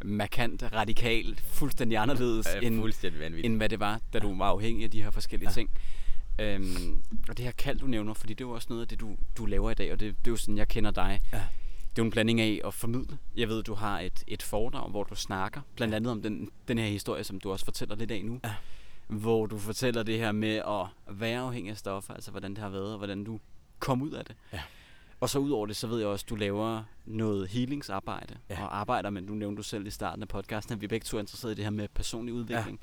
markant, 0.05 0.63
radikalt, 0.73 1.41
fuldstændig 1.41 1.99
anderledes, 1.99 2.47
end, 2.63 2.81
fuldstændig 2.81 3.45
end 3.45 3.57
hvad 3.57 3.69
det 3.69 3.81
var, 3.81 4.01
da 4.13 4.19
du 4.19 4.39
var 4.39 4.47
afhængig 4.47 4.85
af 4.85 4.91
de 4.91 5.03
her 5.03 5.11
forskellige 5.11 5.49
Ja. 5.49 5.55
ting. 5.55 5.71
Øhm, 6.39 7.03
og 7.29 7.37
det 7.37 7.45
her 7.45 7.53
kald, 7.53 7.79
du 7.79 7.87
nævner, 7.87 8.15
fordi 8.15 8.35
det 8.35 8.45
er 8.45 8.49
jo 8.49 8.55
også 8.55 8.67
noget 8.71 8.83
af 8.83 8.89
det, 8.89 9.01
du, 9.01 9.17
du 9.37 9.47
laver 9.47 9.71
i 9.71 9.75
dag, 9.75 9.93
og 9.93 10.01
det, 10.01 10.17
det 10.25 10.27
er 10.27 10.33
jo 10.33 10.37
sådan, 10.37 10.59
jeg 10.59 10.69
kender 10.69 10.91
dig. 10.91 11.21
Ja. 11.33 11.37
Det 11.39 11.99
er 11.99 12.03
jo 12.03 12.05
en 12.05 12.11
blanding 12.11 12.41
af 12.41 12.61
at 12.65 12.75
formidle. 12.75 13.19
Jeg 13.37 13.49
ved, 13.49 13.63
du 13.63 13.75
har 13.75 14.01
et, 14.01 14.25
et 14.27 14.43
foredrag, 14.43 14.91
hvor 14.91 15.05
du 15.05 15.15
snakker, 15.15 15.61
blandt 15.77 15.95
andet 15.95 16.13
om 16.13 16.23
den, 16.23 16.49
den 16.69 16.79
her 16.79 16.87
historie, 16.87 17.25
som 17.25 17.41
du 17.41 17.53
også 17.53 17.65
fortæller 17.65 17.97
lidt 17.97 18.11
af 18.11 18.25
nu. 18.25 18.41
Ja. 18.45 18.55
Hvor 19.09 19.47
du 19.47 19.59
fortæller 19.59 20.03
det 20.03 20.19
her 20.19 20.33
med 20.33 20.55
at 20.57 21.17
være 21.19 21.41
afhængig 21.41 21.71
af 21.71 21.77
stoffer, 21.79 22.15
altså 22.15 22.31
hvordan 22.31 22.51
det 22.51 22.59
har 22.59 22.69
været, 22.69 22.93
og 22.93 22.99
hvordan 22.99 23.25
du 23.25 23.41
kom 23.79 24.03
ud 24.03 24.11
af 24.11 24.25
det. 24.25 24.37
Ja. 24.53 24.61
Og 25.23 25.31
så 25.31 25.39
udover 25.39 25.67
det, 25.67 25.77
så 25.77 25.87
ved 25.87 25.99
jeg 25.99 26.09
også, 26.09 26.25
at 26.27 26.31
du 26.31 26.35
laver 26.35 26.83
noget 27.07 27.49
healingsarbejde, 27.49 28.35
Ja. 28.51 28.63
og 28.63 28.79
arbejder, 28.79 29.11
men 29.11 29.27
du 29.27 29.33
nævnte 29.35 29.57
du 29.57 29.63
selv 29.63 29.87
i 29.87 29.91
starten 29.91 30.23
af 30.23 30.29
podcasten, 30.29 30.75
at 30.75 30.81
vi 30.81 30.87
begge 30.87 31.05
to 31.05 31.17
er 31.17 31.21
interesseret 31.21 31.53
i 31.53 31.55
det 31.55 31.65
her 31.65 31.71
med 31.71 31.89
personlig 31.95 32.35
udvikling, 32.35 32.81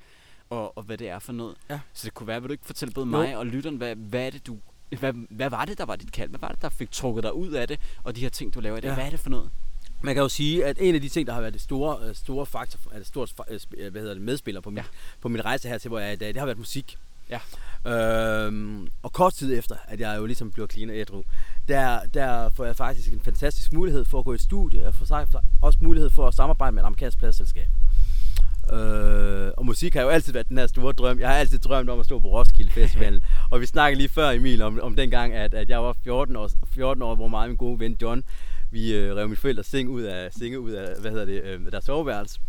og, 0.50 0.78
og 0.78 0.84
hvad 0.84 0.98
det 0.98 1.10
er 1.10 1.20
for 1.20 1.34
noget. 1.34 1.56
Ja. 1.70 1.80
Så 1.94 2.06
det 2.06 2.14
kunne 2.14 2.28
være, 2.28 2.42
vil 2.42 2.48
du 2.50 2.52
ikke 2.52 2.66
fortælle 2.66 2.94
både 2.94 3.06
mig 3.06 3.38
og 3.38 3.46
lytteren, 3.46 3.76
hvad, 3.78 3.96
hvad 3.96 4.26
er 4.26 4.30
det, 4.30 4.48
du... 4.48 4.58
Hvad, 5.00 5.14
hvad 5.30 5.50
var 5.50 5.66
det, 5.66 5.78
der 5.78 5.86
var 5.86 5.96
dit 5.96 6.12
kald? 6.12 6.30
Hvad 6.30 6.40
var 6.40 6.48
det, 6.50 6.62
der 6.62 6.70
fik 6.70 6.92
trukket 6.92 7.24
dig 7.24 7.34
ud 7.34 7.52
af 7.52 7.68
det? 7.68 7.80
Og 8.04 8.16
de 8.16 8.22
her 8.22 8.30
ting, 8.30 8.54
du 8.54 8.60
laver 8.60 8.78
i 8.78 8.82
dag, 8.82 8.88
Ja. 8.90 8.94
hvad 8.94 9.06
er 9.06 9.10
det 9.10 9.20
for 9.20 9.30
noget? 9.30 9.50
Man 10.02 10.16
kan 10.16 10.22
jo 10.22 10.30
sige, 10.30 10.66
at 10.66 10.78
en 10.80 10.96
af 10.96 11.02
de 11.02 11.10
ting, 11.10 11.28
der 11.28 11.34
har 11.34 11.42
været 11.42 11.54
det 11.54 11.62
store, 11.62 12.08
øh, 12.10 12.16
store 12.16 12.46
faktor, 12.46 12.80
eller 12.94 13.06
stort, 13.06 13.34
fa- 13.42 13.54
øh, 13.54 13.60
øh, 13.78 13.92
hvad 13.92 14.02
hedder 14.02 14.14
det, 14.16 14.24
medspiller 14.24 14.62
på 14.62 14.70
min, 14.70 14.78
Ja. 14.78 14.84
ja. 14.84 14.88
på 15.22 15.30
min 15.30 15.46
rejse 15.46 15.70
her 15.70 15.78
til, 15.78 15.90
hvor 15.90 16.00
jeg 16.00 16.08
er 16.10 16.14
i 16.14 16.16
dag, 16.16 16.28
det 16.28 16.38
har 16.38 16.46
været 16.46 16.58
musik. 16.58 16.98
Ja. 17.30 17.40
Øhm, 17.86 18.88
og 19.04 19.14
kort 19.14 19.34
tid 19.34 19.58
efter, 19.60 19.76
at 19.88 20.00
jeg 20.00 20.18
jo 20.18 20.26
ligesom 20.26 20.52
bliver 20.52 20.68
clean 20.68 20.90
og 20.90 20.96
ædru, 20.96 21.24
der, 21.70 22.00
der 22.14 22.50
får 22.50 22.66
jeg 22.66 22.76
faktisk 22.76 23.14
en 23.14 23.20
fantastisk 23.20 23.74
mulighed 23.74 24.06
for 24.06 24.20
at 24.20 24.26
gå 24.26 24.34
i 24.34 24.38
studie, 24.38 24.88
og 24.88 24.96
får 24.96 25.42
også 25.62 25.80
mulighed 25.82 26.10
for 26.10 26.28
at 26.28 26.34
samarbejde 26.34 26.72
med 26.72 26.84
et 26.84 26.86
amerikansk 26.86 27.18
pladsselskab. 27.18 27.68
Øh, 28.74 29.52
og 29.58 29.66
musik 29.66 29.94
har 29.94 30.02
jo 30.02 30.10
altid 30.10 30.34
været 30.34 30.50
den 30.50 30.58
her 30.58 30.68
store 30.68 30.94
drøm. 30.94 31.20
Jeg 31.20 31.30
har 31.30 31.36
altid 31.36 31.60
drømt 31.60 31.90
om 31.90 32.00
at 32.00 32.06
stå 32.06 32.20
på 32.20 32.28
Roskilde 32.28 32.72
Festivalen. 32.72 33.22
og 33.52 33.62
vi 33.62 33.66
snakkede 33.66 33.98
lige 33.98 34.10
før, 34.10 34.30
Emil, 34.30 34.62
om, 34.62 34.80
om 34.82 34.96
den 34.96 35.10
gang, 35.10 35.34
at, 35.34 35.54
at 35.54 35.70
jeg 35.70 35.84
var 35.84 35.96
14 36.04 36.36
år, 36.36 36.50
14 36.74 37.04
år, 37.04 37.16
hvor 37.16 37.28
mig 37.28 37.42
og 37.42 37.48
min 37.48 37.58
gode 37.58 37.80
ven 37.80 37.98
John, 38.02 38.24
vi 38.72 38.96
øh, 38.96 39.16
rev 39.16 39.30
mit 39.30 39.40
forældre 39.40 39.64
seng 39.64 39.90
ud 39.90 40.02
af, 40.02 40.30
senge 40.34 40.60
ud 40.60 40.72
af, 40.72 41.02
hvad 41.02 41.12
hedder 41.12 41.26
det, 41.26 41.44
øh, 41.44 41.72
deres 41.72 41.86
soveværelse. 41.86 42.40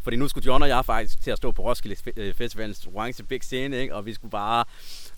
Fordi 0.00 0.16
nu 0.16 0.28
skulle 0.28 0.46
John 0.46 0.62
og 0.62 0.68
jeg 0.68 0.84
faktisk 0.84 1.20
til 1.22 1.30
at 1.30 1.36
stå 1.36 1.52
på 1.52 1.62
Roskilde 1.62 1.96
øh, 2.16 2.34
Festivalens 2.34 2.86
orange 2.94 3.22
big 3.22 3.42
scene, 3.42 3.76
ikke? 3.76 3.94
og 3.94 4.06
vi 4.06 4.14
skulle 4.14 4.30
bare... 4.30 4.64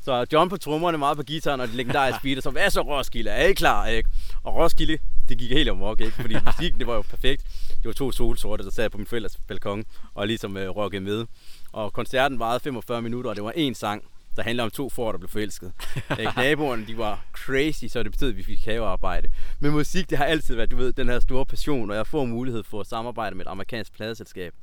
Så 0.04 0.26
John 0.32 0.48
på 0.48 0.56
trommerne, 0.56 0.98
meget 0.98 1.16
på 1.16 1.22
gitaren 1.22 1.60
og 1.60 1.68
det 1.68 1.76
legendariske 1.76 2.22
beat, 2.24 2.36
og 2.36 2.42
så, 2.42 2.50
hvad 2.50 2.70
så 2.70 2.80
Roskilde, 2.80 3.30
er 3.30 3.46
I 3.46 3.52
klar, 3.52 3.86
ikke? 3.86 4.08
Og 4.44 4.56
Roskilde, 4.56 4.98
det 5.28 5.38
gik 5.38 5.50
helt 5.50 5.68
amok, 5.68 6.00
ikke? 6.00 6.12
Fordi 6.12 6.34
musikken, 6.46 6.78
det 6.78 6.86
var 6.86 6.94
jo 6.94 7.02
perfekt. 7.02 7.42
Det 7.68 7.84
var 7.84 7.92
to 7.92 8.12
solsorte, 8.12 8.64
der 8.64 8.70
sad 8.70 8.90
på 8.90 8.98
min 8.98 9.06
forældres 9.06 9.38
balkon 9.48 9.84
og 10.14 10.26
ligesom 10.26 10.56
øh, 10.56 10.68
rockede 10.68 11.00
med. 11.00 11.26
Og 11.72 11.92
koncerten 11.92 12.38
varede 12.38 12.60
45 12.60 13.02
minutter, 13.02 13.30
og 13.30 13.36
det 13.36 13.44
var 13.44 13.52
én 13.52 13.74
sang, 13.74 14.04
der 14.36 14.42
handler 14.42 14.64
om 14.64 14.70
to 14.70 14.88
får, 14.88 15.12
der 15.12 15.18
blev 15.18 15.28
forelsket. 15.28 15.72
Ikke? 16.18 16.32
Naboerne, 16.42 16.86
de 16.86 16.98
var 16.98 17.24
crazy, 17.32 17.84
så 17.84 18.02
det 18.02 18.12
betød, 18.12 18.28
at 18.28 18.36
vi 18.36 18.42
fik 18.42 18.64
havearbejde. 18.64 19.28
Men 19.60 19.70
musik, 19.70 20.10
det 20.10 20.18
har 20.18 20.24
altid 20.24 20.54
været, 20.54 20.70
du 20.70 20.76
ved, 20.76 20.92
den 20.92 21.08
her 21.08 21.20
store 21.20 21.46
passion, 21.46 21.90
og 21.90 21.96
jeg 21.96 22.06
får 22.06 22.24
mulighed 22.24 22.62
for 22.62 22.80
at 22.80 22.86
samarbejde 22.86 23.36
med 23.36 23.46
et 23.46 23.50
amerikansk 23.50 23.92
pladeselskab. 23.92 24.54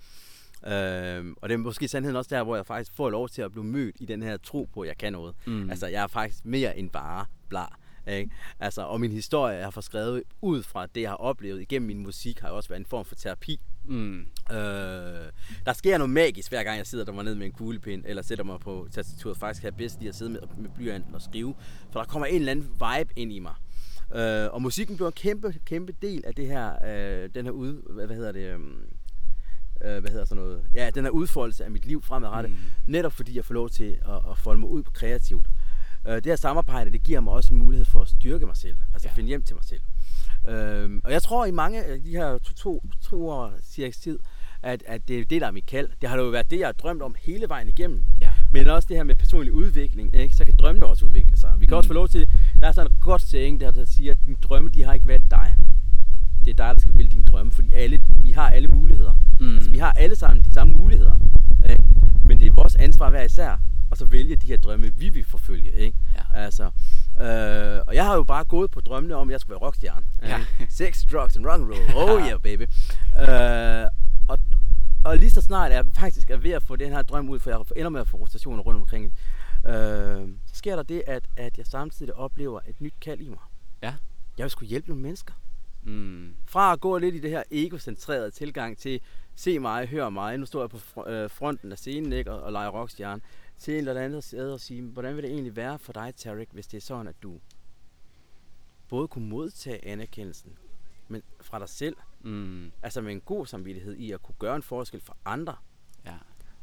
Øhm, 0.66 1.36
og 1.42 1.50
det 1.50 1.54
er 1.54 1.58
måske 1.58 1.88
sandheden 1.88 2.16
også 2.16 2.36
der, 2.36 2.44
hvor 2.44 2.56
jeg 2.56 2.66
faktisk 2.66 2.94
får 2.96 3.10
lov 3.10 3.30
til 3.30 3.42
at 3.42 3.52
blive 3.52 3.64
mødt 3.64 3.96
i 4.00 4.06
den 4.06 4.22
her 4.22 4.38
tro 4.38 4.70
på, 4.74 4.82
at 4.82 4.88
jeg 4.88 4.98
kan 4.98 5.14
noget. 5.14 5.36
Mm. 5.46 5.70
Altså, 5.70 5.88
jeg 5.88 6.04
er 6.04 6.08
faktisk 6.08 6.46
mere 6.46 6.78
end 6.78 6.90
bare 6.90 7.26
blar. 7.50 7.80
Ikke? 8.08 8.32
Altså, 8.60 8.82
og 8.82 9.02
min 9.02 9.12
historie, 9.12 9.56
jeg 9.56 9.66
har 9.66 9.72
fået 9.72 9.84
skrevet 9.84 10.24
ud 10.42 10.64
fra 10.64 10.86
det, 10.86 11.02
jeg 11.02 11.10
har 11.10 11.16
oplevet 11.16 11.62
igennem 11.62 11.88
min 11.88 12.00
musik, 12.00 12.40
har 12.40 12.50
jo 12.50 12.56
også 12.56 12.70
været 12.70 12.80
en 12.80 12.86
form 12.86 13.06
for 13.06 13.16
terapi. 13.16 13.60
Mm. 13.86 14.20
Øh, 14.52 14.58
der 15.66 15.74
sker 15.74 15.98
noget 15.98 16.10
magisk, 16.10 16.50
hver 16.50 16.64
gang 16.64 16.78
jeg 16.78 16.88
sidder 16.88 17.06
der 17.06 17.24
ned 17.24 17.36
med 17.36 17.46
en 17.46 17.52
kuglepind, 17.52 18.04
eller 18.08 18.22
sætter 18.22 18.44
mig 18.44 18.60
på 18.60 18.88
tastaturet. 18.92 19.38
Faktisk 19.38 19.62
kan 19.62 19.72
jeg 19.72 19.78
bedst 19.78 20.00
lide 20.00 20.10
at 20.10 20.16
sidde 20.16 20.32
med, 20.32 20.40
med 20.58 20.70
blyanten 20.76 21.16
og 21.16 21.22
skrive, 21.22 21.56
for 21.92 22.00
der 22.00 22.08
kommer 22.08 22.26
en 22.26 22.36
eller 22.36 22.52
anden 22.52 22.66
vibe 22.66 23.14
ind 23.16 23.34
i 23.34 23.40
mig. 23.40 23.54
Øh, 24.16 24.54
og 24.54 24.62
musikken 24.62 24.96
bliver 24.96 25.08
en 25.08 25.14
kæmpe, 25.14 25.56
kæmpe 25.66 25.94
del 26.02 26.24
af 26.26 26.36
det 26.36 26.48
her, 26.48 26.74
øh, 26.86 27.30
den 27.36 27.46
her 27.46 27.52
ud, 27.52 27.94
hvad, 27.94 28.16
hedder 28.16 28.32
det, 28.32 28.54
øhm, 28.54 28.80
øh, 29.86 30.00
hvad 30.02 30.12
hedder 30.12 30.26
sådan 30.26 30.44
noget, 30.44 30.62
ja, 30.74 30.90
den 30.96 31.04
her 31.04 31.10
udfoldelse 31.12 31.66
af 31.66 31.72
mit 31.72 31.86
liv 31.86 32.02
fremadrettet, 32.04 32.52
Mm. 32.52 32.58
netop 32.88 33.14
fordi 33.14 33.36
jeg 33.36 33.46
får 33.46 33.54
lov 33.54 33.70
til 33.70 33.98
at, 34.06 34.16
at 34.32 34.38
folde 34.38 34.60
mig 34.60 34.70
ud 34.70 34.84
kreativt. 34.84 35.46
Øh, 36.08 36.16
det 36.16 36.26
her 36.26 36.36
samarbejde, 36.36 36.92
det 36.92 37.04
giver 37.04 37.20
mig 37.20 37.34
også 37.34 37.54
en 37.54 37.60
mulighed 37.60 37.86
for 37.86 38.00
at 38.00 38.08
styrke 38.08 38.46
mig 38.46 38.58
selv, 38.58 38.76
altså 38.94 39.08
Ja. 39.08 39.14
finde 39.14 39.28
hjem 39.28 39.44
til 39.44 39.56
mig 39.56 39.64
selv. 39.64 39.82
Øhm, 40.50 41.02
og 41.04 41.12
jeg 41.12 41.22
tror 41.22 41.46
i 41.46 41.52
mange 41.52 41.84
af 41.84 42.02
de 42.02 42.10
her 42.12 42.38
to, 42.38 42.54
to, 42.54 42.84
to 43.02 43.30
år 43.30 43.54
cirka 43.64 43.92
tid, 44.02 44.20
at, 44.64 44.84
at 44.88 45.08
det 45.08 45.20
er 45.20 45.26
det, 45.26 45.42
der 45.42 45.48
er 45.48 45.52
mit 45.52 45.66
kald. 45.66 45.90
Det 46.02 46.10
har 46.10 46.18
jo 46.18 46.24
været 46.30 46.52
det, 46.52 46.60
jeg 46.60 46.68
har 46.68 46.72
drømt 46.74 47.02
om 47.02 47.16
hele 47.26 47.50
vejen 47.50 47.68
igennem. 47.68 48.04
Ja. 48.22 48.30
Men 48.52 48.68
også 48.68 48.88
det 48.90 48.98
her 48.98 49.04
med 49.04 49.16
personlig 49.16 49.54
udvikling, 49.54 50.16
ikke? 50.16 50.36
så 50.36 50.46
kan 50.46 50.54
drømmene 50.60 50.86
også 50.86 51.06
udvikle 51.06 51.38
sig. 51.38 51.54
Vi 51.60 51.66
kan 51.66 51.74
mm. 51.74 51.78
også 51.78 51.88
få 51.88 51.94
lov 51.94 52.08
til, 52.08 52.30
der 52.62 52.68
er 52.68 52.72
sådan 52.72 52.92
et 52.92 53.02
godt 53.02 53.22
saying 53.22 53.60
der, 53.60 53.72
der 53.72 53.86
siger, 53.86 54.12
at 54.12 54.18
dine 54.26 54.36
drømme, 54.44 54.70
de 54.70 54.84
har 54.84 54.94
ikke 54.94 55.08
valgt 55.08 55.32
dig. 55.32 55.56
Det 56.48 56.60
er 56.60 56.66
dig, 56.66 56.76
der 56.76 56.82
skal 56.82 56.98
vælge 56.98 57.10
dine 57.10 57.24
drømme, 57.24 57.52
fordi 57.52 57.74
alle, 57.74 58.02
vi 58.22 58.32
har 58.32 58.50
alle 58.50 58.68
muligheder. 58.68 59.14
Mm. 59.40 59.56
Altså, 59.56 59.70
vi 59.70 59.78
har 59.78 59.92
alle 59.92 60.16
sammen 60.16 60.44
de 60.44 60.54
samme 60.54 60.74
muligheder. 60.74 61.16
Ikke? 61.70 61.84
Men 62.26 62.40
det 62.40 62.48
er 62.48 62.52
vores 62.52 62.76
ansvar 62.76 63.10
hver 63.10 63.22
især, 63.22 63.60
og 63.92 63.98
så 63.98 64.06
vælge 64.06 64.36
de 64.36 64.48
her 64.48 64.58
drømme, 64.58 64.94
vi 64.98 65.10
vil 65.10 65.26
forfølge. 65.26 65.72
Ikke? 65.72 65.98
Ja. 66.16 66.40
Altså, 66.40 66.64
øh, 67.20 67.82
og 67.88 67.96
jeg 67.96 68.06
har 68.06 68.16
jo 68.16 68.24
bare 68.24 68.46
gået 68.46 68.72
på 68.72 68.82
drømmene 68.82 69.16
om, 69.16 69.30
at 69.30 69.32
jeg 69.32 69.40
skulle 69.40 69.54
være 69.54 69.68
rockstjerne. 69.68 70.06
Ja. 70.24 70.46
Sex, 70.70 71.06
drugs 71.12 71.36
and 71.36 71.46
rock 71.46 71.62
and 71.62 71.72
roll. 71.72 72.10
Oh 72.20 72.28
yeah, 72.28 72.40
baby. 72.42 72.62
Øh, 73.20 73.88
og, 74.28 74.38
og 75.04 75.18
lige 75.18 75.32
så 75.32 75.42
snart 75.42 75.72
jeg 75.72 75.86
faktisk 75.96 76.30
er 76.30 76.38
ved 76.38 76.52
at 76.52 76.64
få 76.64 76.76
den 76.76 76.92
her 76.92 77.02
drøm 77.02 77.30
ud, 77.30 77.40
for 77.40 77.50
jeg 77.50 77.60
ender 77.76 77.90
med 77.90 78.02
at 78.02 78.08
få 78.08 78.18
rotationer 78.18 78.64
rundt 78.64 78.80
omkring, 78.80 79.06
øh, 79.66 80.30
så 80.46 80.54
sker 80.54 80.76
der 80.76 80.84
det, 80.84 81.04
at, 81.08 81.24
at 81.38 81.58
jeg 81.58 81.66
samtidig 81.66 82.14
oplever 82.14 82.60
et 82.68 82.82
nyt 82.82 82.94
kald 83.02 83.20
i 83.20 83.30
mig. 83.30 83.40
Ja. 83.84 83.94
Jeg 84.38 84.44
vil 84.44 84.52
skulle 84.52 84.70
hjælpe 84.70 84.88
nogle 84.88 85.04
mennesker. 85.04 85.34
Mm. 85.88 86.36
Fra 86.46 86.74
at 86.74 86.80
gå 86.80 86.98
lidt 86.98 87.16
i 87.16 87.20
det 87.20 87.30
her 87.30 87.44
egocentrerede 87.52 88.32
tilgang 88.32 88.78
til, 88.78 89.02
se 89.36 89.60
mig, 89.60 89.88
hør 89.88 90.10
mig, 90.10 90.38
nu 90.38 90.46
står 90.46 90.62
jeg 90.62 90.70
på 90.70 91.10
øh, 91.10 91.30
fronten 91.30 91.72
af 91.72 91.78
scenen 91.78 92.14
ikke, 92.14 92.32
og, 92.32 92.42
og 92.42 92.52
leger 92.52 92.70
rockstjerne, 92.70 93.22
til 93.58 93.74
en 93.74 93.88
eller 93.88 94.02
anden 94.02 94.22
sted 94.22 94.52
og 94.52 94.60
sige, 94.60 94.82
hvordan 94.82 95.16
vil 95.16 95.24
det 95.24 95.32
egentlig 95.32 95.56
være 95.56 95.80
for 95.80 95.94
dig, 95.94 96.14
Tarek, 96.16 96.48
hvis 96.52 96.68
det 96.68 96.78
er 96.78 96.82
sådan, 96.82 97.08
at 97.08 97.16
du 97.24 97.40
både 98.90 99.08
kunne 99.08 99.30
modtage 99.30 99.88
anerkendelsen, 99.88 100.58
men 101.08 101.22
fra 101.42 101.60
dig 101.60 101.70
selv, 101.70 101.96
mm. 102.22 102.72
altså 102.84 103.02
med 103.02 103.12
en 103.12 103.22
god 103.22 103.46
samvittighed 103.46 103.96
i 103.96 104.12
at 104.12 104.24
kunne 104.24 104.36
gøre 104.40 104.56
en 104.56 104.64
forskel 104.64 105.02
for 105.02 105.18
andre. 105.26 105.56
Ja. 106.06 106.16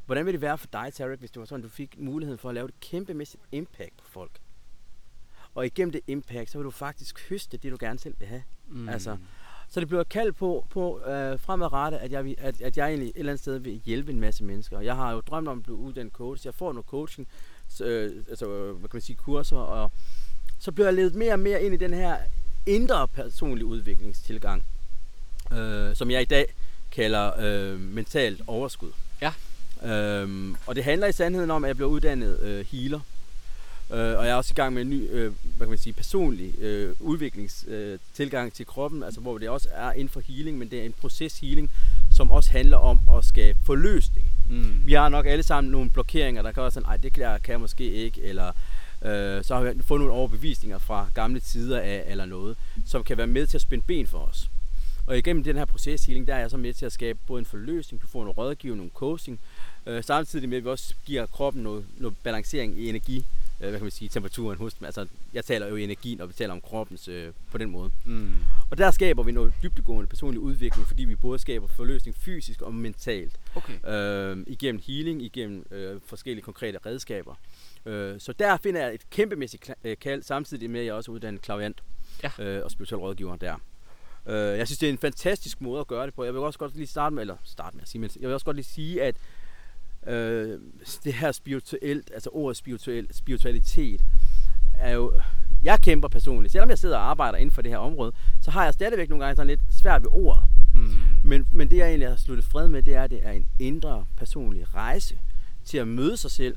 Hvordan 0.06 0.26
vil 0.26 0.32
det 0.32 0.40
være 0.40 0.58
for 0.58 0.66
dig, 0.72 0.92
Tarek, 0.92 1.18
hvis 1.18 1.30
det 1.30 1.40
var 1.40 1.46
sådan, 1.46 1.64
at 1.64 1.70
du 1.70 1.74
fik 1.74 1.98
muligheden 1.98 2.38
for 2.38 2.48
at 2.48 2.54
lave 2.54 2.68
et 2.68 2.80
kæmpemæssigt 2.80 3.42
impact 3.52 3.96
på 3.96 4.08
folk? 4.08 4.40
Og 5.54 5.66
igennem 5.66 5.92
det 5.92 6.00
impact, 6.06 6.50
så 6.50 6.58
vil 6.58 6.64
du 6.64 6.70
faktisk 6.70 7.28
høste 7.28 7.56
det, 7.56 7.72
du 7.72 7.76
gerne 7.80 7.98
selv 7.98 8.14
vil 8.18 8.28
have. 8.28 8.42
Mm. 8.68 8.88
Altså, 8.88 9.16
så 9.68 9.80
det 9.80 9.88
bliver 9.88 10.04
kaldt 10.04 10.36
på, 10.36 10.66
på 10.70 11.00
øh, 11.06 11.38
fremadrettet, 11.38 11.98
at 11.98 12.12
jeg, 12.12 12.34
at, 12.38 12.60
at 12.60 12.76
jeg 12.76 12.88
egentlig 12.88 13.08
et 13.08 13.12
eller 13.16 13.32
andet 13.32 13.40
sted 13.40 13.58
vil 13.58 13.80
hjælpe 13.84 14.12
en 14.12 14.20
masse 14.20 14.44
mennesker. 14.44 14.80
Jeg 14.80 14.96
har 14.96 15.12
jo 15.12 15.20
drømt 15.20 15.48
om 15.48 15.58
at 15.58 15.62
blive 15.62 15.76
uddannet 15.76 16.12
coach. 16.12 16.46
Jeg 16.46 16.54
får 16.54 16.72
noget 16.72 16.86
coaching, 16.86 17.28
så, 17.68 17.84
øh, 17.84 18.24
altså, 18.28 18.46
hvad 18.46 18.88
kan 18.88 18.96
man 18.96 19.02
sige, 19.02 19.16
kurser, 19.16 19.56
og 19.56 19.92
så 20.58 20.72
bliver 20.72 20.86
jeg 20.86 20.94
ledet 20.94 21.14
mere 21.14 21.32
og 21.32 21.40
mere 21.40 21.62
ind 21.62 21.74
i 21.74 21.76
den 21.76 21.94
her 21.94 22.16
indre 22.66 23.08
personlige 23.08 23.66
udviklingstilgang, 23.66 24.64
øh, 25.52 25.96
som 25.96 26.10
jeg 26.10 26.22
i 26.22 26.24
dag 26.24 26.46
kalder 26.90 27.32
øh, 27.38 27.80
mentalt 27.80 28.42
overskud. 28.46 28.92
Ja. 29.20 29.32
Øhm, 29.84 30.56
og 30.66 30.74
det 30.74 30.84
handler 30.84 31.06
i 31.06 31.12
sandheden 31.12 31.50
om, 31.50 31.64
at 31.64 31.68
jeg 31.68 31.76
bliver 31.76 31.90
uddannet 31.90 32.40
øh, 32.40 32.66
healer. 32.66 33.00
Øh, 33.94 34.18
og 34.18 34.24
jeg 34.24 34.33
er 34.33 34.35
også 34.35 34.52
i 34.52 34.54
gang 34.54 34.74
med 34.74 34.83
en 34.83 34.90
ny 34.90 35.11
øh, 35.11 35.33
hvad 35.42 35.66
kan 35.66 35.68
man 35.68 35.78
sige, 35.78 35.92
personlig 35.92 36.59
øh, 36.59 36.94
udviklingstilgang 37.00 38.46
øh, 38.46 38.52
til 38.52 38.66
kroppen, 38.66 39.02
altså 39.02 39.20
hvor 39.20 39.38
det 39.38 39.48
også 39.48 39.68
er 39.72 39.92
inden 39.92 40.09
for 40.09 40.20
healing, 40.20 40.59
men 40.59 40.70
det 40.70 40.80
er 40.80 40.85
en 40.85 40.94
proces 41.00 41.40
healing, 41.40 41.70
som 42.12 42.30
også 42.30 42.50
handler 42.50 42.76
om 42.76 43.00
at 43.16 43.24
skabe 43.24 43.59
forløsning. 43.64 44.26
Mm. 44.50 44.87
Vi 44.87 44.92
har 44.92 45.09
nok 45.09 45.26
alle 45.26 45.42
sammen 45.42 45.70
nogle 45.70 45.90
blokeringer, 45.90 46.42
der 46.42 46.52
kan 46.52 46.62
også 46.62 46.74
sådan, 46.74 46.88
ej 46.88 46.96
det 46.96 47.12
kan 47.12 47.22
jeg, 47.22 47.40
kan 47.44 47.52
jeg 47.52 47.61
måske 47.61 47.92
ikke, 47.92 48.22
eller 48.22 48.48
øh, 49.02 49.44
så 49.44 49.54
har 49.54 49.61
vi 49.61 49.83
fået 49.83 50.00
nogle 50.00 50.14
overbevisninger 50.14 50.78
fra 50.78 51.09
gamle 51.14 51.40
tider 51.40 51.80
af, 51.80 52.04
eller 52.07 52.24
noget, 52.24 52.57
som 52.87 53.04
kan 53.04 53.18
være 53.18 53.26
med 53.26 53.46
til 53.46 53.59
at 53.59 53.62
spænde 53.62 53.85
ben 53.87 54.07
for 54.07 54.18
os. 54.18 54.50
Og 55.07 55.18
igennem 55.18 55.44
den 55.44 55.57
her 55.57 55.64
proces 55.64 56.04
healing, 56.04 56.26
der 56.26 56.35
er 56.35 56.40
jeg 56.40 56.50
så 56.50 56.57
med 56.57 56.74
til 56.74 56.87
at 56.87 56.92
skabe 56.92 57.18
både 57.26 57.38
en 57.38 57.46
forløsning, 57.46 58.02
du 58.02 58.07
får 58.07 58.20
noget 58.20 58.38
rådgivning, 58.38 58.76
nogle 58.76 58.90
coaching, 58.94 59.40
øh, 59.87 60.04
samtidig 60.04 60.48
med 60.48 60.57
at 60.57 60.64
vi 60.64 60.68
også 60.68 60.94
giver 61.04 61.26
kroppen 61.26 61.62
noget, 61.62 61.85
noget 61.98 62.16
balancering 62.22 62.78
i 62.78 62.88
energi 62.88 63.26
øh, 63.60 63.68
hvad 63.68 63.78
kan 63.78 63.82
man 63.82 63.90
sige, 63.90 64.08
temperaturen 64.08 64.58
hos 64.58 64.74
dem. 64.74 64.84
Altså, 64.84 65.06
jeg 65.32 65.44
taler 65.44 65.68
jo 65.68 65.76
i 65.76 65.84
energi, 65.84 66.14
når 66.14 66.26
vi 66.26 66.32
taler 66.32 66.52
om 66.52 66.60
kroppens 66.60 67.08
øh, 67.08 67.32
på 67.50 67.58
den 67.58 67.70
måde. 67.70 67.90
Mm. 68.04 68.34
Og 68.70 68.78
der 68.78 68.90
skaber 68.90 69.22
vi 69.22 69.32
noget 69.32 69.52
dybdegående 69.62 70.06
personlig 70.06 70.40
udvikling, 70.40 70.86
fordi 70.86 71.04
vi 71.04 71.16
både 71.16 71.38
skaber 71.38 71.66
forløsning 71.66 72.16
fysisk 72.16 72.62
og 72.62 72.74
mentalt. 72.74 73.40
Okay. 73.54 73.88
Øh, 73.88 74.44
igennem 74.46 74.82
healing, 74.86 75.22
igennem 75.22 75.66
øh, 75.70 76.00
forskellige 76.06 76.44
konkrete 76.44 76.78
redskaber. 76.86 77.34
Øh, 77.86 78.20
så 78.20 78.32
der 78.32 78.56
finder 78.56 78.80
jeg 78.80 78.94
et 78.94 79.10
kæmpemæssigt 79.10 79.70
øh, 79.84 79.96
kald, 80.00 80.22
samtidig 80.22 80.70
med 80.70 80.80
at 80.80 80.86
jeg 80.86 80.94
også 80.94 81.10
er 81.10 81.14
uddannet 81.14 81.42
klaviant 81.42 81.82
ja. 82.22 82.30
øh, 82.38 82.64
og 82.64 82.70
spirituel 82.70 83.00
rådgiver 83.00 83.36
der. 83.36 83.56
Øh, 84.26 84.58
jeg 84.58 84.66
synes, 84.68 84.78
det 84.78 84.86
er 84.86 84.92
en 84.92 84.98
fantastisk 84.98 85.60
måde 85.60 85.80
at 85.80 85.86
gøre 85.86 86.06
det 86.06 86.14
på. 86.14 86.24
Jeg 86.24 86.34
vil 86.34 86.42
også 86.42 86.58
godt 86.58 86.76
lige 86.76 86.86
starte 86.86 87.14
med, 87.14 87.22
eller 87.22 87.36
starte 87.44 87.76
med 87.76 87.82
at 87.82 87.88
sige, 87.88 88.00
men 88.00 88.10
jeg 88.20 88.28
vil 88.28 88.34
også 88.34 88.46
godt 88.46 88.56
lige 88.56 88.66
sige, 88.66 89.02
at 89.02 89.16
øh, 90.06 90.60
det 91.04 91.14
her 91.14 91.32
spirituelt, 91.32 92.10
altså 92.14 92.30
ordet 92.32 92.56
spirituel, 92.56 93.08
spiritualitet, 93.10 94.04
er 94.74 94.90
jo, 94.90 95.20
jeg 95.62 95.80
kæmper 95.80 96.08
personligt, 96.08 96.52
selvom 96.52 96.70
jeg 96.70 96.78
sidder 96.78 96.96
og 96.96 97.10
arbejder 97.10 97.38
inden 97.38 97.50
for 97.50 97.62
det 97.62 97.70
her 97.70 97.78
område, 97.78 98.12
så 98.40 98.50
har 98.50 98.64
jeg 98.64 98.74
stadigvæk 98.74 99.08
nogle 99.08 99.24
gange 99.24 99.36
sådan 99.36 99.46
lidt 99.46 99.60
svært 99.70 100.02
ved 100.02 100.08
ordet. 100.12 100.44
Mm. 100.74 100.90
Men, 101.24 101.46
men 101.52 101.70
det 101.70 101.76
jeg 101.76 101.88
egentlig 101.88 102.08
har 102.08 102.16
sluttet 102.16 102.44
fred 102.44 102.68
med, 102.68 102.82
det 102.82 102.94
er, 102.94 103.02
at 103.02 103.10
det 103.10 103.26
er 103.26 103.30
en 103.30 103.46
indre 103.58 104.06
personlig 104.16 104.74
rejse 104.74 105.18
til 105.64 105.78
at 105.78 105.88
møde 105.88 106.16
sig 106.16 106.30
selv. 106.30 106.56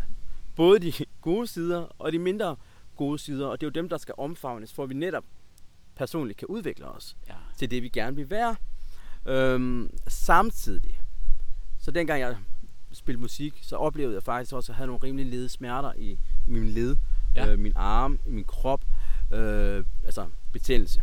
Både 0.55 0.79
de 0.79 0.93
gode 1.21 1.47
sider 1.47 1.95
og 1.99 2.11
de 2.11 2.19
mindre 2.19 2.55
gode 2.97 3.19
sider, 3.19 3.47
og 3.47 3.61
det 3.61 3.67
er 3.67 3.69
jo 3.69 3.81
dem, 3.81 3.89
der 3.89 3.97
skal 3.97 4.15
omfavnes, 4.17 4.73
for 4.73 4.83
at 4.83 4.89
vi 4.89 4.93
netop 4.93 5.23
personligt 5.95 6.39
kan 6.39 6.47
udvikle 6.47 6.85
os 6.85 7.17
ja. 7.27 7.33
til 7.57 7.71
det, 7.71 7.83
vi 7.83 7.89
gerne 7.89 8.15
vil 8.15 8.29
være. 8.29 8.55
Øhm, 9.25 9.89
samtidig, 10.07 11.01
så 11.79 11.91
dengang 11.91 12.21
jeg 12.21 12.37
spille 12.97 13.21
musik, 13.21 13.53
så 13.61 13.75
oplevede 13.75 14.15
jeg 14.15 14.23
faktisk 14.23 14.53
også 14.53 14.71
at 14.71 14.75
have 14.75 14.87
nogle 14.87 14.99
rimelig 15.03 15.25
lede 15.25 15.49
smerter 15.49 15.93
i, 15.97 16.11
i 16.47 16.51
min 16.51 16.69
led, 16.69 16.97
ja. 17.35 17.47
øh, 17.47 17.59
min 17.59 17.73
arm, 17.75 18.19
min 18.25 18.43
krop, 18.43 18.81
øh, 19.33 19.83
altså 20.05 20.25
betændelse. 20.53 21.01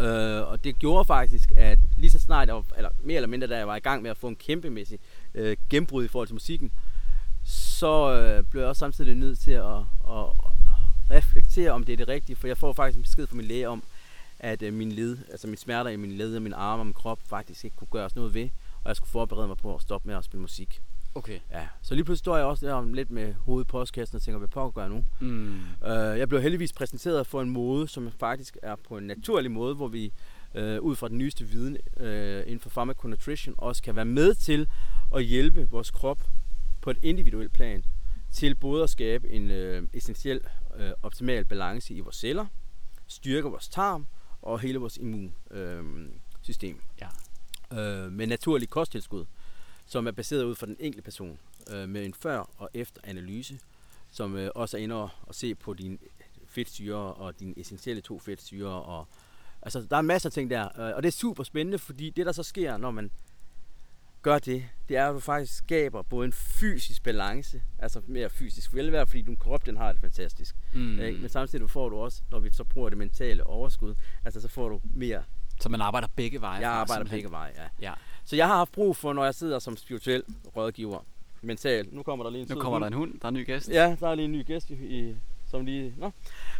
Øh, 0.00 0.48
og 0.48 0.64
det 0.64 0.78
gjorde 0.78 1.04
faktisk, 1.04 1.52
at 1.56 1.78
lige 1.98 2.10
så 2.10 2.18
snart 2.18 2.48
jeg 2.48 2.54
var, 2.54 2.64
eller 2.76 2.90
mere 3.00 3.16
eller 3.16 3.28
mindre, 3.28 3.46
da 3.46 3.56
jeg 3.56 3.68
var 3.68 3.76
i 3.76 3.80
gang 3.80 4.02
med 4.02 4.10
at 4.10 4.16
få 4.16 4.28
en 4.28 4.36
kæmpemæssig 4.36 4.98
øh, 5.34 5.56
gennembrud 5.70 6.04
i 6.04 6.08
forhold 6.08 6.28
til 6.28 6.34
musikken, 6.34 6.70
så 7.44 8.12
øh, 8.12 8.44
blev 8.44 8.60
jeg 8.60 8.68
også 8.68 8.80
samtidig 8.80 9.14
nødt 9.14 9.38
til 9.38 9.52
at, 9.52 9.76
at, 10.08 10.26
reflektere 11.10 11.70
om 11.70 11.84
det 11.84 11.92
er 11.92 11.96
det 11.96 12.08
rigtige, 12.08 12.36
for 12.36 12.46
jeg 12.46 12.58
får 12.58 12.72
faktisk 12.72 12.96
en 12.96 13.02
besked 13.02 13.26
fra 13.26 13.36
min 13.36 13.46
læge 13.46 13.68
om, 13.68 13.82
at 14.38 14.62
øh, 14.62 14.74
min 14.74 14.92
led, 14.92 15.18
altså 15.30 15.46
min 15.46 15.56
smerter 15.56 15.90
i 15.90 15.96
min 15.96 16.12
led 16.12 16.36
og 16.36 16.42
min 16.42 16.52
arme 16.52 16.82
og 16.82 16.86
min 16.86 16.94
krop 16.94 17.18
faktisk 17.26 17.64
ikke 17.64 17.76
kunne 17.76 17.88
gøres 17.90 18.16
noget 18.16 18.34
ved 18.34 18.48
og 18.84 18.88
jeg 18.88 18.96
skulle 18.96 19.10
forberede 19.10 19.48
mig 19.48 19.56
på 19.56 19.74
at 19.74 19.82
stoppe 19.82 20.08
med 20.08 20.16
at 20.16 20.24
spille 20.24 20.40
musik. 20.40 20.82
Okay. 21.14 21.40
Ja, 21.50 21.68
så 21.82 21.94
lige 21.94 22.04
pludselig 22.04 22.18
står 22.18 22.36
jeg 22.36 22.46
også 22.46 22.66
der 22.66 22.94
lidt 22.94 23.10
med 23.10 23.34
hovedet 23.34 23.66
på 23.66 23.78
postkassen 23.78 24.16
og 24.16 24.22
tænker, 24.22 24.38
hvad 24.38 24.48
på 24.48 24.70
gør 24.70 24.88
nu? 24.88 25.04
Mm. 25.20 25.60
Uh, 25.82 25.88
jeg 25.90 26.28
blev 26.28 26.42
heldigvis 26.42 26.72
præsenteret 26.72 27.26
for 27.26 27.42
en 27.42 27.50
måde, 27.50 27.88
som 27.88 28.10
faktisk 28.18 28.56
er 28.62 28.76
på 28.88 28.96
en 28.96 29.06
naturlig 29.06 29.50
måde, 29.50 29.74
hvor 29.74 29.88
vi 29.88 30.12
uh, 30.54 30.60
ud 30.60 30.96
fra 30.96 31.08
den 31.08 31.18
nyeste 31.18 31.44
viden 31.44 31.76
uh, 31.96 32.06
inden 32.46 32.60
for 32.60 32.70
pharmaconutrition 32.70 33.54
også 33.58 33.82
kan 33.82 33.96
være 33.96 34.04
med 34.04 34.34
til 34.34 34.68
at 35.14 35.24
hjælpe 35.24 35.68
vores 35.70 35.90
krop 35.90 36.20
på 36.80 36.90
et 36.90 36.98
individuelt 37.02 37.52
plan 37.52 37.84
til 38.32 38.54
både 38.54 38.82
at 38.82 38.90
skabe 38.90 39.30
en 39.30 39.50
uh, 39.50 39.88
essentiel 39.92 40.40
uh, 40.74 40.84
optimal 41.02 41.44
balance 41.44 41.94
i 41.94 42.00
vores 42.00 42.16
celler, 42.16 42.46
styrke 43.06 43.48
vores 43.48 43.68
tarm 43.68 44.06
og 44.42 44.60
hele 44.60 44.78
vores 44.78 44.96
immunsystem. 44.96 46.76
Uh, 46.76 46.82
ja 47.00 47.08
øh, 47.72 48.12
med 48.12 48.26
naturlig 48.26 48.68
kosttilskud, 48.68 49.24
som 49.86 50.06
er 50.06 50.10
baseret 50.10 50.44
ud 50.44 50.54
fra 50.54 50.66
den 50.66 50.76
enkelte 50.80 51.02
person, 51.02 51.38
øh, 51.70 51.88
med 51.88 52.04
en 52.04 52.14
før- 52.14 52.50
og 52.56 52.70
efter 52.74 53.00
analyse, 53.04 53.58
som 54.10 54.36
øh, 54.36 54.50
også 54.54 54.76
er 54.76 54.80
inde 54.80 54.94
og, 54.94 55.08
og 55.22 55.34
se 55.34 55.54
på 55.54 55.74
dine 55.74 55.98
fedtsyre 56.46 56.96
og 56.96 57.40
dine 57.40 57.58
essentielle 57.58 58.02
to 58.02 58.18
fedtsyre. 58.18 58.82
Og, 58.82 59.06
altså, 59.62 59.86
der 59.90 59.96
er 59.96 60.02
masser 60.02 60.28
af 60.28 60.32
ting 60.32 60.50
der, 60.50 60.80
øh, 60.80 60.96
og 60.96 61.02
det 61.02 61.08
er 61.08 61.12
super 61.12 61.44
spændende, 61.44 61.78
fordi 61.78 62.10
det, 62.10 62.26
der 62.26 62.32
så 62.32 62.42
sker, 62.42 62.76
når 62.76 62.90
man 62.90 63.10
gør 64.22 64.38
det, 64.38 64.64
det 64.88 64.96
er, 64.96 65.08
at 65.08 65.14
du 65.14 65.20
faktisk 65.20 65.56
skaber 65.56 66.02
både 66.02 66.26
en 66.26 66.32
fysisk 66.32 67.02
balance, 67.02 67.62
altså 67.78 68.00
mere 68.06 68.30
fysisk 68.30 68.74
velvære, 68.74 69.06
fordi 69.06 69.22
din 69.22 69.36
krop, 69.36 69.66
den 69.66 69.76
har 69.76 69.92
det 69.92 70.00
fantastisk. 70.00 70.56
Mm. 70.74 71.00
Ikke? 71.00 71.20
Men 71.20 71.28
samtidig 71.28 71.70
får 71.70 71.88
du 71.88 71.96
også, 71.96 72.22
når 72.30 72.40
vi 72.40 72.50
så 72.52 72.64
bruger 72.64 72.88
det 72.88 72.98
mentale 72.98 73.46
overskud, 73.46 73.94
altså 74.24 74.40
så 74.40 74.48
får 74.48 74.68
du 74.68 74.80
mere 74.94 75.22
så 75.60 75.68
man 75.68 75.80
arbejder 75.80 76.08
begge 76.16 76.40
veje? 76.40 76.60
Jeg 76.60 76.70
arbejder 76.70 76.94
simpelthen. 76.94 77.16
begge 77.16 77.30
veje, 77.30 77.52
ja. 77.56 77.88
ja. 77.88 77.92
Så 78.24 78.36
jeg 78.36 78.46
har 78.46 78.56
haft 78.56 78.72
brug 78.72 78.96
for, 78.96 79.12
når 79.12 79.24
jeg 79.24 79.34
sidder 79.34 79.58
som 79.58 79.76
spirituel 79.76 80.22
rådgiver, 80.56 80.98
mental. 81.42 81.86
Nu 81.92 82.02
kommer 82.02 82.24
der 82.24 82.30
lige 82.30 82.42
en 82.42 82.48
Nu 82.50 82.54
kommer 82.60 82.78
hund. 82.78 82.82
der 82.82 82.86
en 82.86 82.92
hund, 82.92 83.12
der 83.20 83.24
er 83.24 83.28
en 83.28 83.34
ny 83.34 83.46
gæst. 83.46 83.68
Ja, 83.68 83.96
der 84.00 84.08
er 84.08 84.14
lige 84.14 84.24
en 84.24 84.32
ny 84.32 84.46
gæst, 84.46 84.70
i, 84.70 85.14
som 85.50 85.64
lige... 85.64 85.94
Nå. 85.96 86.10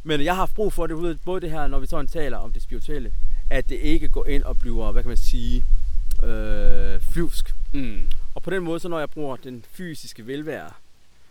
Men 0.02 0.24
jeg 0.24 0.32
har 0.32 0.38
haft 0.38 0.54
brug 0.54 0.72
for 0.72 0.86
det, 0.86 1.20
både 1.24 1.40
det 1.40 1.50
her, 1.50 1.66
når 1.66 1.78
vi 1.78 1.86
sådan 1.86 2.06
taler 2.06 2.38
om 2.38 2.52
det 2.52 2.62
spirituelle, 2.62 3.12
at 3.50 3.68
det 3.68 3.76
ikke 3.76 4.08
går 4.08 4.26
ind 4.26 4.42
og 4.42 4.58
bliver, 4.58 4.92
hvad 4.92 5.02
kan 5.02 5.08
man 5.08 5.16
sige, 5.16 5.64
øh, 6.22 7.00
flyvsk. 7.00 7.54
Mm. 7.72 8.02
Og 8.34 8.42
på 8.42 8.50
den 8.50 8.62
måde, 8.62 8.80
så 8.80 8.88
når 8.88 8.98
jeg 8.98 9.10
bruger 9.10 9.36
den 9.36 9.64
fysiske 9.70 10.26
velvære, 10.26 10.70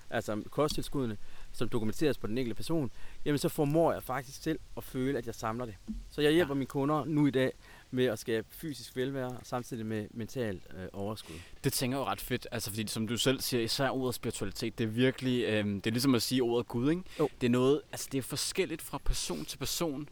altså 0.10 0.42
kosttilskuddene, 0.52 1.18
som 1.60 1.70
dokumenteres 1.70 2.18
på 2.18 2.28
den 2.28 2.38
enkelte 2.38 2.56
person, 2.56 2.92
jamen 3.26 3.38
så 3.38 3.50
formår 3.50 3.94
jeg 3.94 4.04
faktisk 4.04 4.44
selv 4.44 4.60
at 4.78 4.84
føle, 4.84 5.18
at 5.18 5.26
jeg 5.26 5.36
samler 5.36 5.66
det. 5.66 5.76
Så 6.10 6.22
jeg 6.22 6.32
hjælper 6.32 6.54
ja. 6.54 6.58
mine 6.58 6.66
kunder 6.66 7.06
nu 7.06 7.28
i 7.28 7.32
dag 7.32 7.52
med 7.92 8.06
at 8.06 8.20
skabe 8.20 8.48
fysisk 8.52 8.96
velvære, 8.96 9.38
samtidig 9.44 9.86
med 9.86 10.08
mentalt 10.12 10.64
øh, 10.78 10.88
overskud. 10.94 11.36
Det 11.64 11.74
tænker 11.74 11.98
jeg 11.98 12.06
jo 12.06 12.12
ret 12.12 12.22
fedt, 12.22 12.48
altså 12.52 12.70
fordi 12.72 12.88
som 12.88 13.08
du 13.08 13.18
selv 13.18 13.42
siger, 13.42 13.64
især 13.64 13.90
ordet 13.90 14.16
spiritualitet, 14.16 14.78
det 14.78 14.84
er 14.84 14.88
virkelig, 14.88 15.44
øh, 15.44 15.66
det 15.66 15.88
er 15.88 15.92
ligesom 15.92 16.16
at 16.16 16.22
sige 16.22 16.44
ordet 16.44 16.68
Gud, 16.68 16.90
ikke? 16.90 17.04
Jo. 17.20 17.30
Det 17.42 17.48
er 17.48 17.52
noget, 17.52 17.82
altså 17.92 18.10
det 18.12 18.18
er 18.18 18.22
forskelligt 18.22 18.82
fra 18.82 18.98
person 18.98 19.46
til 19.46 19.58
person, 19.58 20.10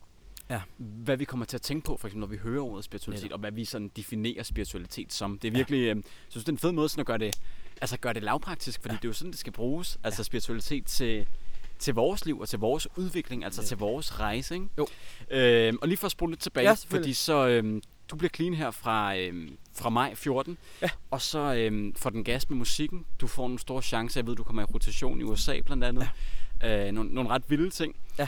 Ja. 0.50 0.62
hvad 0.78 1.18
vi 1.18 1.26
kommer 1.26 1.46
til 1.46 1.58
at 1.58 1.62
tænke 1.62 1.86
på, 1.86 1.98
for 1.98 2.08
eksempel 2.08 2.20
når 2.20 2.28
vi 2.28 2.38
hører 2.38 2.62
ordet 2.62 2.84
spiritualitet, 2.86 3.24
Netop. 3.24 3.36
og 3.36 3.40
hvad 3.40 3.52
vi 3.52 3.66
sådan 3.66 3.92
definerer 3.96 4.44
spiritualitet 4.44 5.14
som. 5.14 5.40
Det 5.40 5.48
er 5.48 5.52
virkelig, 5.52 5.80
øh, 5.80 5.88
jeg 5.88 6.04
synes 6.30 6.44
det 6.46 6.50
er 6.50 6.54
en 6.54 6.58
fed 6.58 6.72
måde 6.72 6.90
sådan 6.90 7.00
at 7.02 7.06
gøre 7.08 7.18
det, 7.18 7.40
altså 7.82 7.98
gøre 7.98 8.14
det 8.14 8.24
lavpraktisk, 8.24 8.82
fordi 8.82 8.94
ja. 8.94 8.98
det 8.98 9.06
er 9.06 9.10
jo 9.10 9.14
sådan, 9.14 9.32
det 9.32 9.40
skal 9.40 9.54
bruges, 9.54 9.98
altså 10.04 10.24
spiritualitet 10.24 10.86
til, 10.86 11.28
til 11.80 11.94
vores 11.94 12.26
liv 12.26 12.40
og 12.40 12.50
til 12.50 12.60
vores 12.60 12.88
udvikling, 12.98 13.44
altså 13.46 13.62
Ja. 13.62 13.66
til 13.68 13.78
vores 13.78 14.20
rejse, 14.20 14.54
ikke? 14.56 14.68
Jo. 14.78 14.88
Øh, 15.32 15.74
og 15.82 15.88
lige 15.88 15.98
for 15.98 16.06
at 16.06 16.12
spole 16.12 16.32
lidt 16.32 16.42
tilbage, 16.42 16.70
Ja, 16.70 16.76
fordi 16.88 17.14
så, 17.14 17.48
øh, 17.48 17.82
du 18.12 18.16
bliver 18.16 18.30
clean 18.36 18.54
her 18.54 18.72
fra, 18.72 19.18
øh, 19.18 19.50
fra 19.76 19.90
maj 19.90 20.16
14, 20.16 20.58
Ja. 20.82 20.90
og 21.12 21.22
så 21.22 21.40
øh, 21.56 21.94
får 21.98 22.10
den 22.10 22.24
gas 22.24 22.50
med 22.50 22.58
musikken. 22.58 23.06
Du 23.22 23.28
får 23.28 23.44
nogle 23.44 23.60
store 23.60 23.82
chancer. 23.82 24.22
Jeg 24.22 24.28
ved, 24.28 24.36
du 24.36 24.44
kommer 24.44 24.62
i 24.62 24.66
rotation 24.66 25.22
i 25.22 25.24
USA 25.24 25.60
blandt 25.66 25.84
andet. 25.84 26.10
Ja. 26.62 26.88
Øh, 26.88 26.92
nogle, 26.92 27.10
nogle 27.14 27.30
ret 27.30 27.44
vilde 27.48 27.70
ting. 27.70 27.96
Ja. 28.20 28.28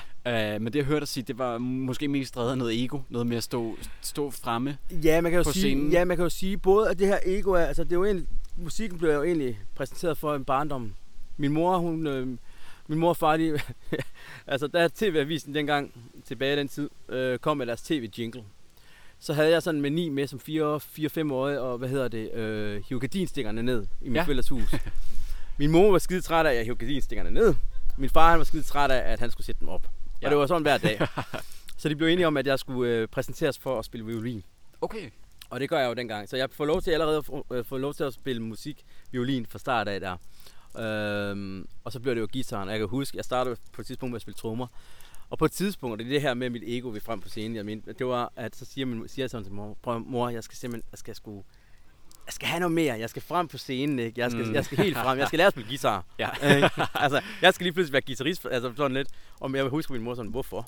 Øh, 0.55 0.61
men 0.61 0.73
det 0.73 0.79
jeg 0.79 0.85
hørte 0.85 0.99
dig 0.99 1.07
sige, 1.07 1.23
det 1.23 1.37
var 1.37 1.57
måske 1.57 2.07
mest 2.07 2.35
drevet 2.35 2.51
af 2.51 2.57
noget 2.57 2.83
ego. 2.83 2.99
Noget 3.09 3.27
med 3.27 3.37
at 3.37 3.43
stå, 3.43 3.77
stå 4.01 4.31
fremme. 4.31 4.77
Ja, 4.91 5.21
man 5.21 5.31
kan 5.31 5.37
jo 5.37 5.43
på 5.43 5.51
sige, 5.51 5.61
scenen. 5.61 5.91
ja, 5.91 6.05
man 6.05 6.17
kan 6.17 6.23
jo 6.23 6.29
sige 6.29 6.57
både, 6.57 6.89
at 6.89 6.99
det 6.99 7.07
her 7.07 7.19
ego 7.25 7.51
er, 7.51 7.65
altså 7.65 7.83
det 7.83 7.91
er 7.91 7.95
jo 7.95 8.05
egentlig, 8.05 8.27
musikken 8.59 8.97
blev 8.99 9.11
jo 9.11 9.23
egentlig 9.23 9.59
præsenteret 9.75 10.17
for 10.17 10.35
en 10.35 10.45
barndom. 10.45 10.93
Min 11.37 11.51
mor, 11.53 11.77
hun, 11.77 12.07
øh, 12.07 12.27
min 12.87 12.99
mor 12.99 13.09
og 13.09 13.17
far, 13.17 13.37
de, 13.37 13.59
altså 14.47 14.67
da 14.67 14.87
TV-avisen 14.95 15.55
dengang, 15.55 15.93
tilbage 16.25 16.53
i 16.53 16.59
den 16.59 16.67
tid, 16.67 16.89
øh, 17.09 17.39
kom 17.39 17.57
med 17.57 17.65
deres 17.65 17.81
tv-jingle, 17.81 18.43
så 19.19 19.33
havde 19.33 19.49
jeg 19.51 19.63
sådan 19.63 19.75
en 19.77 19.81
meni 19.81 20.09
med 20.09 20.27
som 20.27 20.39
4-5 21.27 21.33
årig, 21.33 21.59
og 21.59 21.77
hvad 21.77 21.89
hedder 21.89 22.07
det, 22.07 22.33
øh, 22.33 22.83
hive 22.89 22.99
gardinstikkerne 22.99 23.63
ned 23.63 23.85
i 24.01 24.09
mit 24.09 24.15
Ja. 24.27 24.41
hus. 24.49 24.75
Min 25.59 25.71
mor 25.71 25.91
var 25.91 25.97
skide 25.97 26.21
træt 26.21 26.45
af, 26.45 26.49
at 26.49 26.55
jeg 26.57 26.65
hive 26.65 26.75
gardinstikkerne 26.75 27.31
ned. 27.31 27.55
Min 27.97 28.09
far 28.09 28.29
han 28.29 28.39
var 28.39 28.45
skide 28.45 28.63
træt 28.63 28.91
af, 28.91 29.11
at 29.11 29.19
han 29.19 29.31
skulle 29.31 29.45
sætte 29.45 29.59
dem 29.59 29.69
op. 29.69 29.87
Ja. 30.21 30.27
Og 30.27 30.31
det 30.31 30.37
var 30.39 30.47
sådan 30.47 30.61
hver 30.61 30.77
dag. 30.77 31.07
så 31.77 31.89
de 31.89 31.95
blev 31.95 32.07
enige 32.07 32.27
om, 32.27 32.37
at 32.37 32.47
jeg 32.47 32.59
skulle 32.59 32.91
øh, 32.93 33.07
præsenteres 33.07 33.59
for 33.59 33.79
at 33.79 33.85
spille 33.85 34.05
violin. 34.05 34.43
Okay. 34.81 35.09
Og 35.49 35.59
det 35.59 35.69
gør 35.69 35.79
jeg 35.79 35.87
jo 35.89 35.93
dengang. 35.93 36.29
Så 36.29 36.37
jeg 36.37 36.49
får 36.51 36.65
lov 36.65 36.81
til 36.81 36.91
allerede 36.91 37.17
at 37.17 37.25
få, 37.25 37.45
øh, 37.75 37.81
lov 37.81 37.93
til 37.93 38.03
at 38.03 38.13
spille 38.13 38.41
musik, 38.41 38.83
violin 39.11 39.45
fra 39.45 39.59
start 39.59 39.87
af 39.87 39.99
der. 39.99 40.17
Øhm, 40.77 41.67
og 41.83 41.91
så 41.91 41.99
bliver 41.99 42.13
det 42.13 42.21
jo 42.21 42.27
guitaren. 42.33 42.67
Og 42.69 42.71
jeg 42.73 42.79
kan 42.79 42.87
huske, 42.87 43.17
jeg 43.17 43.25
startede 43.25 43.55
på 43.73 43.81
et 43.81 43.87
tidspunkt 43.87 44.11
med 44.11 44.15
at 44.15 44.21
spille 44.21 44.35
trommer. 44.37 44.67
Og 45.29 45.37
på 45.37 45.45
et 45.45 45.51
tidspunkt, 45.51 45.91
og 45.93 45.99
det 45.99 46.05
er 46.05 46.09
det 46.09 46.21
her 46.21 46.33
med 46.33 46.49
mit 46.49 46.63
ego 46.65 46.87
vi 46.89 46.99
frem 46.99 47.21
på 47.21 47.29
scenen, 47.29 47.55
jeg 47.55 47.65
mente, 47.65 47.93
det 47.93 48.07
var, 48.07 48.33
at 48.35 48.55
så 48.55 48.65
siger, 48.65 48.85
min, 48.85 49.07
siger 49.07 49.23
jeg 49.23 49.29
sådan 49.29 49.43
til 49.45 49.53
mor, 49.53 49.77
prøv 49.81 49.99
mor, 49.99 50.29
jeg 50.29 50.43
skal 50.43 50.57
simpelthen, 50.57 50.89
jeg 50.91 50.97
skal 50.99 51.15
sgu, 51.15 51.43
jeg 52.25 52.33
skal 52.33 52.47
have 52.47 52.59
noget 52.59 52.71
mere, 52.71 52.99
jeg 52.99 53.09
skal 53.09 53.21
frem 53.21 53.47
på 53.47 53.57
scenen, 53.57 53.99
ikke? 53.99 54.21
Jeg 54.21 54.31
skal, 54.31 54.45
Mm. 54.47 54.53
jeg 54.53 54.65
skal 54.65 54.77
helt 54.77 54.97
frem, 54.97 55.19
jeg 55.19 55.27
skal 55.27 55.37
lære 55.37 55.47
at 55.47 55.53
spille 55.53 55.69
guitar. 55.69 56.05
Ja. 56.19 56.29
Altså, 56.95 57.21
jeg 57.41 57.53
skal 57.53 57.63
lige 57.65 57.73
pludselig 57.73 57.93
være 57.93 58.01
guitarist, 58.01 58.45
altså 58.51 58.73
sådan 58.77 58.93
lidt. 58.97 59.07
Og 59.39 59.53
jeg 59.53 59.63
husker 59.65 59.93
min 59.93 60.03
mor 60.03 60.15
sådan, 60.15 60.31
hvorfor? 60.31 60.67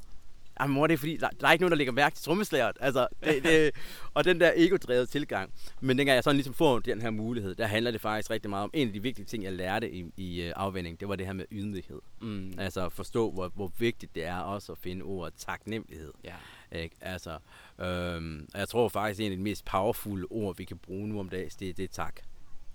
Jamen 0.62 0.74
mor, 0.74 0.88
det 0.88 0.94
er 0.94 0.98
fordi, 0.98 1.18
der, 1.18 1.30
der 1.30 1.48
er 1.48 1.52
ikke 1.52 1.64
nogen, 1.64 1.72
der 1.72 1.78
lægger 1.78 1.94
mærke 1.94 2.16
til 2.16 2.26
trommeslæret. 2.26 2.78
Altså, 2.80 3.08
det, 3.24 3.44
det, 3.44 3.72
og 4.16 4.24
den 4.24 4.40
der 4.40 4.52
ego-drevet 4.56 5.10
tilgang. 5.10 5.54
Men 5.80 5.98
dengang 5.98 6.16
jeg 6.16 6.24
sådan 6.24 6.36
ligesom 6.36 6.54
får 6.54 6.80
den 6.80 7.02
her 7.02 7.10
mulighed, 7.10 7.56
der 7.56 7.68
handler 7.68 7.92
det 7.92 8.02
faktisk 8.02 8.30
rigtig 8.30 8.50
meget 8.50 8.64
om, 8.64 8.70
en 8.74 8.88
af 8.88 8.94
de 8.94 9.02
vigtige 9.02 9.26
ting, 9.26 9.44
jeg 9.44 9.54
lærte 9.54 9.92
i, 9.92 10.06
i 10.18 10.48
uh, 10.48 10.54
afvænding, 10.56 11.00
det 11.00 11.08
var 11.08 11.16
det 11.16 11.26
her 11.26 11.34
med 11.34 11.46
ydmyghed. 11.52 12.00
Mm. 12.22 12.54
Altså 12.58 12.86
at 12.86 12.94
forstå, 12.94 13.32
hvor, 13.32 13.52
hvor 13.56 13.72
vigtigt 13.78 14.16
det 14.16 14.26
er 14.26 14.38
også 14.38 14.72
at 14.72 14.78
finde 14.78 15.04
ordet 15.04 15.34
taknemmelighed. 15.38 16.14
Ja. 16.24 16.36
Ikke? 16.72 16.96
Altså, 17.02 17.38
øhm, 17.80 18.48
jeg 18.56 18.70
tror 18.70 18.90
faktisk, 18.90 19.20
en 19.20 19.32
af 19.32 19.38
de 19.38 19.44
mest 19.44 19.66
powerful 19.66 20.26
ord, 20.30 20.58
vi 20.58 20.64
kan 20.64 20.78
bruge 20.78 21.08
nu 21.08 21.20
om 21.20 21.30
dagen, 21.30 21.50
det, 21.60 21.78
det 21.78 21.84
er 21.84 21.88
tak. 21.88 22.16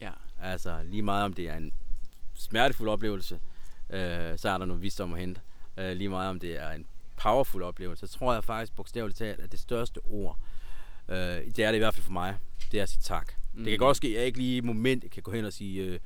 Ja. 0.00 0.10
Altså 0.42 0.82
lige 0.84 1.02
meget 1.02 1.24
om 1.24 1.32
det 1.32 1.48
er 1.48 1.56
en 1.56 1.72
smertefuld 2.34 2.88
oplevelse, 2.88 3.40
øh, 3.90 4.38
så 4.38 4.48
er 4.48 4.58
der 4.58 4.64
noget 4.64 4.82
visdom 4.82 5.12
at 5.12 5.20
hente. 5.20 5.40
Øh, 5.76 5.96
lige 5.96 6.08
meget 6.08 6.30
om 6.30 6.40
det 6.40 6.56
er 6.56 6.70
en 6.70 6.86
powerful 7.16 7.62
oplevelse, 7.62 8.06
så 8.06 8.18
tror 8.18 8.34
jeg 8.34 8.44
faktisk 8.44 8.76
bogstaveligt 8.76 9.18
talt, 9.18 9.40
at 9.40 9.52
det 9.52 9.60
største 9.60 9.98
ord, 10.04 10.38
øh, 11.08 11.16
det 11.16 11.58
er 11.58 11.68
det 11.70 11.74
i 11.74 11.78
hvert 11.78 11.94
fald 11.94 12.04
for 12.04 12.12
mig, 12.12 12.36
det 12.72 12.78
er 12.78 12.82
at 12.82 12.88
sige 12.88 13.00
tak. 13.02 13.32
Mm. 13.54 13.58
Det 13.64 13.70
kan 13.70 13.78
Mm. 13.78 13.78
godt 13.86 13.96
ske, 13.96 14.08
at 14.08 14.14
jeg 14.14 14.26
ikke 14.26 14.38
lige 14.38 14.56
i 14.56 14.60
moment 14.60 15.10
kan 15.10 15.22
gå 15.22 15.30
hen 15.32 15.44
og 15.44 15.52
sige 15.52 15.82
øh, 15.82 15.98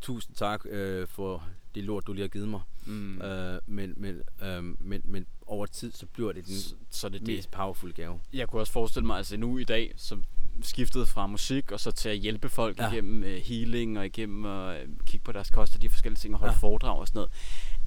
tusind 0.00 0.36
tak 0.36 0.60
øh, 0.70 1.06
for 1.08 1.44
det 1.74 1.84
lort, 1.84 2.06
du 2.06 2.12
lige 2.12 2.22
har 2.22 2.28
givet 2.28 2.48
mig. 2.48 2.60
Mm. 2.86 3.22
Øh, 3.22 3.60
men, 3.66 3.94
men, 3.96 4.22
øh, 4.42 4.64
men, 4.64 5.00
men 5.04 5.26
over 5.46 5.66
tid, 5.66 5.92
så 5.92 6.06
bliver 6.06 6.32
det 6.32 6.46
den 6.46 6.54
Så, 6.54 6.74
så 6.90 7.08
det 7.08 7.20
er 7.20 7.24
det. 7.24 7.36
mest 7.36 7.50
powerful 7.50 7.92
gave. 7.92 8.20
Jeg 8.32 8.48
kunne 8.48 8.62
også 8.62 8.72
forestille 8.72 9.06
mig, 9.06 9.16
altså 9.16 9.36
nu 9.36 9.58
i 9.58 9.64
dag, 9.64 9.92
så 9.96 10.18
skiftede 10.62 11.06
fra 11.06 11.26
musik 11.26 11.72
og 11.72 11.80
så 11.80 11.90
til 11.90 12.08
at 12.08 12.16
hjælpe 12.16 12.48
folk 12.48 12.78
ja. 12.78 12.92
Igennem 12.92 13.22
uh, 13.22 13.28
healing 13.28 13.98
og 13.98 14.06
igennem 14.06 14.44
at 14.44 14.82
uh, 14.88 14.94
kigge 15.06 15.24
på 15.24 15.32
deres 15.32 15.50
kost 15.50 15.74
og 15.74 15.82
de 15.82 15.88
forskellige 15.88 16.18
ting 16.18 16.34
og 16.34 16.40
holde 16.40 16.52
ja. 16.54 16.58
Foredrag 16.58 16.98
og 16.98 17.08
sådan 17.08 17.28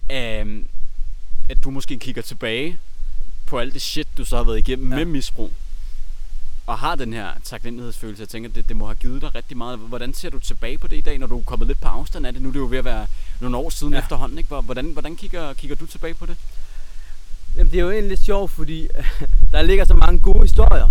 noget. 0.09 0.41
Um, 0.41 0.67
at 1.49 1.63
du 1.63 1.69
måske 1.69 1.97
kigger 1.99 2.21
tilbage 2.21 2.77
på 3.45 3.59
alt 3.59 3.73
det 3.73 3.81
shit, 3.81 4.07
du 4.17 4.25
så 4.25 4.35
har 4.37 4.43
været 4.43 4.57
igennem 4.59 4.91
ja. 4.91 4.95
Med 4.97 5.05
misbrug 5.05 5.51
og 6.67 6.77
har 6.77 6.95
den 6.95 7.13
her 7.13 7.27
taknemmelighedsfølelse. 7.43 8.21
Jeg 8.21 8.29
tænker, 8.29 8.49
det, 8.49 8.67
det 8.67 8.75
må 8.75 8.85
have 8.85 8.95
givet 8.95 9.21
dig 9.21 9.35
rigtig 9.35 9.57
meget. 9.57 9.79
Hvordan 9.79 10.13
ser 10.13 10.29
du 10.29 10.39
tilbage 10.39 10.77
på 10.77 10.87
det 10.87 10.97
i 10.97 11.01
dag, 11.01 11.17
når 11.19 11.27
du 11.27 11.39
er 11.39 11.43
kommet 11.43 11.67
lidt 11.67 11.81
på 11.81 11.87
afstand 11.87 12.27
af 12.27 12.33
det? 12.33 12.41
Nu 12.41 12.47
er 12.49 12.53
det 12.53 12.59
jo 12.59 12.67
ved 12.69 12.77
at 12.77 12.85
være 12.85 13.07
nogle 13.41 13.57
år 13.57 13.69
siden 13.69 13.93
ja. 13.93 13.99
Efterhånden. 13.99 14.37
Ikke? 14.37 14.47
Hvor- 14.47 14.61
Hvordan, 14.61 14.85
hvordan 14.85 15.15
kigger, 15.15 15.53
kigger 15.53 15.75
du 15.75 15.85
tilbage 15.85 16.13
på 16.13 16.25
det? 16.25 16.35
Jamen, 17.57 17.71
det 17.71 17.77
er 17.79 17.83
jo 17.83 17.89
egentlig 17.91 18.09
lidt 18.09 18.19
sjovt, 18.25 18.51
fordi 18.51 18.87
der 19.51 19.61
ligger 19.61 19.85
så 19.85 19.93
mange 19.93 20.19
gode 20.19 20.41
historier. 20.41 20.89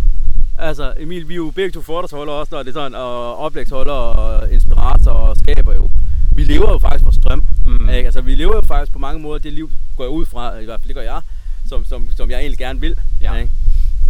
Altså, 0.58 0.94
Emil, 0.98 1.28
vi 1.28 1.34
er 1.34 1.36
jo 1.36 1.50
begge 1.50 1.70
to 1.82 1.92
også, 1.94 2.48
når 2.50 2.62
det 2.62 2.68
er 2.68 2.72
sådan, 2.72 2.94
og 2.94 3.36
oplægsholdere 3.38 3.96
og 3.96 4.52
inspiratorer 4.52 5.14
og 5.14 5.36
skaber 5.36 5.74
jo. 5.74 5.88
Vi 6.36 6.44
lever 6.44 6.72
jo 6.72 6.78
faktisk 6.78 7.04
på 7.04 7.12
strøm. 7.12 7.46
Mm. 7.66 7.88
Ikke? 7.88 8.06
Altså, 8.06 8.20
vi 8.20 8.34
lever 8.34 8.54
jo 8.54 8.60
faktisk 8.60 8.92
på 8.92 8.98
mange 8.98 9.20
måder 9.20 9.38
det 9.38 9.52
liv, 9.52 9.70
går 9.96 10.04
jeg 10.04 10.10
ud 10.10 10.26
fra, 10.26 10.58
i 10.58 10.64
hvert 10.64 10.80
fald 10.80 10.88
det 10.88 10.96
gør 10.96 11.02
jeg, 11.02 11.20
som, 11.68 11.84
som, 11.84 12.08
som 12.16 12.30
jeg 12.30 12.38
egentlig 12.38 12.58
gerne 12.58 12.80
vil. 12.80 12.96
Ja. 13.20 13.34
Ikke? 13.34 13.52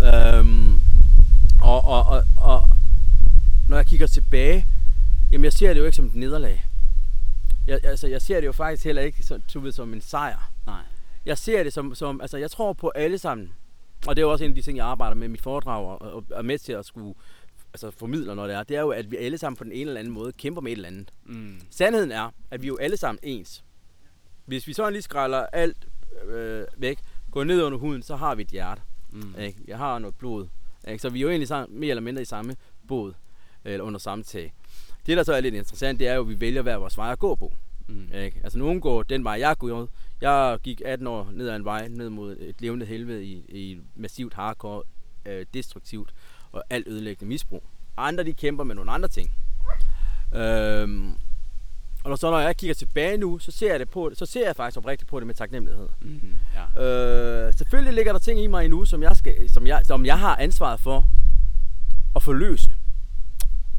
Øhm, 0.03 0.81
og, 1.63 1.85
og, 1.85 2.05
og, 2.05 2.23
og, 2.37 2.69
når 3.69 3.77
jeg 3.77 3.87
kigger 3.87 4.07
tilbage, 4.07 4.67
jamen 5.33 5.45
jeg 5.45 5.53
ser 5.53 5.73
det 5.75 5.81
jo 5.81 5.85
ikke 5.85 5.97
som 5.97 6.05
et 6.05 6.15
nederlag. 6.15 6.65
Jeg, 7.67 7.81
altså, 7.85 8.07
jeg 8.07 8.23
ser 8.23 8.41
det 8.41 8.47
jo 8.47 8.53
faktisk 8.53 8.85
heller 8.85 9.03
ikke 9.03 9.23
som, 9.23 9.43
du 9.55 9.61
ved, 9.61 9.73
som 9.73 9.95
en 9.95 10.01
sejr 10.01 10.51
Nej. 10.67 10.81
jeg 11.27 11.39
ser 11.39 11.63
det 11.63 11.73
som, 11.73 11.95
som, 11.95 12.21
altså 12.21 12.37
jeg 12.37 12.51
tror 12.51 12.73
på 12.73 12.93
alle 12.95 13.19
sammen, 13.19 13.53
og 14.07 14.17
det 14.17 14.23
er 14.23 14.27
jo 14.27 14.33
også 14.33 14.45
en 14.45 14.51
af 14.51 14.55
de 14.55 14.63
ting, 14.63 14.77
jeg 14.77 14.87
arbejder 14.87 15.15
med 15.15 15.29
i 15.29 15.31
mit 15.31 15.43
foredrag, 15.43 15.87
og, 15.87 16.15
og 16.15 16.25
er 16.35 16.43
med 16.43 16.59
til 16.59 16.73
at 16.73 16.87
skulle 16.87 17.15
altså 17.75 17.91
formidle, 17.91 18.35
når 18.35 18.47
det 18.47 18.57
er, 18.57 18.63
det 18.63 18.77
er 18.77 18.81
jo, 18.81 18.91
at 18.91 19.11
vi 19.11 19.17
alle 19.17 19.39
sammen 19.39 19.57
på 19.57 19.65
den 19.65 19.73
ene 19.73 19.81
eller 19.81 19.99
anden 19.99 20.13
måde 20.13 20.33
kæmper 20.33 20.61
med 20.61 20.73
et 20.73 20.77
eller 20.77 20.89
andet. 20.89 21.11
Mm. 21.25 21.61
Sandheden 21.71 22.13
er, 22.13 22.31
at 22.51 22.63
vi 22.63 22.67
er 22.67 22.69
jo 22.69 22.77
alle 22.77 22.97
sammen 22.97 23.19
ens. 23.23 23.65
Hvis 24.47 24.67
vi 24.67 24.73
sådan 24.73 24.93
lige 24.93 25.03
skræller 25.03 25.47
alt 25.53 25.89
øh, 26.25 26.65
væk, 26.77 26.99
går 27.31 27.45
ned 27.45 27.63
under 27.63 27.79
huden, 27.79 28.03
så 28.03 28.17
har 28.17 28.35
vi 28.35 28.43
et 28.43 28.49
hjerte. 28.49 28.83
Mm. 29.13 29.35
Ikke? 29.39 29.59
Jeg 29.67 29.79
har 29.79 29.99
noget 29.99 30.15
blod. 30.15 30.47
Ikke? 30.89 31.03
Så 31.03 31.09
vi 31.09 31.19
er 31.19 31.23
jo 31.23 31.29
egentlig 31.29 31.49
sammen, 31.49 31.81
mere 31.81 31.91
eller 31.91 32.03
mindre 32.03 32.23
i 32.23 32.25
samme 32.25 32.57
båd, 32.89 33.13
eller 33.65 33.85
under 33.85 33.99
samme 33.99 34.25
tag. 34.25 34.53
Det, 35.07 35.17
der 35.17 35.23
så 35.23 35.33
er 35.33 35.41
lidt 35.41 35.55
interessant, 35.55 36.01
det 36.01 36.09
er 36.09 36.15
jo, 36.15 36.21
at 36.21 36.29
vi 36.29 36.41
vælger 36.41 36.63
hver 36.63 36.77
vores 36.77 36.99
vej 36.99 37.13
at 37.13 37.19
gå 37.19 37.35
på. 37.35 37.53
Mm. 37.89 38.09
Ikke? 38.15 38.41
Altså 38.45 38.59
nogen 38.59 38.81
går 38.81 39.03
den 39.03 39.25
vej, 39.25 39.37
jeg 39.39 39.57
gået. 39.59 39.89
Jeg 40.21 40.59
gik 40.63 40.83
18 40.85 41.07
år 41.07 41.31
ned 41.33 41.49
ad 41.49 41.57
en 41.57 41.65
vej, 41.65 41.89
ned 41.89 42.11
mod 42.11 42.37
et 42.41 42.61
levende 42.61 42.87
helvede 42.87 43.25
i, 43.25 43.45
i 43.49 43.81
massivt 43.95 44.35
hardcore, 44.35 44.83
øh, 45.27 45.47
destruktivt 45.55 46.15
og 46.55 46.65
alt 46.71 46.89
ødelæggende 46.89 47.29
misbrug. 47.29 47.63
Andre 47.97 48.25
de 48.25 48.33
kæmper 48.33 48.65
med 48.65 48.75
nogle 48.75 48.91
andre 48.91 49.09
ting. 49.09 49.31
Øhm, 50.35 51.13
og 52.05 52.11
når, 52.11 52.17
så 52.17 52.31
når 52.31 52.39
jeg 52.39 52.57
kigger 52.57 52.75
tilbage 52.75 53.17
nu, 53.17 53.39
så 53.39 53.51
ser 53.51 53.71
jeg, 53.71 53.81
det 53.81 53.91
på, 53.91 54.11
så 54.15 54.27
ser 54.27 54.47
jeg 54.47 54.57
faktisk 54.57 54.79
oprigtigt 54.79 55.11
på 55.11 55.21
det 55.21 55.27
med 55.27 55.35
taknemmelighed. 55.35 55.89
Mm. 56.01 56.21
Ja. 56.77 57.47
Øh, 57.47 57.55
selvfølgelig 57.55 57.95
ligger 57.95 58.13
der 58.13 58.19
ting 58.19 58.41
i 58.41 58.47
mig 58.47 58.65
endnu, 58.65 58.85
som 58.85 59.03
jeg, 59.03 59.17
skal, 59.17 59.51
som, 59.51 59.67
jeg, 59.67 59.83
som 59.85 60.07
jeg 60.07 60.19
har 60.19 60.37
ansvaret 60.37 60.81
for 60.81 61.09
at 62.17 62.23
forløse. 62.23 62.71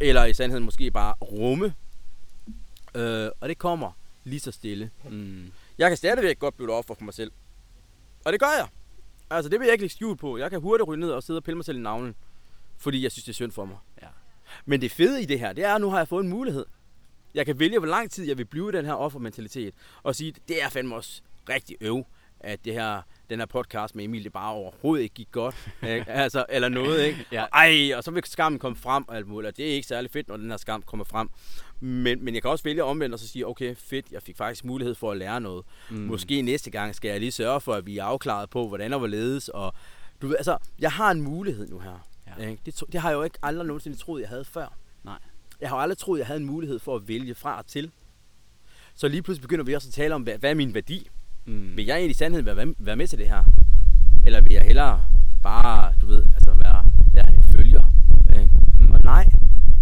Eller 0.02 0.26
i 0.26 0.34
sandhed 0.34 0.60
måske 0.60 0.92
bare 0.92 1.14
rumme. 1.14 1.74
Øh, 2.96 3.30
og 3.40 3.50
det 3.50 3.58
kommer 3.58 3.92
lige 4.24 4.40
så 4.40 4.52
stille. 4.52 4.90
Mm. 5.10 5.52
Jeg 5.78 5.90
kan 5.90 5.98
stadigvæk 5.98 6.40
godt 6.40 6.58
blive 6.58 6.74
offer 6.74 6.94
for 6.94 7.04
mig 7.04 7.14
selv. 7.14 7.32
Og 8.26 8.32
det 8.32 8.40
gør 8.40 8.54
jeg. 8.58 8.68
Altså, 9.30 9.50
det 9.50 9.60
vil 9.60 9.66
jeg 9.66 9.74
ikke 9.74 9.84
lægge 9.84 9.96
skjul 9.96 10.18
på. 10.18 10.38
Jeg 10.38 10.50
kan 10.50 10.62
hurtigt 10.62 10.88
ryge 10.88 11.00
ned 11.00 11.12
og 11.12 11.24
sidde 11.24 11.38
og 11.38 11.44
pille 11.44 11.56
mig 11.56 11.66
selv 11.66 11.78
i 11.78 11.82
navlen. 11.82 12.16
Fordi 12.86 13.04
jeg 13.04 13.12
synes, 13.12 13.24
det 13.24 13.32
er 13.32 13.34
synd 13.34 13.52
for 13.52 13.66
mig. 13.66 13.78
Ja. 14.02 14.08
Men 14.66 14.82
det 14.82 14.92
fede 14.92 15.22
i 15.22 15.26
det 15.26 15.40
her, 15.40 15.54
det 15.54 15.64
er, 15.64 15.76
at 15.76 15.82
nu 15.82 15.90
har 15.90 15.98
jeg 15.98 16.08
fået 16.08 16.24
en 16.24 16.30
mulighed. 16.30 16.66
Jeg 17.34 17.46
kan 17.46 17.60
vælge, 17.60 17.80
hvor 17.80 17.88
lang 17.88 18.12
tid 18.12 18.28
jeg 18.28 18.38
vil 18.38 18.46
blive 18.46 18.70
i 18.70 18.78
den 18.78 18.86
her 18.86 18.94
offermentalitet. 18.94 19.74
Og 20.04 20.16
sige, 20.16 20.34
det 20.48 20.64
er 20.64 20.70
fandme 20.70 20.96
også 20.96 21.22
rigtig 21.50 21.78
øv, 21.82 22.06
at 22.40 22.66
det 22.66 22.74
her 22.74 23.02
den 23.30 23.40
her 23.40 23.46
podcast 23.46 23.96
med 23.96 24.04
Emil, 24.04 24.24
det 24.24 24.34
bare 24.34 24.54
overhovedet 24.54 25.04
ikke 25.04 25.16
gik 25.16 25.32
godt. 25.32 25.56
Ikke? 25.84 26.12
altså, 26.12 26.46
eller 26.50 26.70
noget, 26.70 27.06
ikke? 27.06 27.26
Ja. 27.32 27.44
Og, 27.44 27.50
ej, 27.54 27.96
og 27.96 28.04
så 28.04 28.12
vil 28.12 28.24
skammen 28.26 28.60
komme 28.60 28.76
frem 28.76 29.08
og 29.08 29.16
alt 29.16 29.28
muligt. 29.28 29.48
Og 29.48 29.58
det 29.58 29.70
er 29.70 29.74
ikke 29.74 29.88
særlig 29.88 30.12
fedt, 30.12 30.28
når 30.28 30.38
den 30.38 30.50
her 30.50 30.58
skam 30.58 30.82
kommer 30.82 31.04
frem. 31.04 31.30
Men, 31.80 32.26
men 32.26 32.34
jeg 32.34 32.42
kan 32.42 32.52
også 32.52 32.64
vælge 32.64 32.84
omvendt 32.84 33.14
og 33.14 33.20
så 33.20 33.28
sige, 33.28 33.48
okay, 33.48 33.76
fedt, 33.76 34.12
jeg 34.12 34.22
fik 34.22 34.38
faktisk 34.38 34.66
mulighed 34.66 34.96
for 34.96 35.12
at 35.12 35.18
lære 35.18 35.42
noget. 35.42 35.66
Mm. 35.90 35.98
Måske 35.98 36.42
næste 36.42 36.72
gang 36.72 36.96
skal 36.96 37.10
jeg 37.10 37.20
lige 37.20 37.32
sørge 37.32 37.62
for, 37.62 37.74
at 37.74 37.86
vi 37.86 37.98
er 37.98 38.04
afklaret 38.04 38.50
på, 38.50 38.68
hvordan 38.68 38.94
og 38.94 39.00
hvorledes. 39.00 39.50
Og, 39.50 39.74
du 40.22 40.28
ved, 40.28 40.36
altså, 40.36 40.58
jeg 40.80 40.92
har 40.92 41.12
en 41.12 41.22
mulighed 41.22 41.68
nu 41.68 41.80
her. 41.80 42.15
Ja. 42.40 42.50
Ikke? 42.50 42.62
Det, 42.66 42.84
det 42.92 43.02
har 43.02 43.10
jeg 43.10 43.18
jo 43.18 43.24
ikke 43.24 43.38
aldrig 43.44 43.68
nogensinde 43.68 43.98
troet, 43.98 44.22
jeg 44.22 44.30
havde 44.30 44.46
før. 44.46 44.78
Nej. 45.04 45.18
Jeg 45.62 45.70
har 45.70 45.78
jo 45.78 45.82
aldrig 45.82 45.98
troet, 45.98 46.20
jeg 46.20 46.28
havde 46.28 46.40
en 46.40 46.46
mulighed 46.46 46.80
for 46.80 46.96
at 46.96 47.08
vælge 47.08 47.36
fra 47.36 47.58
og 47.58 47.68
til. 47.68 47.92
Så 48.96 49.08
lige 49.08 49.22
pludselig 49.22 49.42
begynder 49.42 49.66
vi 49.66 49.74
også 49.74 49.90
at 49.90 49.94
tale 49.94 50.16
om, 50.16 50.22
hvad, 50.22 50.38
hvad 50.38 50.50
er 50.50 50.56
min 50.56 50.74
værdi? 50.74 51.10
Mm. 51.46 51.78
Vil 51.78 51.86
jeg 51.86 51.96
egentlig 51.96 52.12
i 52.12 52.18
sandheden 52.18 52.46
være, 52.46 52.74
være 52.80 52.96
med 52.96 53.08
til 53.08 53.20
det 53.20 53.30
her? 53.30 53.44
Eller 54.26 54.42
vil 54.42 54.54
jeg 54.54 54.64
hellere 54.64 55.06
bare, 55.44 55.94
du 56.02 56.06
ved, 56.06 56.26
altså 56.34 56.54
være, 56.54 56.86
være 57.14 57.34
en 57.34 57.44
følger? 57.44 57.84
Ikke? 58.40 58.52
Mm. 58.80 58.92
Og 58.92 59.00
nej, 59.04 59.30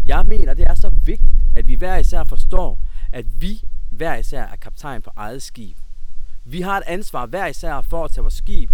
jeg 0.05 0.25
mener, 0.25 0.53
det 0.53 0.65
er 0.67 0.75
så 0.75 0.89
vigtigt, 0.89 1.37
at 1.55 1.67
vi 1.67 1.75
hver 1.75 1.97
især 1.97 2.23
forstår, 2.23 2.81
at 3.11 3.41
vi 3.41 3.61
hver 3.89 4.15
især 4.15 4.43
er 4.43 4.55
kaptajn 4.55 5.01
på 5.01 5.11
eget 5.15 5.43
skib. 5.43 5.77
Vi 6.45 6.61
har 6.61 6.77
et 6.77 6.83
ansvar 6.87 7.25
hver 7.25 7.47
især 7.47 7.81
for 7.81 8.05
at 8.05 8.11
tage 8.11 8.23
vores 8.23 8.33
skib, 8.33 8.69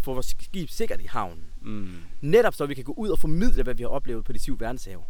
få 0.00 0.14
vores 0.14 0.26
skib 0.26 0.68
sikkert 0.68 1.00
i 1.00 1.06
havnen. 1.06 1.44
Mm. 1.62 1.88
Netop 2.20 2.54
så 2.54 2.66
vi 2.66 2.74
kan 2.74 2.84
gå 2.84 2.92
ud 2.96 3.08
og 3.08 3.18
formidle, 3.18 3.62
hvad 3.62 3.74
vi 3.74 3.82
har 3.82 3.88
oplevet 3.88 4.24
på 4.24 4.32
de 4.32 4.38
syv 4.38 4.60
verdenshave. 4.60 5.02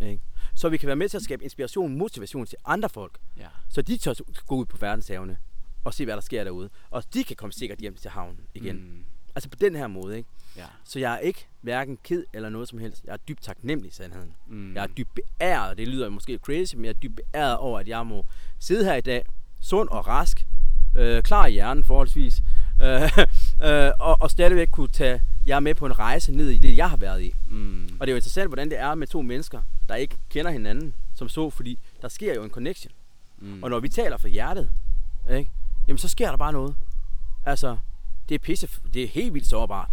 Ikke? 0.00 0.22
Så 0.54 0.68
vi 0.68 0.76
kan 0.76 0.86
være 0.86 0.96
med 0.96 1.08
til 1.08 1.16
at 1.16 1.22
skabe 1.22 1.44
inspiration, 1.44 1.98
motivation 1.98 2.46
til 2.46 2.58
andre 2.64 2.88
folk, 2.88 3.18
Ja. 3.36 3.46
så 3.68 3.82
de 3.82 3.96
tør 3.96 4.14
gå 4.46 4.54
ud 4.56 4.64
på 4.66 4.76
verdenshavene 4.80 5.36
og 5.84 5.94
se, 5.94 6.04
hvad 6.04 6.14
der 6.14 6.20
sker 6.20 6.44
derude. 6.44 6.68
Og 6.90 7.04
de 7.14 7.24
kan 7.24 7.36
komme 7.36 7.52
sikkert 7.52 7.78
hjem 7.78 7.94
til 7.96 8.10
havnen 8.10 8.40
igen. 8.54 8.76
Mm. 8.76 9.04
Altså 9.34 9.48
på 9.50 9.56
den 9.56 9.76
her 9.76 9.86
måde, 9.86 10.16
ikke? 10.16 10.28
Ja. 10.56 10.64
Så 10.84 10.98
jeg 10.98 11.14
er 11.14 11.18
ikke 11.18 11.46
hverken 11.60 11.98
ked 12.04 12.24
eller 12.32 12.48
noget 12.48 12.68
som 12.68 12.78
helst. 12.78 13.04
Jeg 13.04 13.12
er 13.12 13.16
dybt 13.16 13.42
taknemmelig 13.42 13.90
i 13.90 13.94
sandheden. 13.94 14.34
Mm. 14.48 14.74
Jeg 14.74 14.82
er 14.82 14.86
dybt 14.86 15.10
beæret, 15.14 15.78
det 15.78 15.88
lyder 15.88 16.08
måske 16.08 16.38
crazy, 16.38 16.74
men 16.74 16.84
jeg 16.84 16.90
er 16.90 16.94
dybt 16.94 17.16
beæret 17.16 17.56
over, 17.56 17.78
at 17.78 17.88
jeg 17.88 18.06
må 18.06 18.24
sidde 18.58 18.84
her 18.84 18.94
i 18.94 19.00
dag, 19.00 19.22
sund 19.60 19.88
og 19.88 20.06
rask, 20.06 20.46
øh, 20.96 21.22
klar 21.22 21.46
i 21.46 21.52
hjernen 21.52 21.84
forholdsvis, 21.84 22.42
øh, 22.82 23.02
øh, 23.68 23.90
og, 24.00 24.16
og 24.22 24.30
stadigvæk 24.30 24.68
kunne 24.70 24.88
tage 24.88 25.20
jer 25.46 25.60
med 25.60 25.74
på 25.74 25.86
en 25.86 25.98
rejse 25.98 26.32
ned 26.32 26.48
i 26.50 26.58
det, 26.58 26.76
jeg 26.76 26.90
har 26.90 26.96
været 26.96 27.22
i. 27.22 27.34
Mm. 27.48 27.88
Og 28.00 28.06
det 28.06 28.12
er 28.12 28.14
jo 28.14 28.16
interessant, 28.16 28.48
hvordan 28.48 28.70
det 28.70 28.78
er 28.78 28.94
med 28.94 29.06
to 29.06 29.22
mennesker, 29.22 29.62
der 29.88 29.94
ikke 29.94 30.16
kender 30.30 30.50
hinanden 30.50 30.94
som 31.14 31.28
så, 31.28 31.50
fordi 31.50 31.78
der 32.02 32.08
sker 32.08 32.34
jo 32.34 32.42
en 32.44 32.50
connection. 32.50 32.92
Mm. 33.38 33.62
Og 33.62 33.70
når 33.70 33.80
vi 33.80 33.88
taler 33.88 34.16
fra 34.16 34.28
hjertet, 34.28 34.70
ikke, 35.30 35.50
jamen 35.88 35.98
så 35.98 36.08
sker 36.08 36.30
der 36.30 36.36
bare 36.36 36.52
noget. 36.52 36.76
Altså, 37.46 37.76
det 38.28 38.34
er 38.34 38.38
pisse, 38.38 38.68
det 38.94 39.02
er 39.04 39.08
helt 39.08 39.34
vildt 39.34 39.46
sårbart 39.46 39.90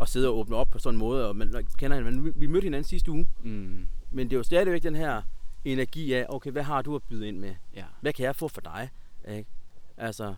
at 0.00 0.08
sidde 0.08 0.28
og 0.28 0.38
åbne 0.38 0.56
op 0.56 0.68
på 0.70 0.78
sådan 0.78 0.94
en 0.94 0.98
måde, 0.98 1.28
og 1.28 1.36
man 1.36 1.66
kender 1.78 1.96
hinanden. 1.96 2.32
Vi 2.36 2.46
mødte 2.46 2.64
hinanden 2.64 2.88
sidste 2.88 3.10
uge, 3.10 3.26
Mm. 3.42 3.86
men 4.10 4.26
det 4.30 4.32
er 4.32 4.36
jo 4.38 4.42
stadigvæk 4.42 4.82
den 4.82 4.94
her 4.96 5.22
energi 5.64 6.12
af, 6.14 6.26
okay, 6.28 6.50
hvad 6.50 6.62
har 6.62 6.82
du 6.82 6.96
at 6.96 7.02
byde 7.02 7.28
ind 7.28 7.38
med? 7.38 7.54
Ja. 7.76 7.84
Hvad 8.00 8.12
kan 8.12 8.24
jeg 8.24 8.36
få 8.36 8.48
for 8.48 8.60
dig? 8.60 8.88
Ikke? 9.28 9.50
Altså, 9.96 10.34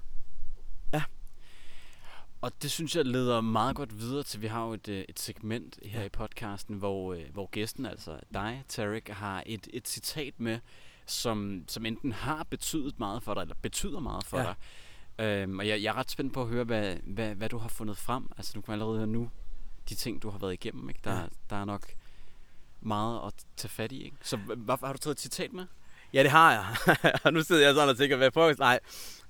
Og 2.41 2.53
det 2.63 2.71
synes 2.71 2.97
jeg 2.97 3.05
leder 3.05 3.41
meget 3.41 3.77
godt 3.77 3.99
videre 3.99 4.23
til, 4.23 4.43
vi 4.43 4.47
har 4.47 4.65
jo 4.67 4.73
et, 4.73 4.89
øh, 4.89 5.05
et 5.09 5.19
segment 5.19 5.79
her 5.83 6.03
i 6.05 6.09
podcasten, 6.09 6.77
hvor, 6.77 7.15
øh, 7.15 7.23
hvor 7.33 7.47
gæsten, 7.51 7.87
altså 7.87 8.21
dig, 8.35 8.65
Tarek, 8.69 9.09
har 9.09 9.43
et, 9.47 9.69
et 9.73 9.89
citat 9.89 10.35
med, 10.41 10.59
som, 11.07 11.65
som 11.69 11.87
enten 11.87 12.13
har 12.13 12.45
betydet 12.51 12.99
meget 12.99 13.23
for 13.23 13.35
dig, 13.35 13.41
eller 13.41 13.55
betyder 13.63 14.01
meget 14.01 14.25
for 14.25 14.39
Ja. 14.39 14.45
dig. 14.45 14.55
Øhm, 15.27 15.59
og 15.59 15.69
jeg, 15.69 15.83
jeg 15.83 15.89
er 15.91 15.95
ret 15.99 16.11
spændt 16.11 16.33
på 16.35 16.43
at 16.43 16.49
høre, 16.49 16.65
hvad, 16.65 16.97
hvad, 16.97 17.35
hvad 17.35 17.49
du 17.49 17.59
har 17.59 17.69
fundet 17.69 17.97
frem. 17.97 18.31
Altså 18.37 18.53
nu 18.55 18.61
kan 18.63 18.73
allerede 18.73 18.97
høre 18.97 19.07
nu, 19.07 19.31
de 19.89 19.95
ting, 19.95 20.23
du 20.23 20.31
har 20.31 20.39
været 20.39 20.53
igennem. 20.53 20.89
Ikke? 20.89 21.01
Der, 21.05 21.15
Ja. 21.21 21.27
der 21.51 21.57
er 21.57 21.65
nok 21.65 21.87
meget 22.81 23.21
at 23.27 23.33
tage 23.57 23.69
fat 23.71 23.93
i. 23.93 24.03
Ikke? 24.05 24.17
Så 24.23 24.37
hvad, 24.37 24.77
har 24.87 24.93
du 24.93 24.99
taget 24.99 25.15
et 25.15 25.21
citat 25.21 25.53
med? 25.53 25.67
ja, 26.13 26.23
det 26.23 26.31
har 26.31 26.53
jeg. 26.53 26.97
og 27.25 27.33
nu 27.35 27.43
sidder 27.43 27.63
jeg 27.67 27.75
sådan 27.75 27.89
og 27.89 27.97
tænker, 27.97 28.17
hvad 28.17 28.31
fuck, 28.31 28.59
nej. 28.59 28.81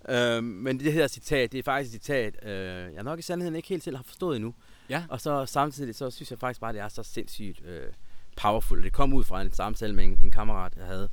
Øh, 0.08 0.44
men 0.44 0.80
det 0.80 0.92
her 0.92 1.06
citat, 1.06 1.52
det 1.52 1.58
er 1.58 1.62
faktisk 1.62 1.94
et 1.94 2.02
citat, 2.02 2.46
øh, 2.46 2.94
jeg 2.94 3.02
nok 3.02 3.18
i 3.18 3.22
sandheden 3.22 3.56
ikke 3.56 3.68
helt 3.68 3.84
selv 3.84 3.96
har 3.96 4.02
forstået 4.02 4.36
endnu. 4.36 4.54
Ja. 4.90 5.04
Og 5.08 5.20
så 5.20 5.46
samtidig, 5.46 5.94
så 5.94 6.10
synes 6.10 6.30
jeg 6.30 6.38
faktisk 6.38 6.60
bare, 6.60 6.72
det 6.72 6.80
er 6.80 6.88
så 6.88 7.02
sindssygt 7.02 7.64
øh, 7.64 7.92
powerful. 8.36 8.82
Det 8.82 8.92
kom 8.92 9.12
ud 9.12 9.24
fra 9.24 9.42
en 9.42 9.52
samtale 9.52 9.94
med 9.94 10.04
en, 10.04 10.18
en 10.22 10.30
kammerat, 10.30 10.72
jeg 10.76 10.86
havde. 10.86 11.08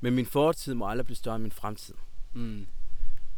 Men 0.00 0.14
min 0.14 0.26
fortid 0.26 0.74
må 0.74 0.88
aldrig 0.88 1.06
blive 1.06 1.16
større 1.16 1.36
end 1.36 1.42
min 1.42 1.52
fremtid. 1.52 1.94
Mm. 2.32 2.66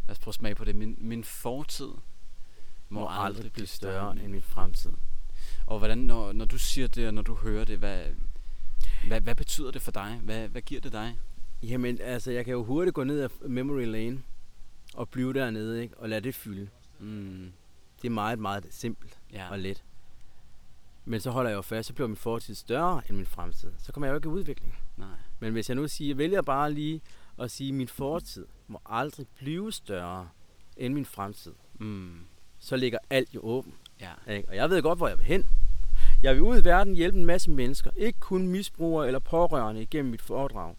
Lad 0.06 0.10
os 0.10 0.18
prøve 0.18 0.30
at 0.30 0.34
smage 0.34 0.54
på 0.54 0.64
det. 0.64 0.74
Min, 0.74 0.96
min 1.00 1.24
fortid 1.24 1.88
må, 2.88 3.08
aldrig 3.10 3.52
blive 3.52 3.66
større 3.66 4.12
end 4.12 4.32
min 4.32 4.42
fremtid. 4.42 4.92
Og 5.66 5.78
hvordan, 5.78 5.98
når, 5.98 6.32
når 6.32 6.44
du 6.44 6.58
siger 6.58 6.88
det, 6.88 7.06
og 7.06 7.14
når 7.14 7.22
du 7.22 7.34
hører 7.34 7.64
det, 7.64 7.78
hvad, 7.78 8.00
hvad, 9.06 9.20
hvad 9.20 9.34
betyder 9.34 9.70
det 9.70 9.82
for 9.82 9.90
dig? 9.90 10.20
Hvad, 10.22 10.48
hvad 10.48 10.62
giver 10.62 10.80
det 10.80 10.92
dig? 10.92 11.18
Jamen, 11.62 11.98
altså, 12.00 12.30
jeg 12.30 12.44
kan 12.44 12.52
jo 12.52 12.64
hurtigt 12.64 12.94
gå 12.94 13.04
ned 13.04 13.20
af 13.20 13.28
memory 13.40 13.84
lane 13.84 14.22
og 14.94 15.08
blive 15.08 15.32
dernede, 15.34 15.82
ikke? 15.82 15.98
Og 15.98 16.08
lade 16.08 16.20
det 16.20 16.34
fylde. 16.34 16.68
Mm. 17.00 17.52
Det 18.02 18.08
er 18.08 18.12
meget, 18.12 18.38
meget 18.38 18.66
simpelt 18.70 19.18
Ja. 19.32 19.50
og 19.50 19.58
let. 19.58 19.82
Men 21.04 21.20
så 21.20 21.30
holder 21.30 21.50
jeg 21.50 21.56
jo 21.56 21.62
fast, 21.62 21.86
så 21.88 21.94
bliver 21.94 22.08
min 22.08 22.16
fortid 22.16 22.54
større 22.54 23.02
end 23.08 23.16
min 23.16 23.26
fremtid. 23.26 23.72
Så 23.78 23.92
kommer 23.92 24.06
jeg 24.06 24.12
jo 24.12 24.16
ikke 24.18 24.26
i 24.26 24.32
udvikling. 24.32 24.74
Nej. 24.96 25.08
Men 25.40 25.52
hvis 25.52 25.68
jeg 25.68 25.74
nu 25.76 25.88
siger, 25.88 26.08
jeg 26.08 26.18
vælger 26.18 26.42
bare 26.42 26.72
lige 26.72 27.00
at 27.38 27.50
sige, 27.50 27.68
at 27.68 27.74
min 27.74 27.88
fortid 27.88 28.46
må 28.68 28.80
aldrig 28.86 29.26
blive 29.36 29.72
større 29.72 30.28
end 30.76 30.94
min 30.94 31.04
fremtid, 31.06 31.52
Mm. 31.74 32.20
så 32.58 32.76
ligger 32.76 32.98
alt 33.10 33.34
jo 33.34 33.40
åben. 33.42 33.74
Ja. 34.00 34.32
Ikke? 34.32 34.48
Og 34.48 34.56
jeg 34.56 34.70
ved 34.70 34.82
godt, 34.82 34.98
hvor 34.98 35.08
jeg 35.08 35.18
vil 35.18 35.26
hen. 35.26 35.48
Jeg 36.22 36.34
vil 36.34 36.42
ud 36.42 36.60
i 36.60 36.64
verden 36.64 36.94
hjælpe 36.94 37.18
en 37.18 37.24
masse 37.24 37.50
mennesker. 37.50 37.90
Ikke 37.96 38.20
kun 38.20 38.48
misbrugere 38.48 39.06
eller 39.06 39.18
pårørende 39.18 39.82
igennem 39.82 40.10
mit 40.10 40.22
foredrag. 40.22 40.76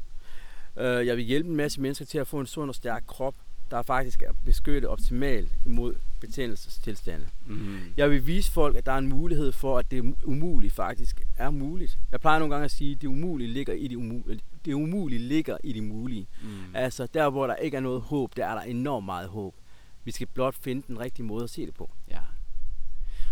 Øh, 0.77 1.07
Jeg 1.07 1.17
vil 1.17 1.25
hjælpe 1.25 1.49
en 1.49 1.55
masse 1.55 1.81
mennesker 1.81 2.05
til 2.05 2.17
at 2.17 2.27
få 2.27 2.39
en 2.39 2.45
sund 2.47 2.69
og 2.69 2.75
stærk 2.75 3.03
krop, 3.07 3.35
der 3.73 3.81
faktisk 3.81 4.21
er 4.21 4.31
beskyttet 4.45 4.89
optimalt 4.89 5.51
imod 5.65 5.95
betændelsestilstande. 6.19 7.27
Mm. 7.45 7.77
Jeg 7.97 8.09
vil 8.11 8.27
vise 8.27 8.51
folk, 8.51 8.75
at 8.75 8.85
der 8.85 8.91
er 8.91 8.97
en 8.97 9.09
mulighed 9.09 9.51
for, 9.51 9.77
at 9.79 9.91
det 9.91 10.15
umulige 10.23 10.71
faktisk 10.71 11.21
er 11.37 11.49
muligt. 11.49 11.99
Jeg 12.11 12.19
plejer 12.21 12.39
nogle 12.39 12.53
gange 12.53 12.65
at 12.65 12.71
sige, 12.71 12.91
at 12.95 13.01
det 13.01 13.07
umulige 13.07 13.49
ligger 13.53 13.73
i 13.73 13.87
det 13.87 13.95
umulige. 13.95 14.39
Det 14.65 14.73
umulige 14.73 15.19
ligger 15.19 15.57
i 15.63 15.73
det 15.73 15.83
mulige. 15.83 16.27
Mm. 16.43 16.49
Altså 16.75 17.07
der, 17.13 17.29
hvor 17.29 17.47
der 17.47 17.55
ikke 17.55 17.77
er 17.77 17.81
noget 17.81 18.01
håb, 18.01 18.35
der 18.35 18.45
er 18.47 18.53
der 18.55 18.61
enormt 18.61 19.05
meget 19.05 19.29
håb. 19.29 19.55
Vi 20.03 20.11
skal 20.11 20.27
blot 20.27 20.55
finde 20.55 20.83
den 20.87 20.99
rigtige 20.99 21.25
måde 21.25 21.43
at 21.43 21.49
se 21.49 21.65
det 21.65 21.73
på. 21.73 21.91
Ja. 22.09 22.19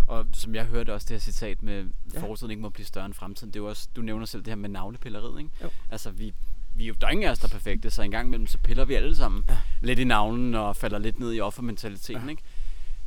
Og 0.08 0.26
som 0.34 0.56
jeg 0.56 0.66
hørte 0.66 0.94
også 0.94 1.06
det 1.10 1.14
her 1.14 1.20
citat 1.20 1.64
med, 1.64 1.86
Ja. 2.14 2.22
fortiden 2.22 2.52
ikke 2.52 2.62
må 2.62 2.70
blive 2.70 2.86
større 2.86 3.06
end 3.06 3.14
fremtiden, 3.14 3.54
det 3.54 3.60
er 3.60 3.64
jo 3.64 3.70
også, 3.70 3.90
du 3.96 4.02
nævner 4.02 4.26
selv 4.26 4.42
det 4.44 4.52
her 4.52 4.56
med 4.56 4.70
navlepilleriet, 4.70 5.40
ikke? 5.40 5.52
Jo. 5.64 5.70
Altså, 5.92 6.12
vi, 6.12 6.34
vi 6.76 6.84
er 6.84 6.88
jo, 6.88 6.94
der 7.02 7.08
er 7.08 7.12
ingen 7.12 7.28
af 7.28 7.32
os, 7.32 7.40
der 7.40 7.48
er 7.48 7.52
perfekte, 7.52 7.90
så 7.90 8.02
en 8.02 8.12
gang 8.12 8.28
imellem, 8.28 8.48
så 8.48 8.58
piller 8.58 8.86
vi 8.86 8.94
alle 8.94 9.16
sammen 9.16 9.44
Ja. 9.50 9.58
lidt 9.82 10.00
i 10.00 10.04
navlen 10.04 10.56
og 10.56 10.76
falder 10.76 11.00
lidt 11.00 11.20
ned 11.20 11.34
i 11.34 11.40
offermentaliteten, 11.40 12.24
Ja. 12.26 12.30
ikke? 12.30 12.44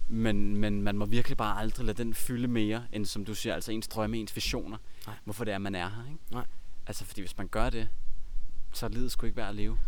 Men, 0.08 0.56
men 0.56 0.82
man 0.82 0.96
må 0.98 1.04
virkelig 1.06 1.36
bare 1.36 1.60
aldrig 1.60 1.86
lade 1.86 2.02
den 2.04 2.14
fylde 2.14 2.48
mere, 2.48 2.82
end 2.92 3.06
som 3.06 3.24
du 3.24 3.34
siger, 3.34 3.54
altså 3.54 3.72
ens 3.72 3.88
drømme, 3.88 4.18
ens 4.18 4.36
visioner. 4.36 4.76
Nej. 5.06 5.16
Hvorfor 5.24 5.44
det 5.44 5.54
er, 5.54 5.58
man 5.58 5.74
er 5.74 5.88
her, 5.88 6.04
ikke? 6.10 6.22
Nej. 6.32 6.44
Altså, 6.86 7.04
fordi 7.04 7.20
hvis 7.20 7.38
man 7.38 7.48
gør 7.48 7.70
det, 7.70 7.88
så 8.72 8.86
er 8.86 8.90
livet 8.90 9.10
sgu 9.12 9.26
ikke 9.26 9.36
værd 9.36 9.48
at 9.48 9.54
leve. 9.54 9.78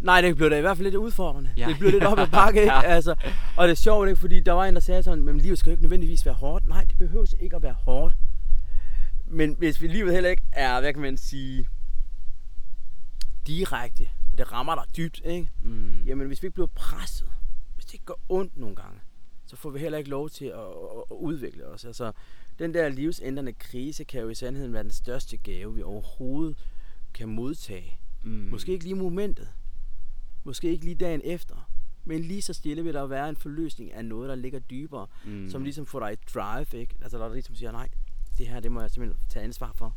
Nej, 0.00 0.20
det 0.20 0.36
blev 0.36 0.50
da 0.50 0.58
i 0.58 0.60
hvert 0.60 0.76
fald 0.76 0.86
lidt 0.86 0.94
udfordrende. 0.94 1.50
Ja. 1.56 1.68
Det 1.68 1.78
blev 1.78 1.90
lidt 1.90 2.04
op 2.04 2.18
ad 2.18 2.26
bakke, 2.40 2.60
ikke? 2.60 2.72
Altså, 2.72 3.14
og 3.56 3.68
det 3.68 3.72
er 3.72 3.76
sjovt, 3.76 4.08
ikke? 4.08 4.20
Fordi 4.20 4.40
der 4.40 4.52
var 4.52 4.64
en, 4.64 4.74
der 4.74 4.80
sagde 4.80 5.02
sådan, 5.02 5.24
men 5.24 5.38
livet 5.40 5.58
skal 5.58 5.70
jo 5.70 5.72
ikke 5.72 5.82
nødvendigvis 5.82 6.26
være 6.26 6.34
hårdt. 6.34 6.68
Nej, 6.68 6.84
det 6.84 6.98
behøver 6.98 7.26
ikke 7.40 7.56
at 7.56 7.62
være 7.62 7.72
hårdt. 7.84 8.14
Men 9.26 9.54
hvis 9.58 9.82
vi 9.82 9.86
livet 9.88 10.12
heller 10.14 10.30
ikke 10.30 10.42
er, 10.52 10.80
hvad 10.80 10.92
kan 10.92 11.02
man 11.02 11.16
sige, 11.16 11.66
direkte, 13.46 14.08
og 14.32 14.38
det 14.38 14.52
rammer 14.52 14.74
dig 14.74 14.96
dybt, 14.96 15.20
ikke? 15.24 15.50
Mm. 15.62 16.02
Jamen, 16.06 16.26
hvis 16.26 16.42
vi 16.42 16.46
ikke 16.46 16.54
bliver 16.54 16.66
presset, 16.74 17.28
hvis 17.74 17.84
det 17.84 17.94
ikke 17.94 18.04
gør 18.04 18.20
ondt 18.28 18.56
nogle 18.56 18.76
gange, 18.76 19.00
så 19.46 19.56
får 19.56 19.70
vi 19.70 19.78
heller 19.78 19.98
ikke 19.98 20.10
lov 20.10 20.30
til 20.30 20.44
at, 20.44 20.60
at, 20.60 21.04
at 21.10 21.16
udvikle 21.16 21.66
os. 21.66 21.84
Altså, 21.84 22.12
den 22.58 22.74
der 22.74 22.88
livsændrende 22.88 23.52
krise 23.52 24.04
kan 24.04 24.20
jo 24.20 24.28
i 24.28 24.34
sandheden 24.34 24.72
være 24.72 24.82
den 24.82 24.90
største 24.90 25.36
gave, 25.36 25.74
vi 25.74 25.82
overhovedet 25.82 26.56
kan 27.14 27.28
modtage. 27.28 27.98
Mm. 28.24 28.30
Måske 28.30 28.72
ikke 28.72 28.84
lige 28.84 28.94
momentet. 28.94 29.48
Måske 30.44 30.70
ikke 30.70 30.84
lige 30.84 30.94
dagen 30.94 31.20
efter. 31.24 31.70
Men 32.04 32.20
lige 32.20 32.42
så 32.42 32.52
stille 32.52 32.84
vil 32.84 32.94
der 32.94 33.06
være 33.06 33.28
en 33.28 33.36
forløsning 33.36 33.92
af 33.92 34.04
noget, 34.04 34.28
der 34.28 34.34
ligger 34.34 34.58
dybere. 34.58 35.06
mm. 35.24 35.50
Som 35.50 35.62
ligesom 35.62 35.86
får 35.86 36.00
dig 36.00 36.12
et 36.12 36.34
drive, 36.34 36.80
ikke? 36.80 36.94
Altså 37.02 37.18
der 37.18 37.32
ligesom 37.32 37.54
siger, 37.54 37.72
nej, 37.72 37.88
det 38.38 38.48
her, 38.48 38.60
det 38.60 38.72
må 38.72 38.80
jeg 38.80 38.90
simpelthen 38.90 39.20
tage 39.28 39.44
ansvar 39.44 39.72
for. 39.72 39.96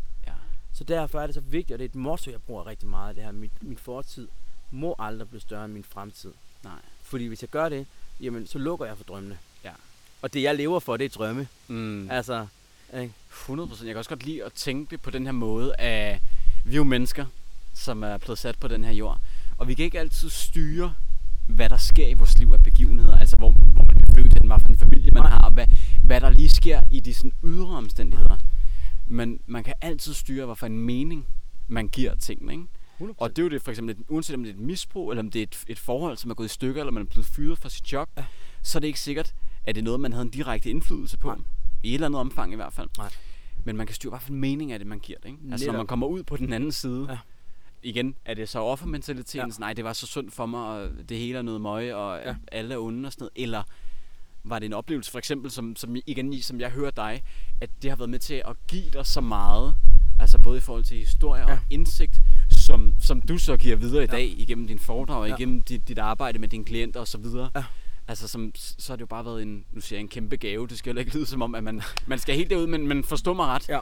Så 0.73 0.83
derfor 0.83 1.21
er 1.21 1.25
det 1.25 1.35
så 1.35 1.41
vigtigt, 1.41 1.71
og 1.71 1.79
det 1.79 1.85
er 1.85 1.89
et 1.89 1.95
motto, 1.95 2.31
jeg 2.31 2.41
bruger 2.41 2.67
rigtig 2.67 2.89
meget, 2.89 3.15
det 3.15 3.23
her, 3.23 3.31
min, 3.31 3.51
min 3.61 3.77
fortid 3.77 4.27
må 4.71 4.95
aldrig 4.99 5.29
blive 5.29 5.41
større 5.41 5.65
end 5.65 5.73
min 5.73 5.83
fremtid. 5.83 6.31
Nej. 6.63 6.73
Fordi 7.03 7.25
hvis 7.27 7.41
jeg 7.41 7.49
gør 7.49 7.69
det, 7.69 7.87
jamen 8.21 8.47
så 8.47 8.57
lukker 8.57 8.85
jeg 8.85 8.97
for 8.97 9.03
drømmene. 9.03 9.37
Ja. 9.63 9.71
Og 10.21 10.33
det 10.33 10.43
jeg 10.43 10.55
lever 10.55 10.79
for, 10.79 10.97
det 10.97 11.05
er 11.05 11.09
drømme. 11.09 11.47
Mm. 11.67 12.11
Altså, 12.11 12.47
ikke? 12.93 13.13
100%. 13.31 13.51
Jeg 13.51 13.87
kan 13.87 13.97
også 13.97 14.09
godt 14.09 14.25
lide 14.25 14.45
at 14.45 14.53
tænke 14.53 14.91
det 14.91 15.01
på 15.01 15.09
den 15.09 15.25
her 15.25 15.31
måde, 15.31 15.75
at 15.79 16.21
vi 16.65 16.71
er 16.73 16.77
jo 16.77 16.83
mennesker, 16.83 17.25
som 17.73 18.03
er 18.03 18.17
blevet 18.17 18.39
sat 18.39 18.59
på 18.59 18.67
den 18.67 18.83
her 18.83 18.91
jord. 18.91 19.19
Og 19.57 19.67
vi 19.67 19.73
kan 19.73 19.85
ikke 19.85 19.99
altid 19.99 20.29
styre, 20.29 20.93
hvad 21.47 21.69
der 21.69 21.77
sker 21.77 22.07
i 22.07 22.13
vores 22.13 22.37
liv 22.37 22.51
af 22.53 22.63
begivenheder. 22.63 23.17
Altså, 23.17 23.35
hvor, 23.35 23.51
hvor 23.51 23.83
man 23.83 23.95
bliver 23.95 24.15
født 24.15 24.33
den, 24.33 24.47
hvad 24.47 24.59
for 24.59 24.67
en 24.67 24.77
familie 24.77 25.11
man 25.11 25.23
har, 25.23 25.49
hvad, 25.49 25.67
hvad 26.01 26.21
der 26.21 26.29
lige 26.29 26.49
sker 26.49 26.81
i 26.91 26.99
de 26.99 27.13
sådan 27.13 27.33
ydre 27.43 27.77
omstændigheder. 27.77 28.37
Men 29.11 29.39
man 29.45 29.63
kan 29.63 29.73
altid 29.81 30.13
styre, 30.13 30.45
hvad 30.45 30.55
for 30.55 30.65
en 30.65 30.77
mening 30.79 31.27
man 31.67 31.87
giver 31.87 32.15
tingene, 32.15 32.51
ikke? 32.53 32.65
100%. 32.99 33.13
Og 33.17 33.29
det 33.29 33.39
er 33.39 33.43
jo 33.43 33.49
det, 33.49 33.61
for 33.61 33.71
eksempel, 33.71 33.95
et- 33.95 34.03
uanset 34.09 34.35
om 34.35 34.43
det 34.43 34.49
er 34.49 34.53
et 34.53 34.59
misbrug, 34.59 35.11
eller 35.11 35.23
om 35.23 35.31
det 35.31 35.39
er 35.39 35.43
et, 35.43 35.63
et 35.67 35.79
forhold, 35.79 36.17
som 36.17 36.31
er 36.31 36.35
gået 36.35 36.45
i 36.47 36.49
stykker, 36.49 36.81
eller 36.81 36.91
man 36.91 37.03
er 37.03 37.07
blevet 37.07 37.25
fyret 37.25 37.57
fra 37.57 37.69
sit 37.69 37.93
job, 37.93 38.09
Ja. 38.17 38.25
så 38.61 38.77
er 38.77 38.79
det 38.79 38.87
ikke 38.87 38.99
sikkert, 38.99 39.33
at 39.63 39.75
det 39.75 39.81
er 39.81 39.85
noget, 39.85 39.99
man 39.99 40.13
havde 40.13 40.25
en 40.25 40.29
direkte 40.31 40.69
indflydelse 40.69 41.17
på. 41.17 41.27
Nej. 41.27 41.37
I 41.83 41.89
et 41.89 41.93
eller 41.93 42.07
andet 42.07 42.19
omfang 42.21 42.51
i 42.53 42.55
hvert 42.55 42.73
fald. 42.73 42.89
Nej. 42.97 43.09
Men 43.63 43.77
man 43.77 43.87
kan 43.87 43.93
styre, 43.95 44.09
hvad 44.09 44.19
for 44.19 44.29
en 44.31 44.39
mening 44.39 44.71
af 44.71 44.79
det, 44.79 44.87
man 44.87 44.99
giver 44.99 45.19
det. 45.19 45.29
Ikke? 45.29 45.39
Altså 45.51 45.67
når 45.71 45.77
man 45.77 45.87
kommer 45.87 46.07
ud 46.07 46.23
på 46.23 46.37
den 46.37 46.53
anden 46.53 46.71
side, 46.71 47.05
Ja. 47.09 47.17
igen, 47.83 48.15
er 48.25 48.33
det 48.33 48.49
så 48.49 48.59
offermentaliteten, 48.59 49.49
Ja. 49.49 49.59
nej, 49.59 49.73
det 49.73 49.83
var 49.83 49.93
så 49.93 50.07
synd 50.07 50.29
for 50.31 50.45
mig, 50.45 50.61
og 50.67 50.89
det 51.09 51.17
hele 51.17 51.37
er 51.37 51.41
noget 51.41 51.61
møg, 51.61 51.93
og 51.93 52.19
ja. 52.25 52.35
alle 52.51 52.73
er 52.73 52.77
onde 52.79 53.07
og 53.07 53.11
sådan 53.13 53.23
noget, 53.23 53.43
eller 53.43 53.63
var 54.43 54.59
det 54.59 54.65
en 54.65 54.73
oplevelse, 54.73 55.11
for 55.11 55.17
eksempel, 55.17 55.51
som, 55.51 55.75
som 55.75 55.95
igen, 56.07 56.41
som 56.41 56.59
jeg 56.59 56.69
hører 56.69 56.91
dig, 56.91 57.23
at 57.61 57.69
det 57.81 57.89
har 57.91 57.97
været 57.97 58.09
med 58.09 58.19
til 58.19 58.33
at 58.47 58.55
give 58.67 58.89
dig 58.93 59.05
så 59.05 59.21
meget, 59.21 59.75
altså 60.19 60.37
både 60.39 60.57
i 60.57 60.61
forhold 60.61 60.83
til 60.83 60.97
historie 60.97 61.41
ja. 61.41 61.47
Ja. 61.47 61.53
og 61.53 61.59
indsigt, 61.69 62.21
som, 62.49 62.95
som 62.99 63.21
du 63.21 63.37
så 63.37 63.57
giver 63.57 63.75
videre 63.75 64.03
i 64.03 64.07
Ja. 64.11 64.15
dag, 64.15 64.33
igennem 64.37 64.67
din 64.67 64.79
foredrag, 64.79 65.17
og 65.21 65.27
Ja. 65.27 65.35
igennem 65.35 65.61
dit, 65.61 65.87
dit 65.87 65.97
arbejde 65.99 66.39
med 66.39 66.47
dine 66.47 66.65
klienter 66.65 66.99
osv. 66.99 67.25
Ja. 67.55 67.63
Altså, 68.07 68.27
som, 68.27 68.51
så 68.55 68.91
har 68.91 68.95
det 68.95 69.01
jo 69.01 69.05
bare 69.05 69.25
været 69.25 69.41
en, 69.41 69.65
nu 69.73 69.81
siger 69.81 69.97
jeg 69.97 70.01
en 70.03 70.07
kæmpe 70.07 70.37
gave. 70.37 70.67
Det 70.67 70.77
skal 70.77 70.89
heller 70.89 70.99
ikke 70.99 71.13
lyde 71.17 71.25
som 71.25 71.41
om, 71.41 71.55
at 71.55 71.63
man, 71.63 71.81
man 72.07 72.19
skal 72.19 72.35
helt 72.35 72.49
derud, 72.49 72.67
men, 72.67 72.87
men 72.87 73.03
forstå 73.03 73.33
mig 73.33 73.45
ret. 73.45 73.69
Ja. 73.69 73.79